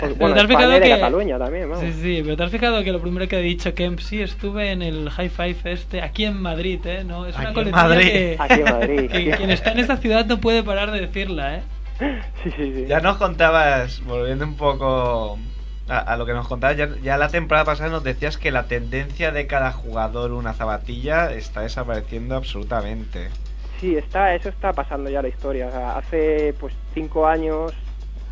pues, 0.00 0.16
bueno, 0.18 0.34
te 0.34 0.40
has 0.40 0.46
fijado 0.46 0.70
de 0.70 0.80
que- 0.80 0.88
Cataluña 0.88 1.38
también, 1.38 1.68
vamos. 1.68 1.84
Sí, 1.84 1.92
sí, 1.92 2.20
pero 2.24 2.36
te 2.38 2.44
has 2.44 2.50
fijado 2.50 2.82
que 2.82 2.90
lo 2.92 3.00
primero 3.02 3.28
que 3.28 3.36
ha 3.36 3.40
dicho 3.40 3.74
Kemp, 3.74 3.98
sí, 4.00 4.22
estuve 4.22 4.70
en 4.72 4.80
el 4.80 5.10
High 5.10 5.28
Five 5.28 5.56
este, 5.64 6.00
aquí 6.00 6.24
en 6.24 6.40
Madrid, 6.40 6.80
¿eh? 6.86 7.04
No, 7.04 7.26
es 7.26 7.34
una 7.36 7.50
Aquí 7.50 7.60
en 7.60 7.70
coletilla 7.70 7.82
Madrid. 7.84 8.06
que, 8.10 8.36
Aquí 8.38 8.54
en 8.54 8.64
Madrid. 8.64 9.10
que 9.10 9.30
quien 9.36 9.50
está 9.50 9.72
en 9.72 9.80
esta 9.80 9.98
ciudad 9.98 10.24
no 10.24 10.38
puede 10.38 10.62
parar 10.62 10.90
de 10.90 11.00
decirla, 11.02 11.56
¿eh? 11.56 11.62
Sí, 12.42 12.50
sí, 12.56 12.72
sí. 12.74 12.84
Ya 12.88 13.00
nos 13.00 13.18
contabas, 13.18 14.02
volviendo 14.04 14.46
un 14.46 14.54
poco 14.56 15.38
a, 15.88 16.16
lo 16.16 16.26
que 16.26 16.32
nos 16.32 16.48
contabas, 16.48 16.76
ya, 16.76 17.16
la 17.16 17.28
temporada 17.28 17.64
pasada 17.64 17.90
nos 17.90 18.02
decías 18.02 18.38
que 18.38 18.50
la 18.50 18.66
tendencia 18.66 19.30
de 19.30 19.46
cada 19.46 19.72
jugador 19.72 20.32
una 20.32 20.52
zapatilla 20.52 21.32
está 21.32 21.60
desapareciendo 21.60 22.36
absolutamente. 22.36 23.28
Sí, 23.80 23.96
está, 23.96 24.34
eso 24.34 24.48
está 24.48 24.72
pasando 24.72 25.10
ya 25.10 25.22
la 25.22 25.28
historia. 25.28 25.96
Hace 25.96 26.54
pues 26.58 26.74
cinco 26.94 27.26
años, 27.26 27.72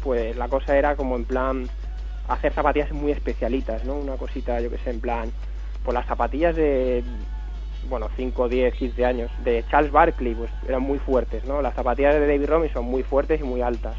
pues 0.02 0.36
la 0.36 0.48
cosa 0.48 0.76
era 0.76 0.96
como 0.96 1.16
en 1.16 1.24
plan 1.24 1.68
hacer 2.28 2.52
zapatillas 2.52 2.90
muy 2.92 3.12
especialitas, 3.12 3.84
¿no? 3.84 3.94
Una 3.94 4.16
cosita, 4.16 4.60
yo 4.60 4.70
que 4.70 4.78
sé, 4.78 4.90
en 4.90 5.00
plan, 5.00 5.30
pues 5.84 5.94
las 5.94 6.06
zapatillas 6.06 6.56
de, 6.56 7.04
bueno, 7.88 8.08
5, 8.16 8.48
10, 8.48 8.74
15 8.74 9.04
años, 9.04 9.30
de 9.44 9.64
Charles 9.70 9.92
Barkley, 9.92 10.34
pues 10.34 10.50
eran 10.66 10.82
muy 10.82 10.98
fuertes, 10.98 11.44
¿no? 11.44 11.62
Las 11.62 11.74
zapatillas 11.74 12.14
de 12.14 12.26
David 12.26 12.48
Robinson 12.48 12.84
muy 12.84 13.02
fuertes 13.02 13.40
y 13.40 13.44
muy 13.44 13.60
altas. 13.60 13.94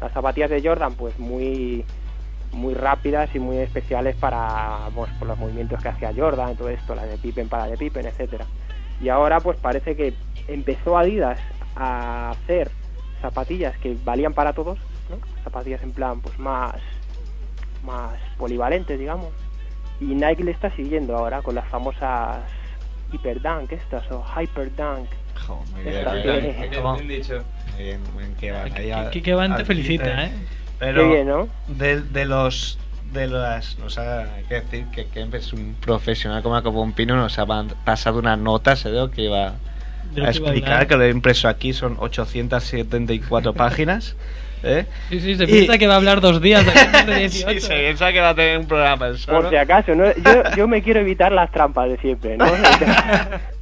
Las 0.00 0.12
zapatillas 0.12 0.50
de 0.50 0.62
Jordan, 0.62 0.94
pues 0.94 1.18
muy 1.18 1.84
muy 2.52 2.74
rápidas 2.74 3.28
y 3.34 3.38
muy 3.38 3.58
especiales 3.58 4.16
para 4.16 4.88
pues, 4.94 5.10
por 5.18 5.28
los 5.28 5.38
movimientos 5.38 5.80
que 5.80 5.88
hacía 5.88 6.12
Jordan, 6.16 6.56
todo 6.56 6.68
esto, 6.68 6.94
las 6.94 7.08
de 7.08 7.18
Pippen 7.18 7.48
para 7.48 7.66
de 7.66 7.76
Pippen, 7.76 8.06
etcétera. 8.06 8.44
Y 9.00 9.08
ahora 9.08 9.40
pues 9.40 9.56
parece 9.58 9.94
que 9.96 10.14
empezó 10.48 10.96
Adidas 10.98 11.38
a 11.76 12.30
hacer 12.30 12.70
zapatillas 13.20 13.76
que 13.78 13.96
valían 14.04 14.32
para 14.32 14.52
todos, 14.52 14.78
¿no? 15.10 15.18
zapatillas 15.44 15.82
en 15.82 15.92
plan 15.92 16.20
pues 16.20 16.38
más, 16.38 16.74
más 17.84 18.14
polivalentes, 18.36 18.98
digamos. 18.98 19.28
Y 20.00 20.06
Nike 20.14 20.44
le 20.44 20.52
está 20.52 20.70
siguiendo 20.76 21.16
ahora 21.16 21.42
con 21.42 21.54
las 21.54 21.66
famosas 21.68 22.40
Hyperdunk 23.12 23.72
estas 23.72 24.10
o 24.10 24.24
Hyperdunk. 24.36 25.08
Jo, 25.46 25.64
muy 25.72 25.82
bien, 25.82 25.94
Está 25.96 26.12
muy 26.12 26.22
bien. 26.22 26.40
bien. 26.42 26.70
Bien, 26.70 26.82
¿Cómo? 26.82 26.94
bien 26.94 27.08
dicho. 27.08 27.44
Muy 27.74 27.84
bien, 27.84 28.00
muy 28.14 28.22
bien, 28.24 28.36
que 28.36 28.52
van 28.52 28.72
ahí 28.76 28.90
a- 28.90 29.10
Que, 29.10 29.22
que 29.22 29.34
van 29.34 29.56
te 29.56 29.64
felicita. 29.64 30.24
¿eh? 30.24 30.30
Pero 30.78 31.08
Qué 31.08 31.14
bien, 31.16 31.28
¿no? 31.28 31.48
de, 31.66 32.02
de 32.02 32.24
los 32.24 32.78
de 33.12 33.26
las 33.26 33.78
o 33.78 33.88
sea, 33.88 34.34
hay 34.34 34.44
que 34.44 34.56
decir 34.56 34.86
que 34.92 35.06
Kemp 35.06 35.34
es 35.34 35.52
un 35.52 35.74
profesional 35.80 36.42
como 36.42 36.62
como 36.62 36.82
un 36.82 36.92
pino 36.92 37.16
nos 37.16 37.38
ha 37.38 37.46
pasado 37.84 38.18
una 38.18 38.36
nota 38.36 38.76
se 38.76 38.90
dio 38.90 39.10
que 39.10 39.22
iba 39.22 39.46
a 39.48 40.28
explicar 40.30 40.86
que 40.86 40.96
lo 40.96 41.04
he 41.04 41.10
impreso 41.10 41.48
aquí 41.48 41.72
son 41.72 41.96
874 41.98 43.54
páginas 43.54 44.14
¿eh? 44.62 44.86
Sí, 45.10 45.20
sí, 45.20 45.34
se 45.36 45.44
Y- 45.44 45.46
piensa 45.46 45.78
que 45.78 45.86
va 45.86 45.94
a 45.94 45.96
hablar 45.96 46.20
dos 46.20 46.40
días 46.40 46.64
de 46.64 46.72
aquí 46.80 47.06
de 47.10 47.14
18. 47.20 47.60
sí, 47.60 47.66
se 47.66 47.74
piensa 47.74 48.12
que 48.12 48.20
va 48.20 48.30
a 48.30 48.34
tener 48.34 48.58
un 48.58 48.66
programa 48.66 49.14
solo. 49.14 49.40
Por 49.42 49.50
si 49.50 49.56
acaso, 49.56 49.94
¿no? 49.94 50.04
yo, 50.06 50.42
yo 50.56 50.68
me 50.68 50.82
quiero 50.82 51.00
evitar 51.00 51.32
las 51.32 51.50
trampas 51.50 51.88
de 51.88 51.96
siempre, 51.98 52.36
¿no? 52.36 52.46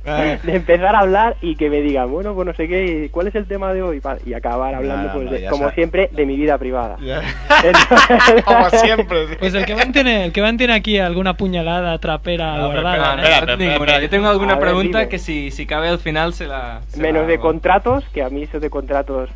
De, 0.07 0.38
empezar 0.55 0.94
a 0.94 1.01
hablar 1.01 1.36
y 1.42 1.57
que 1.57 1.68
me 1.68 1.80
digan, 1.80 2.09
bueno, 2.12 2.32
pues 2.32 2.47
no 2.47 2.55
sé 2.55 2.68
qué, 2.68 3.09
¿cuál 3.11 3.26
es 3.26 3.34
el 3.34 3.47
tema 3.49 3.72
de 3.72 3.82
hoy? 3.82 4.01
Y 4.24 4.34
acabar 4.34 4.72
hablando, 4.76 5.09
No, 5.09 5.12
pues, 5.14 5.24
no, 5.24 5.30
de- 5.32 5.47
como 5.47 5.68
siempre, 5.72 6.09
de 6.12 6.24
mi 6.26 6.36
vida 6.36 6.59
privada. 6.59 6.97
Entonces- 7.01 8.44
como 8.44 8.70
siempre 8.70 9.26
sí. 9.26 9.34
Pues 9.40 9.55
el 9.55 9.64
que 9.66 9.74
van 9.74 9.90
tiene, 9.90 10.26
el 10.26 10.32
que 10.32 10.40
van 10.42 10.57
tiene 10.59 10.74
aquí 10.74 10.99
alguna 11.01 11.36
puñalada 11.36 11.99
trapera 11.99 12.57
No, 12.57 12.68
pero 12.70 12.82
guardada. 12.82 12.97
No, 12.97 13.03
no, 13.16 13.22
espera, 13.22 13.36
espera, 13.38 13.57
ninguna. 13.57 13.74
espera. 13.74 14.01
Yo 14.01 14.11
tengo 14.11 14.28
alguna 14.28 14.55
ver, 14.55 14.62
pregunta 14.64 14.99
dime. 15.01 15.09
que 15.09 15.18
si, 15.18 15.51
si 15.51 15.66
cabe 15.66 15.88
al 15.88 15.99
final 15.99 16.32
se 16.34 16.47
la... 16.47 16.82
se 16.86 17.01
Menos 17.03 17.22
la 17.22 17.28
de 17.28 17.38
contratos, 17.40 18.05
que 18.14 18.22
a 18.22 18.28
mí 18.28 18.44
eso 18.44 18.61
de 18.61 18.70
contratos, 18.70 19.28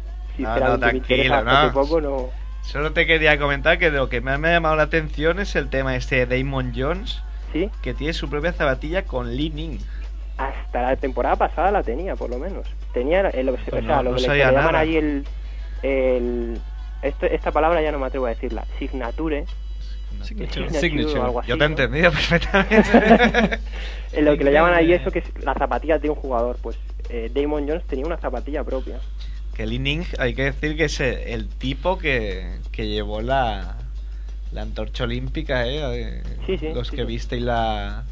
sinceramente, 0.47 1.29
no, 1.29 1.41
tranquilo, 1.41 1.45
no. 1.45 1.73
poco, 1.73 2.01
no... 2.01 2.29
Solo 2.63 2.93
te 2.93 3.07
quería 3.07 3.39
comentar 3.39 3.79
que 3.79 3.91
lo 3.91 4.09
que 4.09 4.21
más 4.21 4.39
me 4.39 4.49
ha 4.49 4.53
llamado 4.53 4.77
la 4.77 4.85
atención 4.85 5.41
es 5.41 5.57
el 5.57 5.71
tema 5.71 5.97
este 5.97 6.27
de 6.27 6.39
Damon 6.39 6.73
Jones 6.77 7.23
Sí, 7.53 7.69
que 7.83 7.95
tiene 7.95 8.13
su 8.13 8.29
propia 8.31 8.53
zapatilla 8.53 9.05
con 9.05 9.35
Li 9.35 9.51
Ning 9.51 9.79
hasta 10.37 10.83
la 10.83 10.97
temporada 10.97 11.37
pasada 11.37 11.71
la 11.71 11.83
tenía, 11.83 12.17
por 12.17 12.31
lo 12.31 12.39
menos. 12.39 12.67
Tenía, 12.95 13.21
el, 13.29 13.51
o 13.51 13.57
sea, 13.57 13.65
Pues 13.69 13.85
no, 13.85 14.03
lo 14.03 14.11
no 14.11 14.17
que 14.17 14.23
le, 14.23 14.27
sabía 14.27 14.47
que 14.47 14.51
le 14.53 14.57
llaman 14.57 14.75
allí 14.75 14.97
el... 14.97 15.27
el 15.83 16.61
esto- 17.03 17.27
esta 17.27 17.51
palabra 17.51 17.83
ya 17.83 17.93
no 17.93 17.99
me 17.99 18.07
atrevo 18.07 18.25
a 18.27 18.31
decirla, 18.31 18.65
signature. 18.79 19.45
Signature. 20.23 20.71
Signature. 20.71 21.19
o 21.21 21.25
algo 21.25 21.41
así, 21.41 21.49
Yo 21.51 21.59
te 21.59 21.65
he 21.65 21.69
¿no? 21.69 21.73
entendido 21.73 22.11
perfectamente. 22.13 23.59
En 24.13 24.25
lo 24.25 24.37
que 24.37 24.45
le 24.45 24.53
llaman 24.53 24.75
ahí 24.75 24.93
eso 24.93 25.11
que 25.11 25.21
es 25.21 25.45
la 25.45 25.55
zapatilla 25.55 25.99
de 25.99 26.09
un 26.11 26.17
jugador, 26.17 26.57
pues 26.63 26.77
eh, 27.11 27.31
Damon 27.35 27.67
Jones 27.69 27.85
tenía 27.87 28.07
una 28.07 28.17
zapatilla 28.17 28.65
propia. 28.65 28.99
Li 29.67 29.79
Ning, 29.79 30.05
hay 30.19 30.35
que 30.35 30.45
decir 30.45 30.77
que 30.77 30.85
es 30.85 31.01
el, 31.01 31.49
tipo 31.49 31.99
que, 31.99 32.59
que 32.73 32.89
llevó 32.89 33.21
la, 33.21 33.77
la 34.53 34.63
antorcha 34.63 35.05
olímpica, 35.05 35.67
¿eh? 35.67 36.23
Sí, 36.47 36.59
sí, 36.59 36.73
Los 36.73 36.89
sí, 36.89 36.97
que 36.97 37.05
visteis 37.05 37.43
la, 37.43 38.05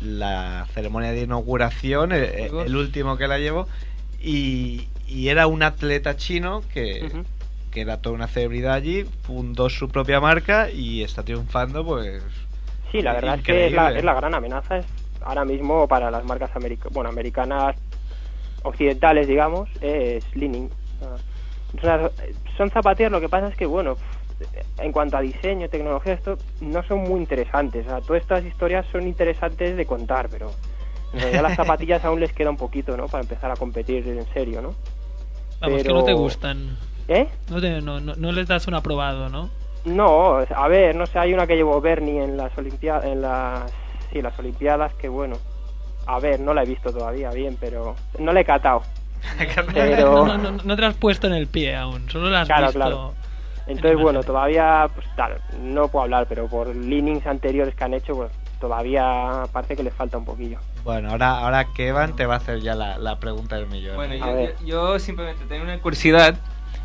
la 0.00 0.66
ceremonia 0.72 1.12
de 1.12 1.22
inauguración, 1.22 2.12
el, 2.12 2.24
el 2.24 2.76
último 2.76 3.16
que 3.16 3.28
la 3.28 3.38
llevó, 3.38 3.68
y, 4.20 4.88
y 5.06 5.28
era 5.28 5.46
un 5.46 5.62
atleta 5.62 6.16
chino 6.16 6.62
que, 6.72 7.10
que 7.70 7.80
era 7.80 7.98
toda 7.98 8.14
una 8.14 8.26
celebridad 8.26 8.74
allí, 8.74 9.04
fundó 9.22 9.68
su 9.70 9.88
propia 9.88 10.20
marca 10.20 10.70
y 10.70 11.02
está 11.02 11.22
triunfando, 11.22 11.84
pues. 11.84 12.22
Sí, 12.92 13.02
la 13.02 13.12
verdad 13.12 13.36
es 13.38 13.42
que 13.42 13.66
es 13.66 13.72
la, 13.72 13.82
Increíble. 13.82 13.98
es 13.98 14.04
la 14.04 14.14
gran 14.14 14.34
amenaza 14.34 14.78
es 14.78 14.86
ahora 15.22 15.44
mismo 15.44 15.88
para 15.88 16.10
las 16.10 16.24
marcas 16.24 16.54
america- 16.54 16.88
bueno, 16.92 17.10
americanas 17.10 17.74
occidentales, 18.64 19.28
digamos, 19.28 19.68
es 19.80 20.24
Leaning. 20.34 20.68
son 22.56 22.70
zapatillas, 22.70 23.10
lo 23.12 23.20
que 23.20 23.28
pasa 23.28 23.48
es 23.48 23.56
que, 23.56 23.66
bueno, 23.66 23.96
en 24.78 24.92
cuanto 24.92 25.16
a 25.16 25.20
diseño, 25.20 25.68
tecnología, 25.68 26.12
esto 26.14 26.36
no 26.60 26.82
son 26.82 27.02
muy 27.04 27.20
interesantes. 27.20 27.86
O 27.86 27.90
sea, 27.90 28.00
todas 28.00 28.22
estas 28.22 28.44
historias 28.44 28.84
son 28.92 29.06
interesantes 29.06 29.76
de 29.76 29.86
contar, 29.86 30.28
pero 30.28 30.50
en 31.12 31.20
realidad 31.20 31.42
las 31.42 31.56
zapatillas 31.56 32.04
aún 32.04 32.20
les 32.20 32.32
queda 32.32 32.50
un 32.50 32.56
poquito, 32.56 32.96
¿no? 32.96 33.06
Para 33.06 33.22
empezar 33.22 33.50
a 33.50 33.56
competir 33.56 34.06
en 34.08 34.26
serio, 34.32 34.60
¿no? 34.60 34.74
Vamos, 35.60 35.78
que 35.78 35.84
pero- 35.84 35.94
no 35.96 36.04
te 36.04 36.12
gustan. 36.12 36.76
¿Eh? 37.06 37.28
No, 37.50 37.60
te- 37.60 37.80
no, 37.82 38.00
no, 38.00 38.14
no 38.16 38.32
les 38.32 38.48
das 38.48 38.66
un 38.66 38.74
aprobado, 38.74 39.28
¿no? 39.28 39.50
No, 39.84 40.38
a 40.38 40.68
ver, 40.68 40.96
no 40.96 41.06
sé, 41.06 41.18
hay 41.18 41.34
una 41.34 41.46
que 41.46 41.56
llevó 41.56 41.78
Bernie 41.80 42.24
en 42.24 42.36
las 42.38 42.56
Olimpiadas, 42.56 43.04
en 43.04 43.20
las, 43.20 43.70
sí, 44.10 44.22
las 44.22 44.38
Olimpiadas, 44.38 44.94
que 44.94 45.08
bueno, 45.10 45.36
a 46.06 46.18
ver, 46.20 46.40
no 46.40 46.52
la 46.54 46.62
he 46.62 46.66
visto 46.66 46.92
todavía 46.92 47.30
bien, 47.30 47.56
pero 47.60 47.94
no 48.18 48.32
la 48.32 48.40
he 48.40 48.44
catado. 48.44 48.82
Pero, 49.72 50.26
No, 50.26 50.36
no, 50.36 50.50
no, 50.62 50.76
te 50.76 50.84
has 50.84 50.94
puesto 50.94 51.26
en 51.26 51.32
el 51.32 51.46
pie 51.46 51.74
aún, 51.76 52.10
solo 52.10 52.28
lo 52.28 52.36
has 52.36 52.46
Claro, 52.46 52.66
visto. 52.66 52.78
claro. 52.78 53.14
en 53.66 53.76
entonces 53.76 53.94
bueno, 53.94 54.20
imágenes. 54.20 54.26
todavía, 54.26 54.90
pues 54.94 55.06
tal, 55.16 55.40
no 55.62 55.88
puedo 55.88 56.02
hablar, 56.04 56.26
pero 56.28 56.46
por 56.46 56.74
leanings 56.74 57.26
anteriores 57.26 57.74
que 57.74 57.84
han 57.84 57.94
hecho, 57.94 58.14
pues 58.14 58.30
todavía 58.60 59.44
parece 59.52 59.76
que 59.76 59.82
les 59.82 59.94
falta 59.94 60.18
un 60.18 60.24
poquillo. 60.26 60.58
Bueno, 60.84 61.10
ahora, 61.10 61.38
ahora 61.38 61.64
Kevan 61.74 62.14
te 62.16 62.26
va 62.26 62.34
a 62.34 62.36
hacer 62.36 62.60
ya 62.60 62.74
la, 62.74 62.98
la 62.98 63.18
pregunta 63.18 63.56
del 63.56 63.66
millón. 63.68 63.96
Bueno, 63.96 64.12
A 64.14 64.18
yo, 64.18 64.40
yo- 64.60 64.66
yo 64.66 64.98
simplemente 64.98 65.44
tenía 65.46 65.62
una 65.62 65.78
curiosidad. 65.80 66.36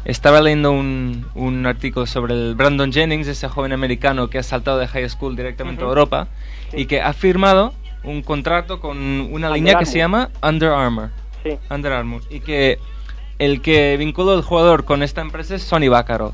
Estaba 0.06 0.40
leyendo 0.40 0.72
un, 0.72 1.26
un 1.36 1.66
artículo 1.66 2.06
sobre 2.06 2.34
el 2.34 2.56
Brandon 2.56 2.94
Jennings, 2.94 3.28
ese 3.28 3.50
joven 3.50 3.74
americano 3.74 4.30
que 4.30 4.38
ha 4.40 4.44
saltado 4.44 4.78
de 4.78 4.88
high 4.88 5.10
school 5.10 5.36
directamente 5.36 5.82
a 5.82 5.86
Ujú. 5.86 5.90
Europa 5.92 6.28
Sí. 6.72 6.78
y 6.82 6.86
que 6.86 7.02
ha 7.02 7.12
firmado 7.12 7.74
un 8.04 8.22
contrato 8.22 8.80
con 8.80 8.98
una 8.98 9.48
Under 9.48 9.52
línea 9.52 9.76
que 9.78 9.86
se 9.86 9.98
llama 9.98 10.30
Under 10.42 10.70
Armour. 10.72 11.10
Sí, 11.44 11.58
Under 11.70 11.92
Armour. 11.94 12.22
Y 12.30 12.40
que 12.42 12.80
el 13.40 13.62
que 13.62 13.96
vinculó 13.98 14.32
al 14.34 14.42
jugador 14.42 14.86
con 14.86 15.04
esta 15.04 15.22
empresa 15.22 15.56
es 15.56 15.64
Sonny 15.64 15.88
Vaccaro. 15.88 16.34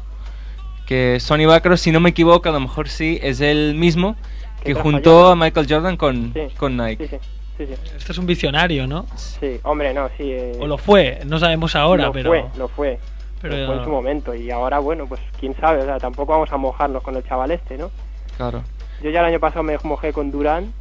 Que 0.85 1.19
Sonny 1.19 1.45
Vaccaro, 1.45 1.77
si 1.77 1.91
no 1.91 1.99
me 1.99 2.09
equivoco, 2.09 2.49
a 2.49 2.51
lo 2.51 2.59
mejor 2.59 2.87
sí, 2.89 3.19
es 3.23 3.41
el 3.41 3.73
mismo 3.75 4.15
Que 4.63 4.73
que 4.73 4.79
juntó 4.81 5.27
a 5.27 5.35
Michael 5.35 5.67
Jordan 5.69 5.97
con, 5.97 6.31
sí. 6.33 6.47
con 6.57 6.77
Nike. 6.77 7.07
Sí, 7.07 7.17
sí, 7.57 7.65
sí, 7.65 7.75
sí. 7.75 7.81
Este 7.97 8.11
es 8.11 8.17
un 8.17 8.25
visionario, 8.25 8.85
¿no? 8.87 9.05
Sí, 9.15 9.59
hombre, 9.63 9.93
no, 9.93 10.07
sí. 10.17 10.31
eh, 10.31 10.57
O 10.59 10.67
lo 10.67 10.77
fue, 10.77 11.19
no 11.25 11.39
sabemos 11.39 11.75
ahora, 11.75 12.05
lo 12.07 12.11
pero. 12.11 12.29
fue, 12.29 12.45
lo 12.57 12.67
fue. 12.67 12.99
pero 13.41 13.57
lo 13.57 13.65
fue 13.67 13.75
en 13.77 13.83
su 13.83 13.89
momento 13.89 14.33
y 14.35 14.49
ahora, 14.51 14.79
bueno, 14.79 15.05
pues 15.07 15.21
quién 15.39 15.55
sabe, 15.59 15.81
o 15.81 15.85
sea, 15.85 15.97
tampoco 15.99 16.31
vamos 16.33 16.51
a 16.51 16.57
mojarnos 16.57 17.01
con 17.03 17.15
el 17.15 17.23
chaval 17.27 17.51
este, 17.51 17.77
¿no? 17.77 17.89
Claro. 18.37 18.63
Yo 19.03 19.09
ya 19.09 19.19
el 19.21 19.25
año 19.27 19.39
pasado 19.39 19.63
me 19.63 19.77
mojé 19.83 20.13
con 20.13 20.31
Durán, 20.31 20.71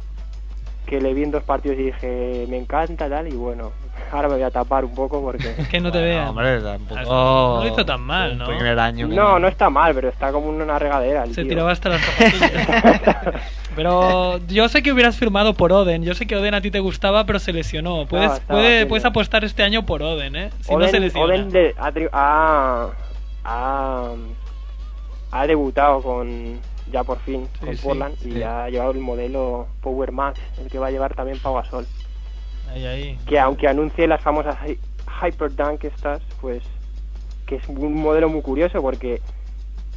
que 0.85 1.01
le 1.01 1.13
vi 1.13 1.23
en 1.23 1.31
dos 1.31 1.43
partidos 1.43 1.77
y 1.79 1.83
dije, 1.83 2.45
me 2.49 2.57
encanta 2.57 3.09
tal, 3.09 3.27
y 3.27 3.35
bueno, 3.35 3.71
ahora 4.11 4.27
me 4.29 4.35
voy 4.35 4.43
a 4.43 4.51
tapar 4.51 4.85
un 4.85 4.93
poco 4.93 5.21
porque... 5.21 5.53
Es 5.57 5.67
que 5.69 5.79
no 5.79 5.91
te 5.91 5.97
Bueno, 5.99 6.13
vean. 6.13 6.27
Hombre, 6.29 6.61
tampoco. 6.61 7.01
No 7.01 7.63
lo 7.63 7.67
hizo 7.67 7.85
tan 7.85 8.01
mal, 8.01 8.37
¿no? 8.37 8.45
primer 8.47 8.77
año. 8.79 9.09
que- 9.09 9.15
No, 9.15 9.39
no 9.39 9.47
está 9.47 9.69
mal, 9.69 9.93
pero 9.95 10.09
está 10.09 10.31
como 10.31 10.47
una 10.47 10.77
regadera 10.79 11.23
el 11.23 11.33
Se 11.33 11.41
tío. 11.41 11.49
tiraba 11.49 11.71
hasta 11.71 11.89
las 11.89 12.01
zapatillas. 12.05 13.41
pero 13.75 14.39
yo 14.47 14.69
sé 14.69 14.81
que 14.83 14.91
hubieras 14.93 15.17
firmado 15.17 15.53
por 15.53 15.71
Oden. 15.73 16.03
Yo 16.03 16.13
sé 16.15 16.25
que 16.27 16.35
Oden 16.35 16.53
a 16.53 16.61
ti 16.61 16.71
te 16.71 16.79
gustaba, 16.79 17.25
pero 17.25 17.39
se 17.39 17.51
lesionó. 17.51 18.05
Puedes, 18.07 18.39
puede- 18.41 18.85
puedes 18.85 19.05
apostar 19.05 19.43
este 19.43 19.63
año 19.63 19.85
por 19.85 20.01
Oden, 20.01 20.35
¿eh? 20.35 20.49
Si 20.61 20.75
no 20.75 20.87
se 20.87 20.99
lesiona. 20.99 21.25
Oden 21.25 21.49
de- 21.49 21.75
ha, 22.11 22.87
ha, 23.43 24.09
ha 25.31 25.47
debutado 25.47 26.01
con 26.01 26.59
ya 26.91 27.03
por 27.03 27.19
fin 27.19 27.47
Sí, 27.59 27.65
con 27.65 27.75
sí, 27.77 27.81
Portland 27.83 28.15
y 28.25 28.31
sí. 28.33 28.43
ha 28.43 28.69
llevado 28.69 28.91
el 28.91 28.99
modelo 28.99 29.67
Power 29.81 30.11
Max, 30.11 30.39
el 30.61 30.69
que 30.69 30.79
va 30.79 30.87
a 30.87 30.91
llevar 30.91 31.13
también 31.15 31.39
Pau 31.39 31.55
Gasol. 31.55 31.85
Ahí, 32.73 32.85
ahí. 32.85 33.19
que 33.27 33.39
aunque 33.39 33.67
anuncie 33.67 34.07
las 34.07 34.21
famosas 34.21 34.57
Hy- 34.61 34.77
Hyperdunk 35.21 35.83
estas, 35.85 36.21
pues 36.41 36.63
que 37.45 37.55
es 37.57 37.67
un 37.69 37.93
modelo 37.93 38.27
muy 38.29 38.41
curioso 38.41 38.81
porque 38.81 39.21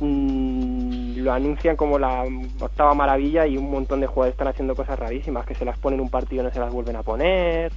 mm, 0.01 1.19
lo 1.19 1.33
anuncian 1.33 1.77
como 1.77 1.99
la 1.99 2.25
octava 2.61 2.95
maravilla 2.95 3.47
y 3.47 3.57
un 3.57 3.71
montón 3.71 4.01
de 4.01 4.07
jugadores 4.07 4.35
están 4.35 4.49
haciendo 4.49 4.75
cosas 4.75 4.99
rarísimas, 4.99 5.47
que 5.47 5.55
se 5.55 5.65
las 5.65 5.79
ponen 5.79 6.01
un 6.01 6.11
partido 6.11 6.43
y 6.43 6.47
no 6.47 6.53
se 6.53 6.61
las 6.61 6.73
vuelven 6.73 6.97
a 6.97 7.03
poner. 7.03 7.73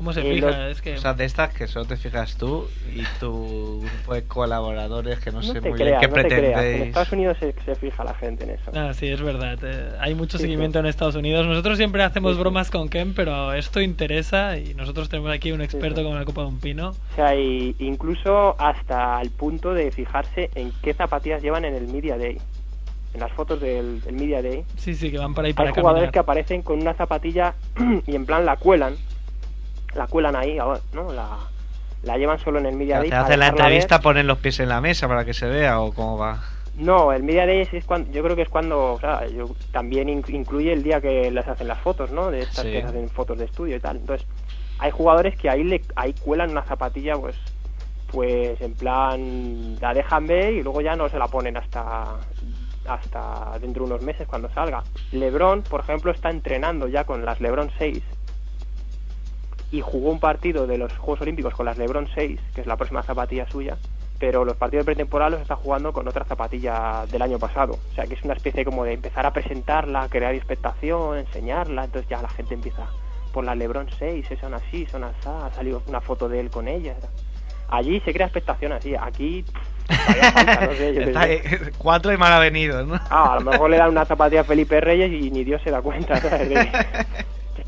¿Cómo 0.00 0.14
se 0.14 0.26
Y 0.26 0.36
fija? 0.36 0.46
los- 0.46 0.72
Es 0.72 0.80
que... 0.80 0.94
O 0.94 0.96
sea, 0.96 1.12
de 1.12 1.26
estas 1.26 1.52
que 1.52 1.66
solo 1.66 1.84
te 1.84 1.98
fijas 1.98 2.34
tú 2.38 2.66
y 2.90 3.02
tu 3.20 3.80
grupo 3.82 4.14
de 4.14 4.22
colaboradores 4.24 5.18
que 5.20 5.30
no, 5.30 5.42
No, 5.42 5.42
sé 5.42 5.60
muy 5.60 5.72
creas, 5.78 6.00
bien 6.00 6.00
qué 6.00 6.08
no 6.08 6.14
te 6.14 6.28
creas. 6.28 6.42
En 6.46 6.52
pretendéis. 6.54 6.86
Estados 6.88 7.12
Unidos 7.12 7.36
se, 7.38 7.54
se 7.66 7.74
fija 7.74 8.02
la 8.04 8.14
gente 8.14 8.44
en 8.44 8.50
eso. 8.52 8.70
Ah, 8.74 8.94
sí, 8.94 9.08
es 9.08 9.20
verdad. 9.20 9.58
eh, 9.62 9.90
hay 10.00 10.14
mucho 10.14 10.38
Sí, 10.38 10.44
seguimiento 10.44 10.78
sí. 10.78 10.80
en 10.80 10.86
Estados 10.86 11.16
Unidos. 11.16 11.46
Nosotros 11.46 11.76
siempre 11.76 12.02
hacemos 12.02 12.30
Sí, 12.32 12.36
sí. 12.36 12.40
bromas 12.40 12.70
con 12.70 12.88
Ken, 12.88 13.12
pero 13.12 13.52
esto 13.52 13.82
interesa 13.82 14.56
y 14.56 14.72
nosotros 14.72 15.10
tenemos 15.10 15.32
aquí 15.32 15.52
un 15.52 15.60
experto 15.60 15.98
sí. 16.00 16.04
como 16.04 16.16
la 16.16 16.24
Copa 16.24 16.40
de 16.40 16.46
un 16.48 16.60
Pino. 16.60 16.88
O 16.92 17.14
sea, 17.14 17.36
y 17.36 17.76
incluso 17.78 18.56
hasta 18.58 19.20
el 19.20 19.28
punto 19.30 19.74
de 19.74 19.90
fijarse 19.90 20.48
en 20.54 20.72
qué 20.82 20.94
zapatillas 20.94 21.42
llevan 21.42 21.66
en 21.66 21.74
el 21.74 21.88
Media 21.88 22.16
Day. 22.16 22.38
En 23.12 23.20
las 23.20 23.32
fotos 23.32 23.60
del, 23.60 24.00
del 24.00 24.14
Media 24.14 24.40
Day. 24.40 24.64
Sí, 24.78 24.94
sí, 24.94 25.10
que 25.10 25.18
van 25.18 25.34
para 25.34 25.48
ahí 25.48 25.52
para 25.52 25.68
Hay 25.68 25.74
jugadores 25.74 25.96
caminar. 26.04 26.12
que 26.12 26.18
aparecen 26.20 26.62
con 26.62 26.80
una 26.80 26.94
zapatilla 26.94 27.52
y 28.06 28.14
en 28.14 28.24
plan 28.24 28.46
la 28.46 28.56
cuelan, 28.56 28.94
la 29.94 30.06
cuelan 30.06 30.36
ahí, 30.36 30.58
¿no? 30.92 31.12
La, 31.12 31.38
la 32.02 32.16
llevan 32.16 32.38
solo 32.38 32.58
en 32.58 32.66
el 32.66 32.76
media 32.76 32.98
day. 32.98 33.08
Te 33.10 33.14
hacen 33.16 33.40
la 33.40 33.48
entrevista, 33.48 33.96
ver. 33.98 34.02
ponen 34.02 34.26
los 34.26 34.38
pies 34.38 34.60
en 34.60 34.68
la 34.68 34.80
mesa 34.80 35.06
para 35.08 35.24
que 35.24 35.34
se 35.34 35.46
vea 35.46 35.80
o 35.80 35.92
cómo 35.92 36.16
va. 36.18 36.42
No, 36.76 37.12
el 37.12 37.22
Media 37.24 37.44
Days 37.46 37.68
es 37.74 37.84
cuando, 37.84 38.10
yo 38.10 38.22
creo 38.22 38.36
que 38.36 38.42
es 38.42 38.48
cuando, 38.48 38.94
o 38.94 39.00
sea, 39.00 39.26
yo, 39.26 39.50
también 39.72 40.08
in- 40.08 40.24
incluye 40.28 40.72
el 40.72 40.82
día 40.82 41.00
que 41.00 41.30
les 41.30 41.46
hacen 41.46 41.68
las 41.68 41.78
fotos, 41.80 42.10
¿no? 42.10 42.30
De 42.30 42.40
estas 42.40 42.64
Sí. 42.64 42.70
que 42.70 42.82
hacen 42.82 43.08
fotos 43.10 43.36
de 43.38 43.44
estudio 43.46 43.76
y 43.76 43.80
tal. 43.80 43.96
Entonces, 43.96 44.26
hay 44.78 44.90
jugadores 44.90 45.36
que 45.36 45.50
ahí 45.50 45.62
le, 45.64 45.82
ahí 45.96 46.14
cuelan 46.14 46.50
una 46.52 46.62
zapatilla, 46.62 47.16
pues, 47.16 47.36
pues 48.10 48.58
en 48.62 48.74
plan 48.74 49.78
la 49.80 49.92
dejan 49.92 50.26
ver 50.26 50.54
y 50.54 50.62
luego 50.62 50.80
ya 50.80 50.96
no 50.96 51.08
se 51.10 51.18
la 51.18 51.26
ponen 51.28 51.56
hasta 51.58 52.16
hasta 52.86 53.58
dentro 53.60 53.84
de 53.84 53.92
unos 53.92 54.02
meses 54.02 54.26
cuando 54.26 54.48
salga. 54.50 54.82
LeBron, 55.12 55.62
por 55.62 55.80
ejemplo, 55.80 56.10
está 56.12 56.30
entrenando 56.30 56.88
ya 56.88 57.04
con 57.04 57.24
las 57.24 57.40
LeBron 57.40 57.70
6 57.78 58.02
y 59.72 59.80
jugó 59.80 60.10
un 60.10 60.20
partido 60.20 60.66
de 60.66 60.78
los 60.78 60.92
Juegos 60.98 61.20
Olímpicos 61.22 61.54
con 61.54 61.66
las 61.66 61.78
LeBron 61.78 62.08
6, 62.14 62.40
que 62.54 62.60
es 62.60 62.66
la 62.66 62.76
próxima 62.76 63.02
zapatilla 63.02 63.48
suya, 63.48 63.76
pero 64.18 64.44
los 64.44 64.56
partidos 64.56 64.84
de 64.84 64.92
pretemporada 64.92 65.30
los 65.30 65.40
está 65.40 65.56
jugando 65.56 65.92
con 65.92 66.06
otra 66.08 66.24
zapatilla 66.24 67.06
del 67.10 67.22
año 67.22 67.38
pasado. 67.38 67.78
O 67.90 67.94
sea 67.94 68.06
que 68.06 68.14
es 68.14 68.22
una 68.22 68.34
especie 68.34 68.64
como 68.64 68.84
de 68.84 68.92
empezar 68.92 69.24
a 69.26 69.32
presentarla, 69.32 70.08
crear 70.08 70.34
expectación, 70.34 71.18
enseñarla, 71.18 71.84
entonces 71.84 72.08
ya 72.08 72.20
la 72.20 72.28
gente 72.28 72.54
empieza 72.54 72.86
por 73.32 73.44
las 73.44 73.56
LeBron 73.56 73.88
6, 73.98 74.26
son 74.40 74.54
así, 74.54 74.86
son 74.86 75.04
así, 75.04 75.16
ha 75.26 75.50
salido 75.54 75.82
una 75.86 76.00
foto 76.00 76.28
de 76.28 76.40
él 76.40 76.50
con 76.50 76.66
ella. 76.66 76.96
Allí 77.68 78.00
se 78.00 78.12
crea 78.12 78.26
expectación 78.26 78.72
así, 78.72 78.96
aquí 78.96 79.44
falta, 80.32 80.66
no 80.66 80.72
sé, 80.72 80.94
yo 80.94 81.18
ahí, 81.18 81.40
cuatro 81.78 82.12
y 82.12 82.16
mal 82.16 82.32
avenidos, 82.32 82.86
¿no? 82.86 82.96
Ah, 83.08 83.34
a 83.34 83.40
lo 83.40 83.50
mejor 83.50 83.70
le 83.70 83.76
dan 83.76 83.90
una 83.90 84.04
zapatilla 84.04 84.40
a 84.40 84.44
Felipe 84.44 84.80
Reyes 84.80 85.12
y 85.12 85.30
ni 85.30 85.44
Dios 85.44 85.62
se 85.62 85.70
da 85.70 85.80
cuenta, 85.80 86.16
¿sabes? 86.20 86.48
De 86.48 86.68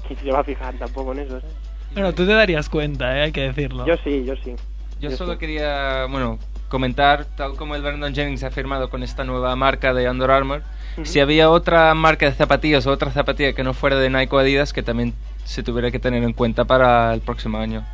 que, 0.09 0.15
que 0.15 0.17
se 0.17 0.33
va 0.33 0.41
a 0.41 0.45
fijar 0.45 0.75
tampoco 0.75 1.13
en 1.13 1.21
eso, 1.21 1.41
¿sabes? 1.41 1.72
Bueno, 1.95 2.13
tú 2.15 2.27
te 2.27 2.33
darías 2.33 2.69
cuenta, 2.69 3.19
¿eh? 3.19 3.23
hay 3.25 3.33
que 3.33 3.43
decirlo. 3.43 3.87
Yo 3.87 3.97
sí, 4.05 4.25
yo 4.25 4.35
sí. 4.37 4.55
Yo 5.01 5.11
Yo 5.11 5.17
solo 5.17 5.33
sí. 5.33 5.39
quería, 5.39 6.07
bueno, 6.11 6.39
comentar, 6.69 7.25
tal 7.37 7.57
como 7.57 7.75
el 7.75 7.83
Brandon 7.83 8.15
Jennings 8.15 8.43
ha 8.45 8.51
firmado 8.51 8.89
con 8.89 9.03
esta 9.03 9.25
nueva 9.25 9.55
marca 9.57 9.93
de 9.93 10.09
Under 10.09 10.31
Armour, 10.31 10.63
si 11.03 11.21
había 11.21 11.51
otra 11.51 11.93
marca 11.95 12.27
de 12.27 12.33
zapatillas 12.33 12.87
o 12.87 12.93
otra 12.93 13.11
zapatilla 13.11 13.53
que 13.53 13.65
no 13.65 13.75
fuera 13.75 13.97
de 13.99 14.11
Nike 14.11 14.35
o 14.35 14.39
Adidas 14.39 14.73
que 14.73 14.83
también 14.83 15.15
se 15.45 15.63
tuviera 15.63 15.91
que 15.91 15.99
tener 15.99 16.23
en 16.23 16.33
cuenta 16.33 16.65
para 16.65 17.13
el 17.15 17.21
próximo 17.21 17.59
año. 17.59 17.85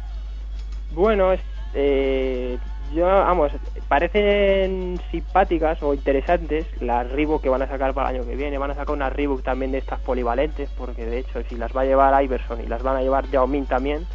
Bueno, 0.91 1.33
es- 1.33 1.41
eh, 1.73 2.59
yo, 2.95 3.07
vamos, 3.07 3.53
parecen 3.89 5.01
simpáticas 5.11 5.83
o 5.83 5.95
interesantes 5.95 6.67
las 6.81 7.11
Reebok 7.11 7.43
que 7.43 7.49
van 7.49 7.63
a 7.63 7.69
sacar 7.69 7.95
para 7.95 8.11
el 8.11 8.17
año 8.17 8.27
que 8.27 8.37
viene. 8.37 8.59
Van 8.59 8.71
a 8.71 8.75
sacar 8.75 8.95
unas 8.95 9.13
Reebok 9.13 9.43
también 9.43 9.73
de 9.73 9.79
estas 9.79 10.01
polivalentes, 10.01 10.71
porque 10.77 11.07
de 11.07 11.19
hecho, 11.19 11.43
si 11.49 11.57
las 11.57 11.77
va 11.77 11.83
a 11.83 11.85
llevar 11.85 12.23
Iverson 12.23 12.61
y 12.63 12.67
las 12.67 12.83
van 12.83 12.97
a 12.97 13.03
llevar 13.03 13.29
Yao 13.31 13.47
Ming 13.47 13.67
también, 13.67 14.07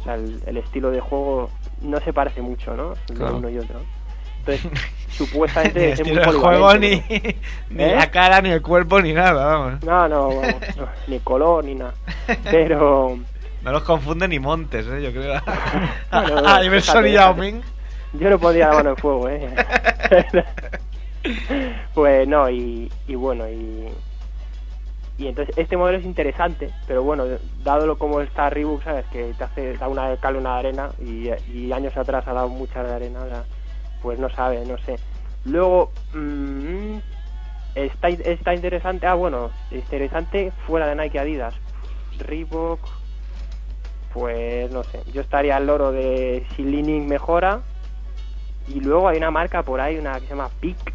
o 0.00 0.04
sea, 0.04 0.14
el, 0.14 0.42
el 0.46 0.56
estilo 0.56 0.90
de 0.90 1.00
juego 1.00 1.50
no 1.82 2.00
se 2.00 2.12
parece 2.12 2.42
mucho, 2.42 2.74
¿no? 2.76 2.94
Claro. 3.14 3.36
uno 3.36 3.48
y 3.48 3.58
otro. 3.58 3.80
Entonces, 4.40 4.70
supuestamente 5.08 5.92
es 5.92 6.06
muy 6.06 6.16
juego, 6.16 6.74
ni, 6.74 6.96
polivalente, 6.96 7.36
ni 7.70 7.84
¿Eh? 7.84 7.94
la 7.94 8.10
cara, 8.10 8.40
ni 8.40 8.50
el 8.50 8.62
cuerpo, 8.62 9.00
ni 9.00 9.12
nada, 9.12 9.44
vamos. 9.44 9.84
¿no? 9.84 10.08
No, 10.08 10.28
vamos, 10.28 10.76
no, 10.76 10.88
ni 11.06 11.18
color, 11.20 11.64
ni 11.64 11.74
nada. 11.74 11.94
Pero... 12.50 13.18
No 13.62 13.70
los 13.70 13.84
confunde 13.84 14.26
ni 14.26 14.40
Montes, 14.40 14.84
¿eh? 14.88 15.00
yo 15.00 15.12
creo. 15.12 15.40
Bueno, 16.10 16.48
A 16.48 16.64
Iverson 16.64 17.06
y 17.06 17.12
Yao. 17.12 17.32
Ming. 17.34 17.62
Yo 18.14 18.28
no 18.28 18.38
pondría 18.38 18.68
la 18.68 18.74
mano 18.74 18.90
en 18.90 18.96
fuego, 18.96 19.28
¿eh? 19.28 19.48
pues 21.94 22.28
no, 22.28 22.50
y, 22.50 22.90
y 23.06 23.14
bueno, 23.14 23.48
y, 23.48 23.88
y 25.18 25.28
entonces 25.28 25.56
este 25.56 25.76
modelo 25.76 25.98
es 25.98 26.04
interesante, 26.04 26.70
pero 26.86 27.02
bueno, 27.02 27.24
dado 27.64 27.86
lo 27.86 27.96
como 27.96 28.20
está 28.20 28.50
Reebok, 28.50 28.82
¿sabes? 28.82 29.06
Que 29.06 29.32
te 29.34 29.44
hace, 29.44 29.76
da 29.76 29.88
una 29.88 30.16
cal, 30.16 30.36
una 30.36 30.58
arena, 30.58 30.90
y, 31.00 31.72
años 31.72 31.96
atrás 31.96 32.26
ha 32.26 32.32
dado 32.32 32.48
muchas 32.48 32.86
de 32.86 32.94
arena, 32.94 33.44
pues 34.02 34.18
no 34.18 34.28
sabe, 34.30 34.64
no 34.66 34.76
sé. 34.78 34.96
Luego, 35.44 35.90
mm, 36.12 36.96
está, 37.74 38.08
está 38.08 38.54
interesante, 38.54 39.06
ah, 39.06 39.14
bueno, 39.14 39.50
interesante 39.70 40.52
fuera 40.66 40.86
de 40.86 40.96
Nike 40.96 41.18
Adidas. 41.18 41.54
Reebok, 42.18 42.80
pues 44.12 44.70
no 44.70 44.82
sé, 44.84 45.00
yo 45.12 45.22
estaría 45.22 45.56
al 45.56 45.66
loro 45.66 45.92
de 45.92 46.44
si 46.54 46.62
Li-Ning 46.62 47.06
mejora 47.06 47.62
y 48.68 48.80
luego 48.80 49.08
hay 49.08 49.18
una 49.18 49.30
marca 49.30 49.62
por 49.62 49.80
ahí, 49.80 49.98
una 49.98 50.14
que 50.14 50.20
se 50.20 50.28
llama 50.28 50.50
Peak, 50.60 50.92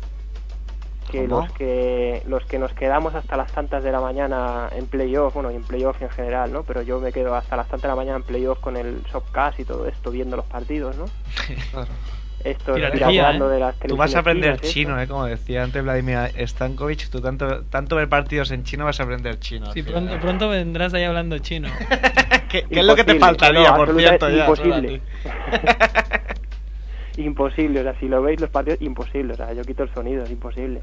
que 1.09 1.25
¿Cómo? 1.25 1.41
los 1.41 1.51
que 1.53 2.23
los 2.27 2.45
que 2.45 2.59
nos 2.59 2.73
quedamos 2.73 3.15
hasta 3.15 3.37
las 3.37 3.51
tantas 3.51 3.83
de 3.83 3.91
la 3.91 4.01
mañana 4.01 4.69
en 4.73 4.87
playoff, 4.87 5.33
bueno, 5.33 5.51
y 5.51 5.55
en 5.55 5.63
playoff 5.63 6.01
en 6.01 6.09
general, 6.09 6.51
¿no? 6.51 6.63
Pero 6.63 6.81
yo 6.81 6.99
me 6.99 7.11
quedo 7.11 7.35
hasta 7.35 7.55
las 7.55 7.67
tantas 7.67 7.83
de 7.83 7.87
la 7.89 7.95
mañana 7.95 8.17
en 8.17 8.23
playoff 8.23 8.59
con 8.59 8.75
el 8.77 9.03
Shopcast 9.03 9.59
y 9.59 9.65
todo 9.65 9.87
esto, 9.87 10.11
viendo 10.11 10.35
los 10.35 10.45
partidos, 10.45 10.97
¿no? 10.97 11.05
Claro. 11.71 11.87
Esto 12.43 12.75
Piratería, 12.75 13.07
tirando 13.07 13.49
¿eh? 13.49 13.55
de 13.55 13.59
las 13.59 13.75
Tú 13.79 13.97
vas 13.97 14.15
a 14.15 14.19
aprender 14.19 14.59
chinas, 14.59 14.73
chino. 14.73 15.01
¿eh? 15.01 15.07
Como 15.07 15.25
decía 15.25 15.63
antes 15.63 15.83
Vladimir 15.83 16.17
Stankovic, 16.47 17.09
tú 17.09 17.19
tanto, 17.19 17.63
tanto 17.63 17.95
ver 17.95 18.07
partidos 18.09 18.51
en 18.51 18.63
chino 18.63 18.85
vas 18.85 18.99
a 18.99 19.03
aprender 19.03 19.39
chino. 19.39 19.73
Sí, 19.73 19.81
final. 19.81 20.05
pronto, 20.05 20.21
pronto 20.21 20.49
vendrás 20.49 20.93
ahí 20.93 21.03
hablando 21.03 21.39
chino. 21.39 21.67
¿Qué, 22.49 22.63
qué 22.63 22.79
es 22.79 22.85
lo 22.85 22.95
que 22.95 23.03
te 23.03 23.15
faltaría, 23.15 23.71
no, 23.71 23.77
por 23.77 23.95
cierto? 23.97 24.29
Ya, 24.29 24.41
imposible. 24.41 25.01
imposible, 27.17 27.81
o 27.81 27.83
sea, 27.83 27.99
si 27.99 28.07
lo 28.07 28.21
veis 28.21 28.39
los 28.39 28.49
partidos, 28.49 28.81
imposible, 28.81 29.33
o 29.33 29.35
sea, 29.35 29.53
yo 29.53 29.63
quito 29.63 29.83
el 29.83 29.93
sonido, 29.93 30.23
es 30.23 30.31
imposible. 30.31 30.81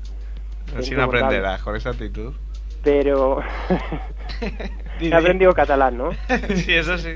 Así 0.76 0.95
no 0.95 1.05
aprenderás 1.05 1.62
con 1.62 1.76
esa 1.76 1.91
actitud. 1.91 2.32
Pero 2.82 3.41
he 5.01 5.14
aprendido 5.14 5.53
catalán, 5.53 5.97
¿no? 5.97 6.11
sí, 6.55 6.72
eso 6.72 6.99
sí. 6.99 7.11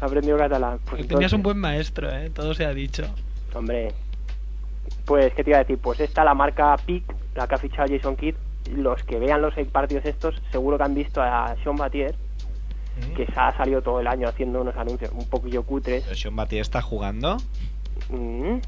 He 0.00 0.04
aprendido 0.04 0.36
catalán. 0.36 0.78
Pues 0.84 1.02
Tenías 1.02 1.10
entonces- 1.10 1.32
un 1.34 1.42
buen 1.42 1.58
maestro, 1.58 2.10
¿eh? 2.10 2.30
Todo 2.30 2.54
se 2.54 2.64
ha 2.64 2.74
dicho. 2.74 3.04
Hombre, 3.54 3.92
pues, 5.04 5.32
¿qué 5.34 5.44
te 5.44 5.50
iba 5.50 5.58
a 5.58 5.62
decir? 5.62 5.78
Pues 5.78 6.00
esta, 6.00 6.24
la 6.24 6.34
marca 6.34 6.74
PIC, 6.84 7.04
la 7.34 7.46
que 7.46 7.54
ha 7.54 7.58
fichado 7.58 7.88
Jason 7.88 8.16
Kidd, 8.16 8.34
los 8.74 9.02
que 9.04 9.18
vean 9.18 9.42
los 9.42 9.54
partidos 9.70 10.04
estos, 10.04 10.40
seguro 10.50 10.78
que 10.78 10.84
han 10.84 10.94
visto 10.94 11.20
a 11.20 11.54
Sean 11.62 11.76
Batier, 11.76 12.14
que 13.16 13.26
se 13.26 13.32
ha 13.36 13.56
salido 13.56 13.82
todo 13.82 14.00
el 14.00 14.06
año 14.06 14.28
haciendo 14.28 14.60
unos 14.60 14.76
anuncios 14.76 15.10
un 15.12 15.28
poquillo 15.28 15.62
cutres. 15.64 16.04
Pero 16.04 16.16
Sean 16.16 16.36
Batier 16.36 16.60
está 16.62 16.80
jugando. 16.82 17.36
Mm. 18.08 18.58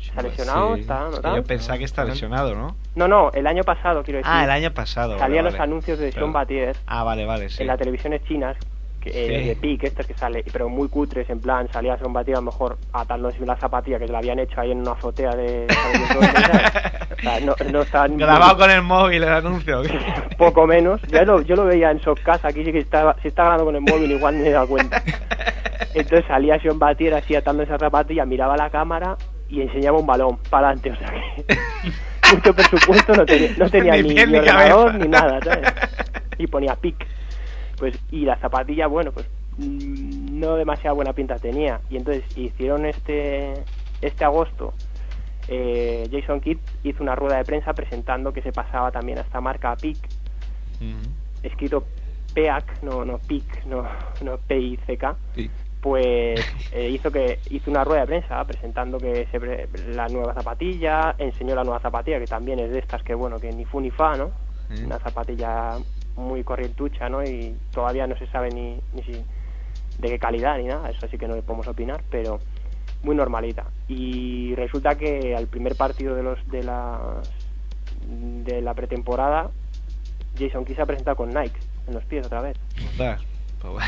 ¿Se 0.00 0.18
ha 0.18 0.22
lesionado? 0.22 0.74
Sí. 0.74 0.80
¿Está 0.82 1.06
anotado? 1.06 1.36
yo 1.36 1.44
pensaba 1.44 1.78
que 1.78 1.84
está 1.84 2.04
lesionado, 2.04 2.54
¿no? 2.54 2.76
No, 2.94 3.08
no, 3.08 3.30
el 3.32 3.46
año 3.46 3.62
pasado, 3.62 4.02
quiero 4.02 4.18
decir. 4.18 4.30
Ah, 4.34 4.44
el 4.44 4.50
año 4.50 4.72
pasado. 4.72 5.10
vale, 5.10 5.20
Salían 5.20 5.44
los 5.44 5.54
vale. 5.54 5.64
anuncios 5.64 5.98
de 5.98 6.12
Sean 6.12 6.32
Batier 6.32 6.76
Ah, 6.86 7.02
vale, 7.04 7.24
vale, 7.24 7.48
sí. 7.48 7.62
en 7.62 7.68
las 7.68 7.78
televisiones 7.78 8.22
chinas, 8.24 8.56
que, 9.02 9.10
eh, 9.10 9.40
Sí. 9.42 9.48
de 9.48 9.56
PIC, 9.56 9.84
estas 9.84 10.06
que 10.06 10.14
sale, 10.14 10.44
pero 10.52 10.68
muy 10.68 10.88
cutres, 10.88 11.28
en 11.28 11.40
plan, 11.40 11.68
salía 11.72 11.98
Sean 11.98 12.12
Batier 12.12 12.36
a 12.36 12.40
lo 12.40 12.46
mejor 12.46 12.78
atándose 12.92 13.42
una 13.42 13.56
zapatilla 13.56 13.98
que 13.98 14.06
se 14.06 14.12
la 14.12 14.18
habían 14.18 14.38
hecho 14.38 14.60
ahí 14.60 14.70
en 14.70 14.80
una 14.80 14.92
azotea 14.92 15.30
de... 15.34 15.66
o 17.18 17.20
sea, 17.20 17.40
no, 17.40 17.54
no 17.70 17.84
Grabado 18.16 18.56
con 18.56 18.70
el 18.70 18.82
móvil 18.82 19.22
el 19.22 19.28
anuncio. 19.32 19.82
poco 20.38 20.66
menos. 20.66 21.00
Yo 21.02 21.24
lo, 21.24 21.42
yo 21.42 21.56
lo 21.56 21.64
veía 21.64 21.90
en 21.90 21.98
Shopcast, 21.98 22.44
aquí 22.44 22.64
sí 22.64 22.72
que 22.72 22.78
estaba, 22.78 23.16
si 23.22 23.28
está 23.28 23.42
grabando 23.42 23.66
con 23.66 23.76
el 23.76 23.82
móvil 23.82 24.10
igual 24.12 24.36
ni 24.36 24.42
me 24.42 24.48
he 24.48 24.52
dado 24.52 24.68
cuenta. 24.68 25.02
Entonces 25.94 26.24
salía 26.26 26.58
Sean 26.60 26.78
Batier 26.78 27.14
así 27.14 27.34
atando 27.34 27.62
esa 27.62 27.78
zapatilla, 27.78 28.24
miraba 28.24 28.56
la 28.56 28.70
cámara 28.70 29.16
y 29.48 29.60
enseñaba 29.60 29.98
un 29.98 30.06
balón 30.06 30.38
para 30.48 30.68
adelante, 30.68 30.92
o 30.92 30.96
sea 30.96 31.10
que 31.10 31.56
mucho 32.34 32.54
presupuesto 32.54 33.14
no 33.14 33.26
tenía, 33.26 33.50
no 33.58 33.68
tenía 33.68 33.92
Ni 33.94 34.02
ni, 34.02 34.14
ni 34.14 34.38
ordenador 34.38 34.94
ni 34.94 35.08
nada, 35.08 35.38
¿sabes? 35.42 35.72
Y 36.38 36.46
ponía 36.46 36.74
pic. 36.76 36.96
Pues, 37.82 37.98
y 38.12 38.20
la 38.24 38.36
zapatilla, 38.36 38.86
bueno, 38.86 39.10
pues 39.10 39.26
mm, 39.58 40.38
no 40.38 40.54
demasiada 40.54 40.92
buena 40.94 41.12
pinta 41.12 41.34
tenía. 41.40 41.80
Y 41.90 41.96
entonces 41.96 42.22
hicieron 42.38 42.86
este, 42.86 43.54
este 44.00 44.24
agosto, 44.24 44.72
eh, 45.48 46.08
Jason 46.12 46.40
Kidd 46.40 46.58
hizo 46.84 47.02
una 47.02 47.16
rueda 47.16 47.38
de 47.38 47.44
prensa 47.44 47.72
presentando 47.72 48.32
que 48.32 48.40
se 48.40 48.52
pasaba 48.52 48.92
también 48.92 49.18
a 49.18 49.22
esta 49.22 49.40
marca 49.40 49.74
PIC, 49.74 49.96
Mm. 50.80 51.02
escrito 51.42 51.84
PEAC, 52.34 52.82
no, 52.84 53.04
no 53.04 53.18
PIC, 53.18 53.64
no, 53.66 53.82
no 54.22 54.38
P-I-C-K, 54.38 55.16
pues 55.80 56.38
eh, 56.70 56.88
hizo 56.88 57.10
que 57.10 57.40
hizo 57.50 57.68
una 57.68 57.82
rueda 57.82 58.02
de 58.02 58.06
prensa 58.06 58.44
presentando 58.44 58.98
que 58.98 59.26
se 59.32 59.40
pre- 59.40 59.68
la 59.88 60.06
nueva 60.06 60.34
zapatilla, 60.34 61.16
enseñó 61.18 61.56
la 61.56 61.64
nueva 61.64 61.80
zapatilla 61.80 62.20
que 62.20 62.28
también 62.28 62.60
es 62.60 62.70
de 62.70 62.78
estas 62.78 63.02
que 63.02 63.12
bueno, 63.16 63.40
que 63.40 63.50
ni 63.50 63.64
fu 63.64 63.80
ni 63.80 63.90
fa, 63.90 64.16
¿no? 64.16 64.30
Una 64.86 65.00
zapatilla 65.00 65.76
muy 66.16 66.44
corrientucha, 66.44 67.08
¿no? 67.08 67.22
Y 67.22 67.56
todavía 67.72 68.06
no 68.06 68.16
se 68.16 68.26
sabe 68.26 68.50
ni, 68.50 68.80
ni 68.94 69.02
si 69.02 69.12
de 69.12 70.08
qué 70.08 70.18
calidad 70.18 70.58
ni 70.58 70.64
nada, 70.64 70.90
eso 70.90 71.06
sí 71.08 71.18
que 71.18 71.28
no 71.28 71.34
le 71.34 71.42
podemos 71.42 71.66
opinar, 71.68 72.02
pero 72.10 72.40
muy 73.02 73.14
normalita. 73.14 73.64
Y 73.88 74.54
resulta 74.54 74.96
que 74.96 75.34
al 75.36 75.46
primer 75.46 75.76
partido 75.76 76.14
de 76.14 76.22
los 76.22 76.48
de 76.48 76.62
las 76.62 77.00
de 78.08 78.60
la 78.62 78.74
pretemporada 78.74 79.50
Jason 80.38 80.64
Kidd 80.64 80.76
se 80.76 80.82
ha 80.82 80.86
presentado 80.86 81.16
con 81.16 81.30
Nike 81.30 81.58
en 81.86 81.94
los 81.94 82.04
pies 82.04 82.26
otra 82.26 82.40
vez. 82.40 82.56
Ostras, 82.84 83.22
pues. 83.60 83.86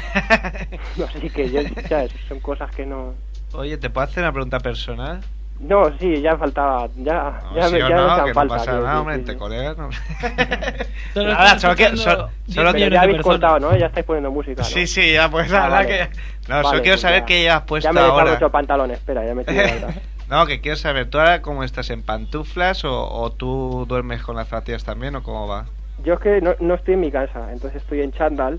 Así 1.08 1.30
que 1.34 1.50
yo, 1.50 1.60
¿sabes? 1.88 2.12
son 2.28 2.40
cosas 2.40 2.70
que 2.74 2.86
no 2.86 3.14
Oye, 3.54 3.78
¿te 3.78 3.88
puedo 3.88 4.04
hacer 4.04 4.24
una 4.24 4.32
pregunta 4.32 4.58
personal? 4.58 5.20
No, 5.60 5.96
sí, 5.98 6.20
ya 6.20 6.36
faltaba, 6.36 6.88
ya, 6.96 7.40
No, 7.42 7.56
ya, 7.56 7.68
sí 7.68 7.78
ya 7.78 7.88
no, 7.88 8.02
hacían 8.10 8.24
que 8.24 8.28
no 8.30 8.34
falta. 8.34 8.54
pasa 8.56 8.70
tío, 8.72 8.80
nada, 8.82 9.00
hombre, 9.00 9.14
entre 9.14 9.36
colegas. 9.36 9.78
No. 9.78 9.88
Solo 11.14 11.28
Nada, 11.32 11.58
solo, 11.58 11.76
que, 11.76 11.82
escuchando 11.84 12.02
solo, 12.02 12.30
10 12.46 12.54
solo 12.56 12.72
Pero 12.72 12.88
ya 12.94 13.00
habéis 13.02 13.22
cortado, 13.22 13.60
¿no? 13.60 13.76
Ya 13.76 13.86
estáis 13.86 14.04
poniendo 14.06 14.30
música, 14.32 14.62
¿no? 14.62 14.68
Sí, 14.68 14.86
sí, 14.86 15.12
ya 15.12 15.30
pues 15.30 15.50
Ah, 15.52 15.54
la 15.54 15.62
verdad 15.62 15.76
vale. 15.76 15.88
que... 15.88 16.16
No, 16.48 16.54
Vale, 16.56 16.68
solo 16.68 16.82
quiero 16.82 16.94
pues 16.96 17.00
saber 17.00 17.20
ya. 17.20 17.26
qué 17.26 17.40
llevas 17.42 17.62
puesto 17.62 17.88
Ya 17.88 17.92
me 17.92 18.00
he 18.00 18.04
ahora. 18.04 18.32
ocho 18.34 18.50
pantalones, 18.50 18.98
espera, 18.98 19.24
ya 19.24 19.34
me 19.34 19.42
estoy. 19.42 19.56
No, 20.28 20.46
que 20.46 20.60
quiero 20.60 20.76
saber, 20.76 21.08
¿tú 21.08 21.18
ahora 21.18 21.40
cómo 21.42 21.64
estás 21.64 21.90
en 21.90 22.02
pantuflas 22.02 22.84
o, 22.84 23.08
o 23.12 23.30
tú 23.30 23.84
duermes 23.86 24.22
con 24.22 24.36
las 24.36 24.48
zapatillas 24.48 24.82
también 24.82 25.14
o 25.16 25.22
cómo 25.22 25.46
va? 25.46 25.66
Yo 26.02 26.14
es 26.14 26.20
que 26.20 26.40
no, 26.40 26.54
no 26.60 26.74
estoy 26.74 26.94
en 26.94 27.00
mi 27.00 27.10
casa, 27.10 27.52
entonces 27.52 27.80
estoy 27.82 28.00
en 28.00 28.10
chándal 28.12 28.58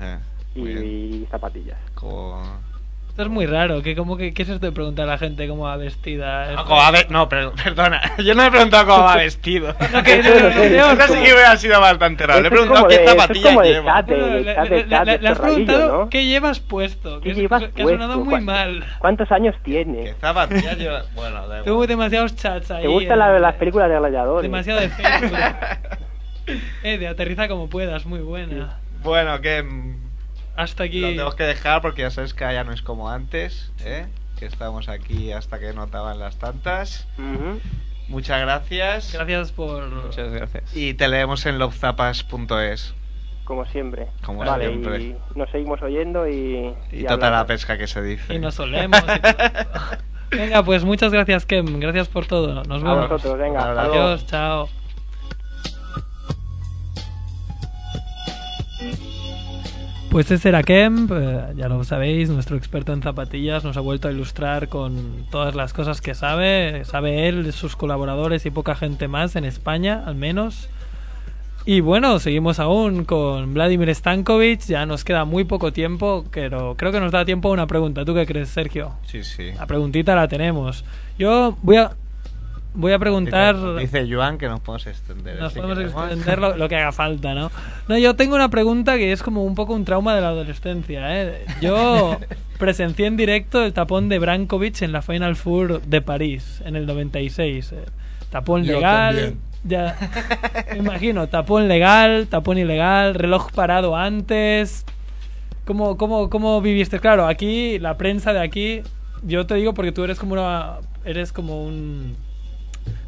Eh, 0.00 0.18
y, 0.54 1.26
zapatillas. 1.30 1.78
Como- 1.94 2.42
Esto 3.20 3.28
es 3.28 3.34
muy 3.34 3.44
raro. 3.44 3.82
¿Qué, 3.82 3.94
como 3.94 4.16
que, 4.16 4.32
¿Qué 4.32 4.44
es 4.44 4.48
esto 4.48 4.64
de 4.64 4.72
preguntar 4.72 5.04
a 5.06 5.12
la 5.12 5.18
gente 5.18 5.46
cómo 5.46 5.64
va 5.64 5.76
vestida? 5.76 6.52
No, 6.52 6.64
cómo 6.64 6.76
va 6.76 6.90
ve- 6.90 7.06
no, 7.10 7.28
pero, 7.28 7.52
perdona, 7.64 8.00
yo 8.16 8.34
no 8.34 8.42
he 8.44 8.50
preguntado 8.50 8.86
cómo 8.86 9.04
va 9.04 9.16
vestido. 9.16 9.74
No, 9.92 10.02
que- 10.02 10.22
no 10.22 10.92
Eso 10.92 11.06
sí 11.12 11.20
que 11.22 11.32
hubiera 11.34 11.54
sido 11.58 11.78
bastante 11.82 12.26
raro. 12.26 12.40
Le 12.40 12.48
he 12.48 12.50
preguntado 12.50 12.88
qué 12.88 13.04
zapatillas 13.06 13.56
lleva. 13.62 14.00
No, 14.02 14.16
no, 14.16 14.38
le, 14.38 15.28
has 15.28 15.38
preguntado 15.38 15.98
¿no? 16.04 16.08
qué 16.08 16.24
llevas 16.24 16.60
puesto. 16.60 17.20
¿Qué 17.20 17.34
Que, 17.34 17.40
llevas 17.42 17.64
que 17.74 17.82
ha 17.82 17.86
sonado 17.86 18.20
muy 18.20 18.28
¿Cuán- 18.30 18.44
mal. 18.46 18.84
¿Cuántos 19.00 19.30
años 19.32 19.54
¿Qué 19.56 19.84
tiene? 19.84 20.14
zapatillas 20.18 20.78
lleva? 20.78 21.02
Bueno, 21.14 21.46
da 21.46 21.58
Tuvo 21.62 21.72
igual. 21.74 21.88
demasiados 21.88 22.34
chats 22.36 22.70
ahí. 22.70 22.82
¿Te 22.84 22.88
gustan 22.88 23.16
eh, 23.16 23.16
la- 23.18 23.38
las 23.38 23.54
películas 23.56 23.90
de 23.90 23.98
gladiadores? 23.98 24.42
Demasiado 24.50 24.80
de 24.80 24.88
Facebook. 24.88 25.38
eh, 26.84 26.96
de 26.96 27.06
aterriza 27.06 27.48
como 27.48 27.68
puedas, 27.68 28.06
muy 28.06 28.20
buena. 28.20 28.78
Bueno, 29.02 29.42
que 29.42 29.62
Hasta 30.56 30.84
lo 30.84 30.88
aquí. 30.88 31.00
tenemos 31.00 31.34
que 31.34 31.44
dejar 31.44 31.80
porque 31.82 32.02
ya 32.02 32.10
sabes 32.10 32.34
que 32.34 32.44
ya 32.44 32.64
no 32.64 32.72
es 32.72 32.82
como 32.82 33.08
antes, 33.10 33.72
¿eh? 33.84 34.06
Que 34.38 34.46
estamos 34.46 34.88
aquí 34.88 35.32
hasta 35.32 35.58
que 35.58 35.72
notaban 35.72 36.18
las 36.18 36.36
tantas. 36.38 37.06
Ujú. 37.18 37.60
Muchas 38.08 38.40
gracias. 38.40 39.12
Gracias 39.12 39.52
por. 39.52 39.88
Muchas 39.88 40.32
gracias. 40.32 40.74
Y 40.76 40.94
te 40.94 41.08
leemos 41.08 41.46
en 41.46 41.58
lovezapas.es. 41.58 42.94
Como 43.44 43.66
siempre. 43.66 44.06
Como 44.24 44.40
vale, 44.44 44.68
siempre. 44.68 45.00
y 45.02 45.16
nos 45.34 45.50
seguimos 45.50 45.82
oyendo 45.82 46.28
y... 46.28 46.72
Y 46.92 47.00
y 47.00 47.04
toda 47.04 47.30
la 47.30 47.46
pesca 47.46 47.76
que 47.76 47.86
se 47.88 48.00
dice. 48.00 48.34
Y 48.34 48.38
nos 48.38 48.54
solemos. 48.54 49.00
y 49.02 49.20
todo. 49.20 49.98
Venga, 50.30 50.62
pues 50.62 50.84
muchas 50.84 51.12
gracias, 51.12 51.46
Kem. 51.46 51.80
Gracias 51.80 52.06
por 52.08 52.26
todo. 52.26 52.62
Nos 52.64 52.82
A 52.84 52.86
vemos. 52.86 53.08
vosotros, 53.08 53.38
venga. 53.38 53.82
Adiós, 53.82 54.26
chao. 54.26 54.68
Pues 60.10 60.28
ese 60.32 60.48
era 60.48 60.64
Kemp, 60.64 61.12
eh, 61.14 61.52
ya 61.54 61.68
lo 61.68 61.84
sabéis, 61.84 62.30
nuestro 62.30 62.56
experto 62.56 62.92
en 62.92 63.00
zapatillas, 63.00 63.62
nos 63.62 63.76
ha 63.76 63.80
vuelto 63.80 64.08
a 64.08 64.10
ilustrar 64.10 64.68
con 64.68 65.24
todas 65.30 65.54
las 65.54 65.72
cosas 65.72 66.00
que 66.00 66.16
sabe, 66.16 66.84
sabe 66.84 67.28
él, 67.28 67.52
sus 67.52 67.76
colaboradores 67.76 68.44
y 68.44 68.50
poca 68.50 68.74
gente 68.74 69.06
más 69.06 69.36
en 69.36 69.44
España, 69.44 70.02
al 70.04 70.16
menos. 70.16 70.68
Y 71.64 71.78
bueno, 71.78 72.18
seguimos 72.18 72.58
aún 72.58 73.04
con 73.04 73.54
Vladimir 73.54 73.94
Stankovic, 73.94 74.62
ya 74.62 74.84
nos 74.84 75.04
queda 75.04 75.24
muy 75.24 75.44
poco 75.44 75.72
tiempo, 75.72 76.24
pero 76.32 76.74
creo 76.76 76.90
que 76.90 76.98
nos 76.98 77.12
da 77.12 77.24
tiempo 77.24 77.48
a 77.48 77.52
una 77.52 77.68
pregunta. 77.68 78.04
¿Tú 78.04 78.12
qué 78.12 78.26
crees, 78.26 78.48
Sergio? 78.48 78.94
Sí, 79.06 79.22
sí. 79.22 79.52
La 79.52 79.66
preguntita 79.66 80.16
la 80.16 80.26
tenemos. 80.26 80.84
Yo 81.20 81.56
voy 81.62 81.76
a 81.76 81.92
voy 82.74 82.92
a 82.92 82.98
preguntar 82.98 83.56
Dice, 83.78 84.02
dice 84.02 84.14
Joan 84.14 84.38
que 84.38 84.48
nos 84.48 84.60
podemos 84.60 84.86
extender. 84.86 85.38
nos 85.38 85.52
podemos 85.52 85.78
extender 85.78 86.38
lo, 86.38 86.56
lo 86.56 86.68
que 86.68 86.76
haga 86.76 86.92
falta, 86.92 87.34
¿no? 87.34 87.50
No, 87.88 87.98
yo 87.98 88.14
tengo 88.14 88.34
una 88.36 88.48
pregunta 88.48 88.96
que 88.96 89.12
es 89.12 89.22
como 89.22 89.44
un 89.44 89.54
poco 89.54 89.74
un 89.74 89.84
trauma 89.84 90.14
de 90.14 90.20
la 90.20 90.28
adolescencia, 90.28 91.22
¿eh? 91.22 91.44
Yo 91.60 92.18
presencié 92.58 93.06
en 93.06 93.16
directo 93.16 93.64
el 93.64 93.72
tapón 93.72 94.08
de 94.08 94.18
Brankovic 94.18 94.82
en 94.82 94.92
la 94.92 95.02
Final 95.02 95.36
Four 95.36 95.82
de 95.82 96.02
París 96.02 96.62
en 96.64 96.76
el 96.76 96.86
96. 96.86 97.72
eh. 97.72 97.76
Tapón 98.30 98.64
Yo 98.64 98.74
legal. 98.76 99.14
también. 99.16 99.40
Ya, 99.62 99.96
me 100.72 100.78
imagino, 100.78 101.28
tapón 101.28 101.68
legal, 101.68 102.28
tapón 102.28 102.56
ilegal, 102.56 103.14
reloj 103.14 103.50
parado 103.52 103.94
antes. 103.96 104.86
¿Cómo, 105.66 105.96
cómo, 105.98 106.30
¿Cómo 106.30 106.60
viviste? 106.62 106.98
Claro, 106.98 107.26
aquí, 107.26 107.78
la 107.78 107.98
prensa 107.98 108.32
de 108.32 108.40
aquí, 108.40 108.82
yo 109.22 109.46
te 109.46 109.56
digo 109.56 109.74
porque 109.74 109.92
tú 109.92 110.02
eres 110.02 110.18
como 110.18 110.32
una, 110.32 110.76
eres 111.04 111.32
como 111.32 111.62
un, 111.62 112.16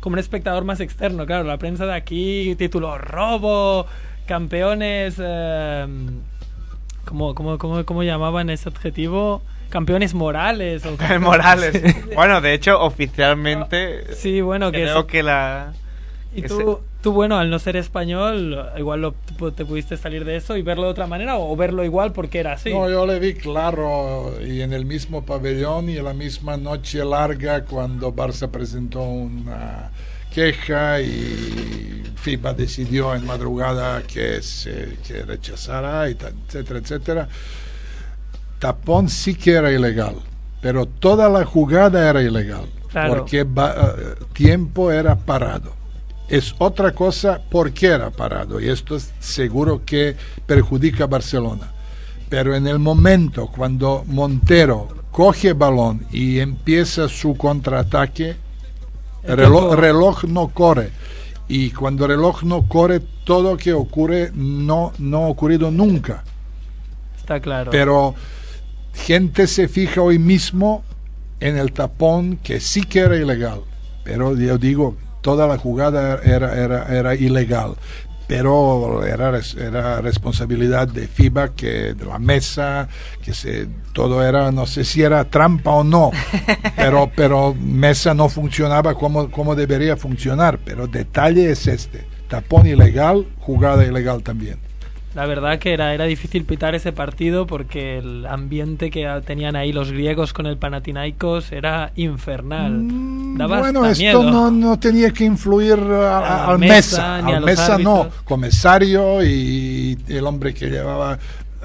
como 0.00 0.14
un 0.14 0.18
espectador 0.18 0.64
más 0.64 0.80
externo, 0.80 1.26
claro. 1.26 1.44
La 1.44 1.58
prensa 1.58 1.86
de 1.86 1.94
aquí, 1.94 2.54
título 2.56 2.98
robo, 2.98 3.86
campeones, 4.26 5.16
eh, 5.18 5.86
¿cómo, 7.04 7.34
cómo, 7.34 7.58
cómo, 7.58 7.84
cómo 7.84 8.02
llamaban 8.02 8.50
ese 8.50 8.68
adjetivo? 8.68 9.42
Campeones 9.70 10.12
morales. 10.14 10.84
O 10.84 10.96
Morales. 11.20 11.80
Bueno, 12.14 12.40
de 12.42 12.52
hecho, 12.52 12.80
oficialmente. 12.82 14.14
Sí, 14.14 14.40
bueno, 14.42 14.70
que 14.70 14.82
creo 14.82 15.00
es- 15.00 15.04
que 15.06 15.22
la. 15.22 15.72
Y 16.34 16.42
tú, 16.42 16.80
tú, 17.02 17.12
bueno, 17.12 17.36
al 17.38 17.50
no 17.50 17.58
ser 17.58 17.76
español, 17.76 18.70
igual 18.78 19.00
lo- 19.02 19.14
te 19.52 19.64
pudiste 19.64 19.96
salir 19.96 20.24
de 20.24 20.36
eso 20.36 20.56
y 20.56 20.62
verlo 20.62 20.84
de 20.84 20.90
otra 20.90 21.06
manera 21.06 21.36
o 21.36 21.54
verlo 21.56 21.84
igual 21.84 22.12
porque 22.12 22.38
era 22.38 22.52
así. 22.52 22.70
No, 22.72 22.88
yo 22.88 23.04
le 23.06 23.18
vi 23.18 23.34
claro 23.34 24.34
y 24.42 24.60
en 24.62 24.72
el 24.72 24.84
mismo 24.86 25.24
pabellón 25.24 25.88
y 25.90 25.96
en 25.98 26.04
la 26.04 26.14
misma 26.14 26.56
noche 26.56 27.04
larga 27.04 27.64
cuando 27.64 28.14
Barça 28.14 28.48
presentó 28.48 29.02
una 29.02 29.90
queja 30.32 31.00
y 31.00 32.04
FIBA 32.16 32.54
decidió 32.54 33.14
en 33.14 33.26
madrugada 33.26 34.02
que 34.04 34.40
se 34.40 34.96
que 35.06 35.22
rechazara, 35.24 36.08
y 36.08 36.12
etcétera, 36.12 36.78
etcétera. 36.78 37.28
Tapón 38.58 39.08
sí 39.08 39.34
que 39.34 39.52
era 39.52 39.72
ilegal, 39.72 40.14
pero 40.60 40.86
toda 40.86 41.28
la 41.28 41.44
jugada 41.44 42.08
era 42.08 42.22
ilegal, 42.22 42.66
Claro. 42.90 43.14
porque 43.16 43.40
eh, 43.40 43.44
tiempo 44.32 44.92
era 44.92 45.16
parado. 45.16 45.72
Es 46.28 46.54
otra 46.58 46.92
cosa 46.92 47.40
por 47.50 47.72
qué 47.72 47.88
era 47.88 48.10
parado, 48.10 48.60
y 48.60 48.68
esto 48.68 48.96
es 48.96 49.12
seguro 49.20 49.84
que 49.84 50.16
perjudica 50.46 51.04
a 51.04 51.08
Barcelona. 51.08 51.72
Pero 52.28 52.54
en 52.54 52.66
el 52.66 52.78
momento 52.78 53.48
cuando 53.48 54.04
Montero 54.06 54.88
coge 55.10 55.52
balón 55.52 56.06
y 56.10 56.38
empieza 56.38 57.08
su 57.08 57.36
contraataque, 57.36 58.36
El 59.22 59.38
el 59.38 59.76
reloj, 59.76 60.24
no 60.24 60.48
corre. 60.48 60.90
Y 61.46 61.70
cuando 61.70 62.06
el 62.06 62.12
reloj 62.12 62.42
no 62.42 62.66
corre, 62.66 63.00
todo 63.24 63.56
que 63.56 63.72
ocurre 63.72 64.32
no, 64.34 64.92
no 64.98 65.24
ha 65.24 65.28
ocurrido 65.28 65.70
nunca. 65.70 66.24
Está 67.16 67.38
claro. 67.40 67.70
Pero 67.70 68.14
gente 68.94 69.46
se 69.46 69.68
fija 69.68 70.00
hoy 70.00 70.18
mismo 70.18 70.82
en 71.40 71.56
el 71.58 71.72
tapón 71.72 72.38
que 72.38 72.58
sí 72.58 72.82
que 72.82 73.00
era 73.00 73.16
ilegal. 73.16 73.60
Pero 74.04 74.36
yo 74.36 74.58
digo, 74.58 74.96
toda 75.22 75.46
la 75.46 75.56
jugada 75.56 76.20
era, 76.22 76.54
era, 76.54 76.84
era 76.94 77.14
ilegal. 77.14 77.76
Pero 78.28 79.04
era, 79.04 79.40
era 79.58 80.00
responsabilidad 80.00 80.88
de 80.88 81.06
FIBA, 81.06 81.54
que 81.54 81.94
de 81.94 82.04
la 82.04 82.18
mesa, 82.18 82.88
que 83.22 83.34
se, 83.34 83.68
todo 83.92 84.24
era, 84.24 84.50
no 84.52 84.66
sé 84.66 84.84
si 84.84 85.02
era 85.02 85.24
trampa 85.24 85.70
o 85.70 85.84
no, 85.84 86.10
pero, 86.76 87.10
pero 87.14 87.54
mesa 87.54 88.14
no 88.14 88.28
funcionaba 88.28 88.94
como, 88.94 89.30
como 89.30 89.54
debería 89.54 89.96
funcionar. 89.96 90.60
Pero 90.64 90.86
detalle 90.86 91.50
es 91.50 91.66
este, 91.66 92.06
tapón 92.28 92.66
ilegal, 92.66 93.26
jugada 93.38 93.84
ilegal 93.84 94.22
también. 94.22 94.58
La 95.14 95.26
verdad 95.26 95.58
que 95.58 95.74
era, 95.74 95.92
era 95.92 96.04
difícil 96.06 96.44
pitar 96.44 96.74
ese 96.74 96.90
partido 96.92 97.46
porque 97.46 97.98
el 97.98 98.24
ambiente 98.24 98.90
que 98.90 99.06
tenían 99.26 99.56
ahí 99.56 99.70
los 99.70 99.92
griegos 99.92 100.32
con 100.32 100.46
el 100.46 100.56
Panathinaikos 100.56 101.52
era 101.52 101.92
infernal. 101.96 102.72
Mm, 102.72 103.36
Daba 103.36 103.58
bueno, 103.60 103.84
esto 103.84 104.00
miedo. 104.02 104.22
no, 104.22 104.50
no 104.50 104.78
tenía 104.78 105.10
que 105.10 105.24
influir 105.24 105.74
a- 105.74 106.18
a- 106.18 106.20
la 106.20 106.44
al 106.52 106.58
mesa, 106.58 107.16
al 107.16 107.44
mesa 107.44 107.76
no, 107.76 108.08
comisario 108.24 109.22
y 109.22 109.98
el 110.08 110.26
hombre 110.26 110.54
que 110.54 110.70
llevaba 110.70 111.18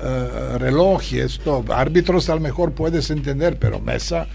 eh, 0.03 0.57
reloj 0.59 1.01
y 1.13 1.19
esto, 1.19 1.63
árbitros 1.73 2.29
a 2.29 2.35
lo 2.35 2.41
mejor 2.41 2.73
puedes 2.73 3.09
entender, 3.09 3.57
pero 3.57 3.79
mesa, 3.79 4.27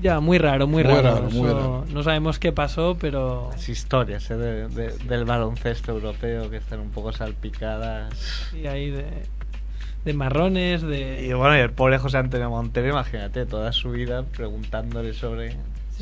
Ya, 0.00 0.20
muy 0.20 0.38
raro, 0.38 0.66
muy, 0.66 0.82
Muy 0.82 0.92
raro. 0.94 1.02
raro, 1.14 1.30
muy 1.30 1.48
Eso 1.48 1.54
raro. 1.54 1.84
No 1.92 2.02
sabemos 2.02 2.38
qué 2.38 2.52
pasó, 2.52 2.96
pero... 2.98 3.48
Las 3.52 3.68
historias 3.68 4.30
¿eh? 4.30 4.36
de- 4.36 4.68
de- 4.68 4.98
del 4.98 5.24
baloncesto 5.24 5.92
europeo 5.92 6.48
que 6.50 6.56
están 6.56 6.80
un 6.80 6.90
poco 6.90 7.12
salpicadas. 7.12 8.14
Sí, 8.50 8.66
ahí 8.66 8.90
de, 8.90 9.04
de 10.04 10.12
marrones, 10.14 10.82
Y 10.82 10.86
de... 10.86 11.34
bueno, 11.34 11.56
y 11.56 11.60
el 11.60 11.70
pobre 11.72 11.98
José 11.98 12.16
Antonio 12.18 12.48
Montero, 12.48 12.88
imagínate, 12.88 13.44
toda 13.44 13.72
su 13.72 13.90
vida 13.90 14.22
preguntándole 14.24 15.12
sobre. 15.12 15.54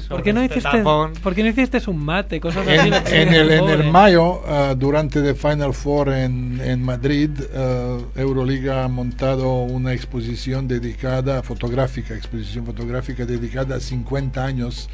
¿Por 0.09 0.23
qué, 0.23 0.33
no 0.33 0.41
este 0.43 0.59
hiciste. 0.59 0.83
¿Por 0.83 1.35
qué 1.35 1.43
no 1.43 1.49
hiciste 1.49 1.81
un 1.89 1.99
mate? 2.05 2.41
Cosas 2.41 2.67
así. 2.67 2.89
en, 2.89 3.05
que 3.05 3.23
en 3.23 3.35
el, 3.35 3.51
en 3.51 3.69
el 3.69 3.91
mayo, 3.91 4.41
eh, 4.47 4.75
durante 4.79 5.19
el 5.21 5.35
Final 5.35 5.73
Four 5.75 6.13
en, 6.13 6.61
en 6.63 6.83
Madrid, 6.83 7.31
eh, 7.53 7.99
Euroliga 8.17 8.85
ha 8.85 8.89
montado 8.89 9.63
una 9.63 9.93
exposición 9.93 10.69
dedicada, 10.69 11.43
fotográfica, 11.43 12.15
exposición 12.15 12.65
fotográfica 12.67 13.25
dedicada 13.27 13.77
a 13.77 13.81
50 13.81 14.45
años 14.45 14.89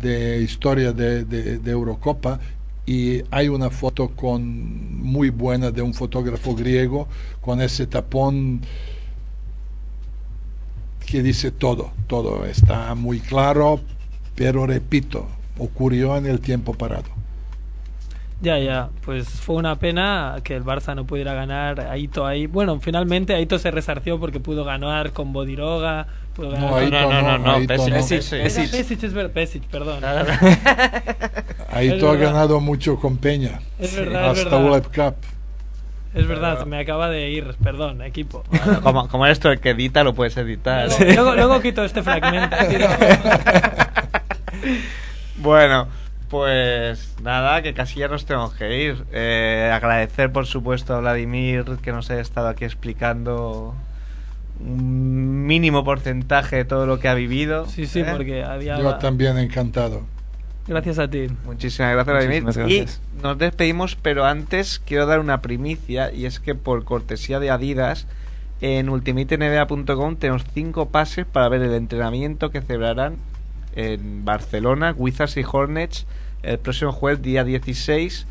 de 0.00 0.40
historia 0.42 0.92
de, 0.92 1.24
de- 1.24 1.58
de 1.58 1.70
Eurocopa 1.70 2.38
y 2.86 3.22
hay 3.30 3.48
una 3.48 3.70
foto 3.70 4.08
con 4.08 5.02
muy 5.02 5.30
buena 5.30 5.70
de 5.70 5.80
un 5.82 5.94
fotógrafo 5.94 6.54
griego 6.54 7.08
con 7.40 7.60
ese 7.62 7.86
tapón 7.86 8.60
que 11.06 11.22
dice 11.22 11.50
todo, 11.50 11.92
todo 12.06 12.44
está 12.46 12.94
muy 12.94 13.20
claro, 13.20 13.80
pero 14.34 14.66
repito, 14.66 15.28
ocurrió 15.58 16.16
en 16.16 16.26
el 16.26 16.40
tiempo 16.40 16.74
parado. 16.74 17.04
Ya, 18.40 18.58
ya, 18.58 18.88
pues 19.04 19.26
fue 19.28 19.56
una 19.56 19.76
pena 19.76 20.36
que 20.44 20.54
el 20.54 20.64
Barça 20.64 20.94
no 20.94 21.06
pudiera 21.06 21.32
ganar. 21.32 21.80
Aito 21.80 22.26
ahí. 22.26 22.46
Bueno, 22.46 22.78
finalmente 22.80 23.32
Aito 23.34 23.58
se 23.58 23.70
resarció 23.70 24.18
porque 24.20 24.38
pudo 24.38 24.64
ganar 24.64 25.12
con 25.12 25.32
Bodiroga. 25.32 26.06
Pudo 26.34 26.50
ganar 26.50 26.62
No, 26.64 26.70
con- 26.74 26.82
Aito 26.82 27.00
no, 27.00 27.10
no, 27.10 27.22
no, 27.22 27.38
no, 27.38 27.52
Aito 27.52 29.30
Pesic, 29.32 29.62
perdón. 29.68 30.00
Aito 31.72 32.10
ha 32.10 32.16
ganado 32.16 32.60
mucho 32.60 32.96
con 32.96 33.16
Peña. 33.16 33.60
Es 33.78 33.96
verdad, 33.96 34.30
Hasta 34.30 34.44
verdad. 34.44 34.64
World 34.64 34.86
Cup. 34.94 35.14
Es 36.14 36.28
verdad, 36.28 36.58
se 36.60 36.66
me 36.66 36.78
acaba 36.78 37.08
de 37.08 37.30
ir, 37.30 37.56
perdón, 37.62 38.02
equipo. 38.02 38.44
Bueno, 38.50 38.80
como, 38.82 39.08
como 39.08 39.26
eres 39.26 39.40
tú 39.40 39.48
el 39.48 39.58
que 39.58 39.70
edita, 39.70 40.04
lo 40.04 40.14
puedes 40.14 40.36
editar. 40.36 40.88
Luego, 40.88 41.04
luego, 41.14 41.34
luego 41.34 41.60
quito 41.60 41.82
este 41.82 42.02
fragmento. 42.02 42.56
Bueno, 45.36 45.88
pues 46.28 47.14
nada, 47.22 47.62
que 47.62 47.74
casi 47.74 48.00
ya 48.00 48.08
nos 48.08 48.26
tenemos 48.26 48.54
que 48.54 48.82
ir. 48.82 49.04
Eh, 49.12 49.70
agradecer, 49.72 50.32
por 50.32 50.46
supuesto, 50.46 50.94
a 50.94 51.00
Vladimir 51.00 51.64
que 51.82 51.92
nos 51.92 52.10
haya 52.10 52.20
estado 52.20 52.48
aquí 52.48 52.64
explicando 52.64 53.74
un 54.60 55.46
mínimo 55.46 55.84
porcentaje 55.84 56.56
de 56.56 56.64
todo 56.64 56.86
lo 56.86 56.98
que 56.98 57.08
ha 57.08 57.14
vivido. 57.14 57.66
Sí, 57.66 57.86
sí, 57.86 58.00
¿eh? 58.00 58.06
porque 58.10 58.42
había. 58.42 58.78
Yo 58.78 58.96
también 58.96 59.38
encantado. 59.38 60.02
Gracias 60.66 60.98
a 60.98 61.08
ti. 61.08 61.26
Muchísimas 61.44 61.92
gracias, 61.92 62.14
Vladimir. 62.16 62.42
Muchísimas 62.42 62.68
gracias. 62.68 63.00
Y 63.18 63.22
nos 63.22 63.38
despedimos, 63.38 63.96
pero 63.96 64.24
antes 64.24 64.80
quiero 64.84 65.06
dar 65.06 65.20
una 65.20 65.42
primicia, 65.42 66.10
y 66.12 66.26
es 66.26 66.40
que 66.40 66.54
por 66.54 66.84
cortesía 66.84 67.38
de 67.38 67.50
Adidas, 67.50 68.06
en 68.60 68.88
ultimatenba.com 68.88 70.16
tenemos 70.16 70.44
cinco 70.54 70.88
pases 70.88 71.26
para 71.26 71.48
ver 71.48 71.62
el 71.62 71.74
entrenamiento 71.74 72.50
que 72.50 72.62
celebrarán 72.62 73.18
en 73.76 74.24
Barcelona, 74.24 74.94
Wizards 74.96 75.36
y 75.36 75.44
Hornets, 75.50 76.06
el 76.42 76.58
próximo 76.58 76.92
jueves, 76.92 77.22
día 77.22 77.44
16, 77.44 78.26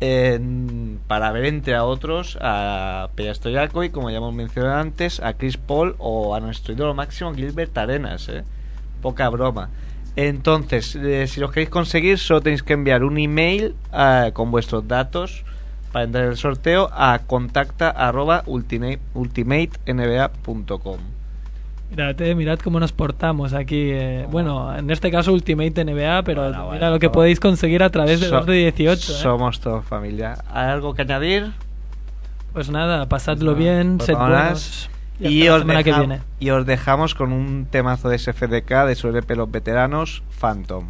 en- 0.00 0.98
para 1.06 1.30
ver, 1.32 1.44
entre 1.46 1.78
otros, 1.78 2.38
a 2.40 3.08
Peja 3.14 3.34
Stojakovic, 3.34 3.92
como 3.92 4.10
ya 4.10 4.16
hemos 4.18 4.34
mencionado 4.34 4.76
antes, 4.80 5.20
a 5.20 5.34
Chris 5.34 5.56
Paul 5.56 5.94
o 5.98 6.34
a 6.34 6.40
nuestro 6.40 6.74
ídolo 6.74 6.94
máximo, 6.94 7.32
Gilbert 7.34 7.76
Arenas. 7.78 8.28
¿eh? 8.28 8.44
Poca 9.02 9.28
broma. 9.28 9.70
Entonces, 10.16 10.94
eh, 10.96 11.26
si 11.26 11.40
los 11.40 11.50
queréis 11.50 11.70
conseguir, 11.70 12.18
solo 12.18 12.40
tenéis 12.40 12.62
que 12.62 12.72
enviar 12.74 13.02
un 13.04 13.18
email 13.18 13.74
eh, 13.92 14.30
con 14.32 14.50
vuestros 14.50 14.86
datos 14.86 15.44
para 15.92 16.04
entrar 16.04 16.24
en 16.24 16.30
el 16.30 16.36
sorteo 16.36 16.88
a 16.92 17.20
contacta 17.26 17.90
arroba 17.90 18.42
ultimate. 18.46 19.00
Mirad, 21.96 22.20
eh, 22.22 22.34
mirad 22.34 22.58
cómo 22.58 22.80
nos 22.80 22.92
portamos 22.92 23.52
aquí. 23.52 23.90
eh, 23.92 24.26
bueno, 24.30 24.76
en 24.76 24.90
este 24.90 25.10
caso 25.10 25.32
Ultimate 25.32 25.84
NBA, 25.84 26.22
pero 26.24 26.42
Bueno, 26.42 26.56
mira 26.56 26.64
bueno, 26.64 26.90
lo 26.90 26.98
que 26.98 27.08
podéis 27.10 27.38
conseguir 27.40 27.82
a 27.82 27.90
través 27.90 28.20
de 28.20 28.28
So- 28.28 28.36
2 28.38 28.46
de 28.46 28.52
18. 28.54 29.12
eh. 29.12 29.14
Somos 29.16 29.60
todos 29.60 29.84
familia. 29.84 30.36
¿Hay 30.52 30.66
algo 30.70 30.94
que 30.94 31.02
añadir? 31.02 31.52
Pues 32.52 32.68
nada, 32.70 33.06
pasadlo 33.08 33.52
No, 33.52 33.56
bien, 33.56 33.98
pues 33.98 34.06
sed 34.06 34.16
buenos. 34.16 34.90
Y, 35.20 35.28
Y 35.28 35.40
hasta 35.42 35.50
la 35.50 35.54
os, 35.54 35.60
semana 35.62 35.82
que 35.84 35.92
viene. 35.92 36.20
y 36.40 36.50
os 36.50 36.66
dejamos 36.66 37.14
con 37.14 37.32
un 37.32 37.66
temazo 37.70 38.08
de 38.08 38.18
SFDK 38.18 38.86
de 38.86 38.94
su 38.96 39.08
LP 39.08 39.36
Los 39.36 39.50
Veteranos. 39.50 40.22
Phantom. 40.40 40.86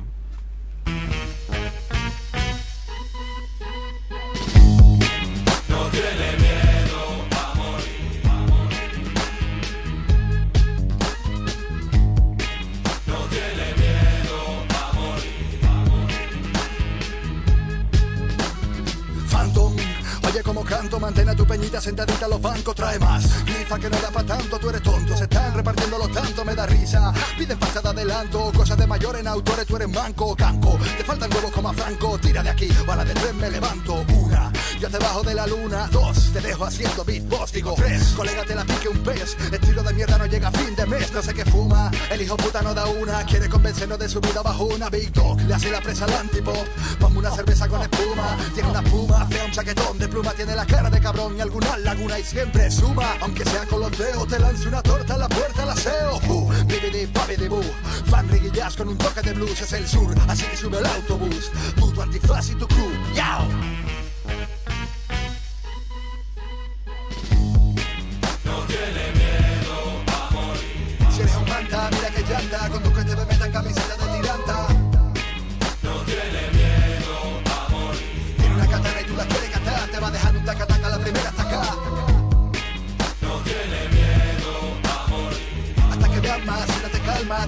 Peñita 21.54 21.80
sentadita 21.80 22.24
en 22.24 22.30
los 22.32 22.42
bancos, 22.42 22.74
trae 22.74 22.98
más. 22.98 23.44
Grifa 23.44 23.78
que 23.78 23.88
no 23.88 23.96
da 24.00 24.10
pa' 24.10 24.24
tanto, 24.24 24.58
tú 24.58 24.70
eres 24.70 24.82
tonto, 24.82 25.16
se 25.16 25.22
están 25.22 25.54
repartiendo 25.54 25.98
los 25.98 26.10
tanto, 26.10 26.44
me 26.44 26.52
da 26.52 26.66
risa. 26.66 27.12
Piden 27.38 27.56
pasada 27.56 27.90
adelanto, 27.90 28.50
cosas 28.52 28.76
de 28.76 28.88
mayor 28.88 29.16
en 29.20 29.28
autores, 29.28 29.64
tú 29.64 29.76
eres 29.76 29.88
manco, 29.88 30.34
canco. 30.34 30.76
Te 30.96 31.04
faltan 31.04 31.32
huevos 31.32 31.52
como 31.52 31.68
a 31.68 31.72
Franco, 31.72 32.18
tira 32.18 32.42
de 32.42 32.50
aquí, 32.50 32.68
bala 32.84 33.04
de 33.04 33.14
tres 33.14 33.34
me 33.34 33.50
levanto. 33.50 34.04
Una, 34.16 34.50
yo 34.84 34.90
te 34.90 34.98
bajo 34.98 35.22
de 35.22 35.34
la 35.34 35.46
luna. 35.46 35.88
Dos, 35.90 36.30
te 36.32 36.40
dejo 36.40 36.64
haciendo 36.66 37.04
beatbox, 37.04 37.52
digo 37.52 37.74
tres. 37.74 38.12
Colega 38.14 38.44
te 38.44 38.54
la 38.54 38.64
pique 38.64 38.88
un 38.88 38.98
pez, 38.98 39.34
estilo 39.50 39.82
de 39.82 39.94
mierda 39.94 40.18
no 40.18 40.26
llega 40.26 40.48
a 40.48 40.52
fin 40.52 40.76
de 40.76 40.84
mes, 40.84 41.10
no 41.10 41.22
sé 41.22 41.32
qué 41.32 41.44
fuma. 41.46 41.90
El 42.10 42.20
hijo 42.20 42.36
puta 42.36 42.60
no 42.60 42.74
da 42.74 42.84
una, 42.86 43.24
quiere 43.24 43.48
convencernos 43.48 43.98
de 43.98 44.10
su 44.10 44.20
vida 44.20 44.42
bajo 44.42 44.64
una 44.64 44.90
Big 44.90 45.10
Dog. 45.12 45.40
Le 45.40 45.54
hace 45.54 45.70
la 45.70 45.80
presa 45.80 46.04
al 46.04 46.12
antipop, 46.12 46.66
ponme 47.00 47.18
una 47.20 47.30
cerveza 47.30 47.66
con 47.66 47.80
espuma. 47.80 48.36
Tiene 48.52 48.68
una 48.68 48.82
pluma, 48.82 49.26
fea 49.26 49.44
un 49.46 49.52
chaquetón 49.52 49.98
de 49.98 50.06
pluma, 50.06 50.32
tiene 50.32 50.54
la 50.54 50.66
cara 50.66 50.90
de 50.90 51.00
cabrón 51.00 51.34
y 51.38 51.40
alguna 51.40 51.78
laguna 51.78 52.18
y 52.18 52.24
siempre 52.24 52.70
suma. 52.70 53.14
Aunque 53.22 53.44
sea 53.44 53.64
con 53.64 53.80
los 53.80 53.96
dedos, 53.96 54.28
te 54.28 54.38
lance 54.38 54.68
una 54.68 54.82
torta 54.82 55.14
a 55.14 55.18
la 55.18 55.28
puerta 55.28 55.62
al 55.62 55.70
aseo. 55.70 56.20
Uh, 56.28 56.52
bibidi, 56.66 57.06
babidi, 57.06 57.48
boo. 57.48 57.62
Fan 58.10 58.28
jazz 58.52 58.76
con 58.76 58.88
un 58.88 58.98
toque 58.98 59.22
de 59.22 59.32
blues, 59.32 59.62
es 59.62 59.72
el 59.72 59.88
sur, 59.88 60.14
así 60.28 60.44
que 60.44 60.56
sube 60.58 60.78
el 60.78 60.86
autobús. 60.86 61.50
Tu 61.74 62.02
antifaz 62.02 62.50
y 62.50 62.54
tu 62.54 62.66
crew, 62.66 62.90
yao. 63.14 64.03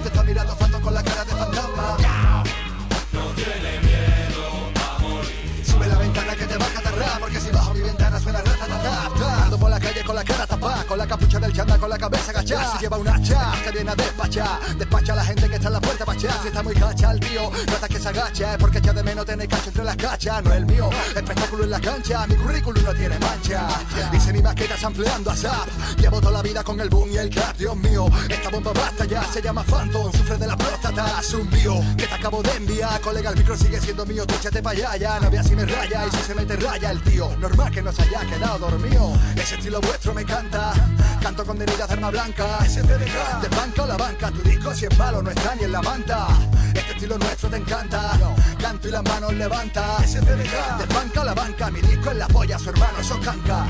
Te 0.09 0.13
está 0.13 0.23
mirando 0.23 0.66
con 10.97 11.07
la 11.07 11.15
capucha 11.15 11.39
del 11.39 11.53
chanda, 11.53 11.77
con 11.77 11.89
la 11.91 11.97
cabeza 11.97 12.31
agachada. 12.31 12.71
Si 12.71 12.79
lleva 12.79 12.97
un 12.97 13.07
hacha, 13.07 13.51
que 13.63 13.71
viene 13.71 13.91
a 13.91 13.95
despachar. 13.95 14.59
Despacha 14.79 15.13
a 15.13 15.15
la 15.17 15.25
gente 15.25 15.47
que 15.47 15.55
está 15.55 15.67
en 15.67 15.73
la 15.73 15.81
puerta 15.81 16.05
para 16.05 16.19
Si 16.19 16.25
está 16.25 16.63
muy 16.63 16.73
cacha 16.73 17.11
el 17.11 17.19
tío, 17.19 17.51
nota 17.67 17.87
que 17.87 17.99
se 17.99 18.09
agacha. 18.09 18.53
Es 18.53 18.57
porque 18.57 18.79
echa 18.79 18.93
de 18.93 19.03
menos 19.03 19.23
tener 19.25 19.47
cacho 19.47 19.67
entre 19.67 19.83
las 19.83 19.95
cachas. 19.95 20.43
No 20.43 20.51
es 20.51 20.57
el 20.57 20.65
mío, 20.65 20.89
espectáculo 21.15 21.65
en 21.65 21.69
la 21.69 21.79
cancha. 21.79 22.25
Mi 22.25 22.35
currículum 22.35 22.83
no 22.83 22.93
tiene 22.95 23.19
mancha. 23.19 23.67
Dice 24.11 24.33
mi 24.33 24.41
maqueta 24.41 24.75
sampleando 24.75 25.29
a 25.29 25.35
Zap. 25.35 25.67
Llevo 25.99 26.19
toda 26.19 26.33
la 26.33 26.41
vida 26.41 26.63
con 26.63 26.81
el 26.81 26.89
boom 26.89 27.11
y 27.11 27.17
el 27.17 27.29
clap. 27.29 27.55
Dios 27.57 27.75
mío, 27.75 28.07
esta 28.27 28.49
bomba 28.49 28.73
basta 28.73 29.05
ya. 29.05 29.23
Se 29.25 29.39
llama 29.39 29.63
Phantom, 29.63 30.11
sufre 30.11 30.37
de 30.37 30.47
la 30.47 30.57
próstata. 30.57 31.21
Zumbío, 31.21 31.75
que 31.95 32.07
te 32.07 32.13
acabo 32.15 32.41
de 32.41 32.53
enviar. 32.53 32.99
Colega, 33.01 33.29
el 33.29 33.37
micro 33.37 33.55
sigue 33.55 33.79
siendo 33.79 34.03
mío. 34.03 34.25
Tú 34.25 34.33
échate 34.33 34.63
pa' 34.63 34.71
allá, 34.71 34.97
ya. 34.97 35.19
No 35.19 35.29
veas 35.29 35.47
si 35.47 35.55
me 35.55 35.63
raya. 35.63 36.07
Y 36.07 36.15
si 36.15 36.23
se 36.23 36.33
mete 36.33 36.55
raya 36.55 36.89
el 36.89 37.03
tío. 37.03 37.29
Normal 37.37 37.71
que 37.71 37.83
no 37.83 37.91
se 37.91 38.01
haya 38.01 38.21
quedado 38.21 38.57
dormido. 38.57 39.13
Ese 39.35 39.55
estilo 39.55 39.79
vuestro 39.79 40.15
me 40.15 40.25
canta. 40.25 40.73
Canto 41.21 41.45
con 41.45 41.57
de 41.59 41.65
arma 41.89 42.09
blanca. 42.09 42.59
SCDK, 42.65 43.41
de 43.41 43.49
banca 43.49 43.83
o 43.83 43.85
la 43.85 43.97
banca. 43.97 44.31
Tu 44.31 44.41
disco 44.43 44.73
si 44.73 44.85
es 44.85 44.97
malo 44.97 45.21
no 45.21 45.29
está 45.29 45.55
ni 45.55 45.63
en 45.63 45.71
la 45.71 45.81
manta. 45.81 46.27
Este 46.73 46.91
estilo 46.93 47.17
nuestro 47.17 47.49
te 47.49 47.57
encanta. 47.57 48.11
Canto 48.59 48.87
y 48.87 48.91
las 48.91 49.03
manos 49.03 49.33
levanta. 49.33 49.97
SCDK, 50.05 50.77
de 50.79 50.93
banca 50.93 51.21
o 51.21 51.25
la 51.25 51.33
banca. 51.33 51.69
Mi 51.71 51.81
disco 51.81 52.11
es 52.11 52.17
la 52.17 52.27
polla, 52.27 52.57
su 52.59 52.69
hermano 52.69 52.99
eso 52.99 53.19
canca. 53.19 53.65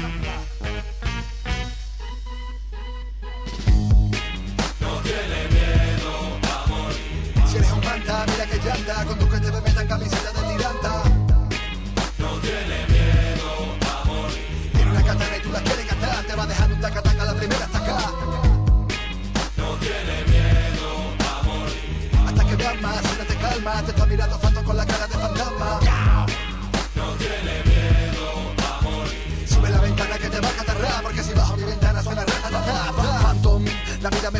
Si 7.47 7.55
eres 7.57 7.71
un 7.71 7.83
manta, 7.83 8.25
mira 8.27 8.45
que 8.45 8.57
llanta 8.57 9.05
Con 9.05 9.19
tu 9.19 9.26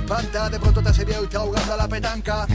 rata 0.08 0.28
Phantom, 0.28 0.38
la 0.38 0.48
vida 0.48 0.48
me 0.48 0.48
espanta 0.48 0.50
De 0.50 0.60
pronto 0.60 0.82
te 0.82 0.90
has 0.90 1.00
y 1.00 1.28
te 1.28 1.38
ahogando 1.38 1.74
a 1.74 1.78
la 1.78 1.88
petanca 1.88 2.48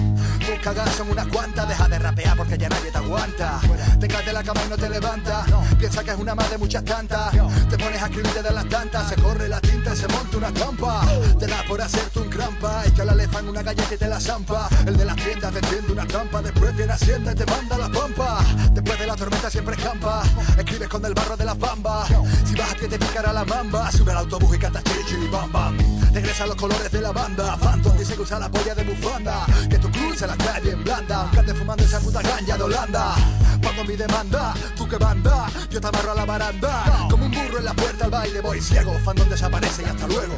Tus 0.53 0.61
cagas 0.61 0.95
son 0.97 1.11
unas 1.11 1.27
cuantas, 1.29 1.67
deja 1.67 1.89
de 1.89 1.99
rapear 1.99 2.37
porque 2.37 2.59
ya 2.59 2.69
nadie 2.69 2.91
te 2.91 2.99
aguanta. 2.99 3.59
Te 3.99 4.07
caes 4.07 4.27
de 4.27 4.33
la 4.35 4.43
cama 4.43 4.61
y 4.67 4.69
no 4.69 4.77
te 4.77 4.91
levantas. 4.91 5.47
Piensa 5.79 6.05
que 6.05 6.11
es 6.11 6.17
una 6.19 6.35
más 6.35 6.51
de 6.51 6.59
muchas 6.59 6.85
tantas. 6.85 7.31
Te 7.71 7.79
pones 7.79 8.03
a 8.03 8.07
escribir 8.07 8.43
de 8.43 8.51
las 8.51 8.69
tantas. 8.69 9.09
Se 9.09 9.17
corre 9.17 9.49
la 9.49 9.63
tinta 9.63 9.95
y 9.95 9.97
se 9.97 10.07
monta 10.09 10.37
una 10.37 10.53
trampa. 10.53 11.07
Te 11.39 11.47
da 11.47 11.65
por 11.67 11.81
hacerte 11.81 12.19
un 12.19 12.29
crampa. 12.29 12.83
Y 12.87 12.91
que 12.91 13.03
la 13.03 13.15
lefan 13.15 13.49
una 13.49 13.63
galleta 13.63 13.95
y 13.95 13.97
te 13.97 14.07
la 14.07 14.21
zampa. 14.21 14.69
El 14.87 14.95
de 14.95 15.07
las 15.07 15.17
tiendas 15.17 15.55
te 15.55 15.61
tiende 15.63 15.93
una 15.93 16.07
trampa. 16.07 16.43
Después 16.43 16.77
viene 16.77 16.93
Hacienda 16.93 17.33
y 17.33 17.35
te 17.35 17.47
manda 17.47 17.79
la 17.79 17.89
pampa. 17.89 18.45
Después 18.73 18.99
de 18.99 19.07
la 19.07 19.17
tormenta 19.17 19.49
siempre 19.49 19.75
escampa. 19.75 20.23
Escribes 20.59 20.89
con 20.89 21.03
el 21.07 21.15
barro 21.15 21.35
de 21.35 21.47
las 21.47 21.59
bambas. 21.59 22.09
Si 22.45 22.55
vas 22.55 22.73
a 22.73 22.75
pie 22.75 22.89
te 22.89 22.99
picará 22.99 23.33
la 23.33 23.45
mamba. 23.47 23.91
Sube 23.91 24.11
al 24.11 24.19
autobús 24.19 24.55
y 24.55 24.59
canta 24.59 24.83
chiri 24.83 25.29
bam 25.29 25.51
bam. 25.51 25.79
Regresa 26.13 26.47
los 26.47 26.57
colores 26.57 26.93
de 26.93 27.01
la 27.01 27.11
banda. 27.11 27.57
Phantom 27.57 27.97
dice 27.97 28.15
que 28.15 28.21
usa 28.21 28.39
la 28.39 28.51
polla 28.51 28.75
de 28.75 28.85
bufanda. 28.85 29.47
Que 29.71 29.79
tu 29.79 29.91
cruce 29.91 30.27
la 30.27 30.37
calle 30.45 30.73
en 30.73 30.85
blanda. 30.85 31.31
Fumando 31.55 31.85
esa 31.85 32.01
puta 32.01 32.23
ganja 32.23 32.57
de 32.57 32.63
Holanda. 32.63 33.15
Pago 33.63 33.85
mi 33.85 33.97
demanda, 33.97 34.55
tú 34.77 34.89
que 34.89 34.97
banda. 34.97 35.47
Yo 35.71 35.81
te 35.81 35.87
amarro 35.87 36.13
a 36.13 36.15
la 36.15 36.25
baranda. 36.25 37.07
Como 37.11 37.27
un 37.27 37.33
burro 37.33 37.59
en 37.59 37.65
la 37.65 37.75
puerta 37.75 38.05
al 38.05 38.11
baile 38.11 38.41
voy 38.41 38.61
ciego. 38.61 38.93
Fandom 39.05 39.29
desaparece 39.29 39.83
y 39.83 39.87
hasta 39.87 40.07
luego. 40.07 40.35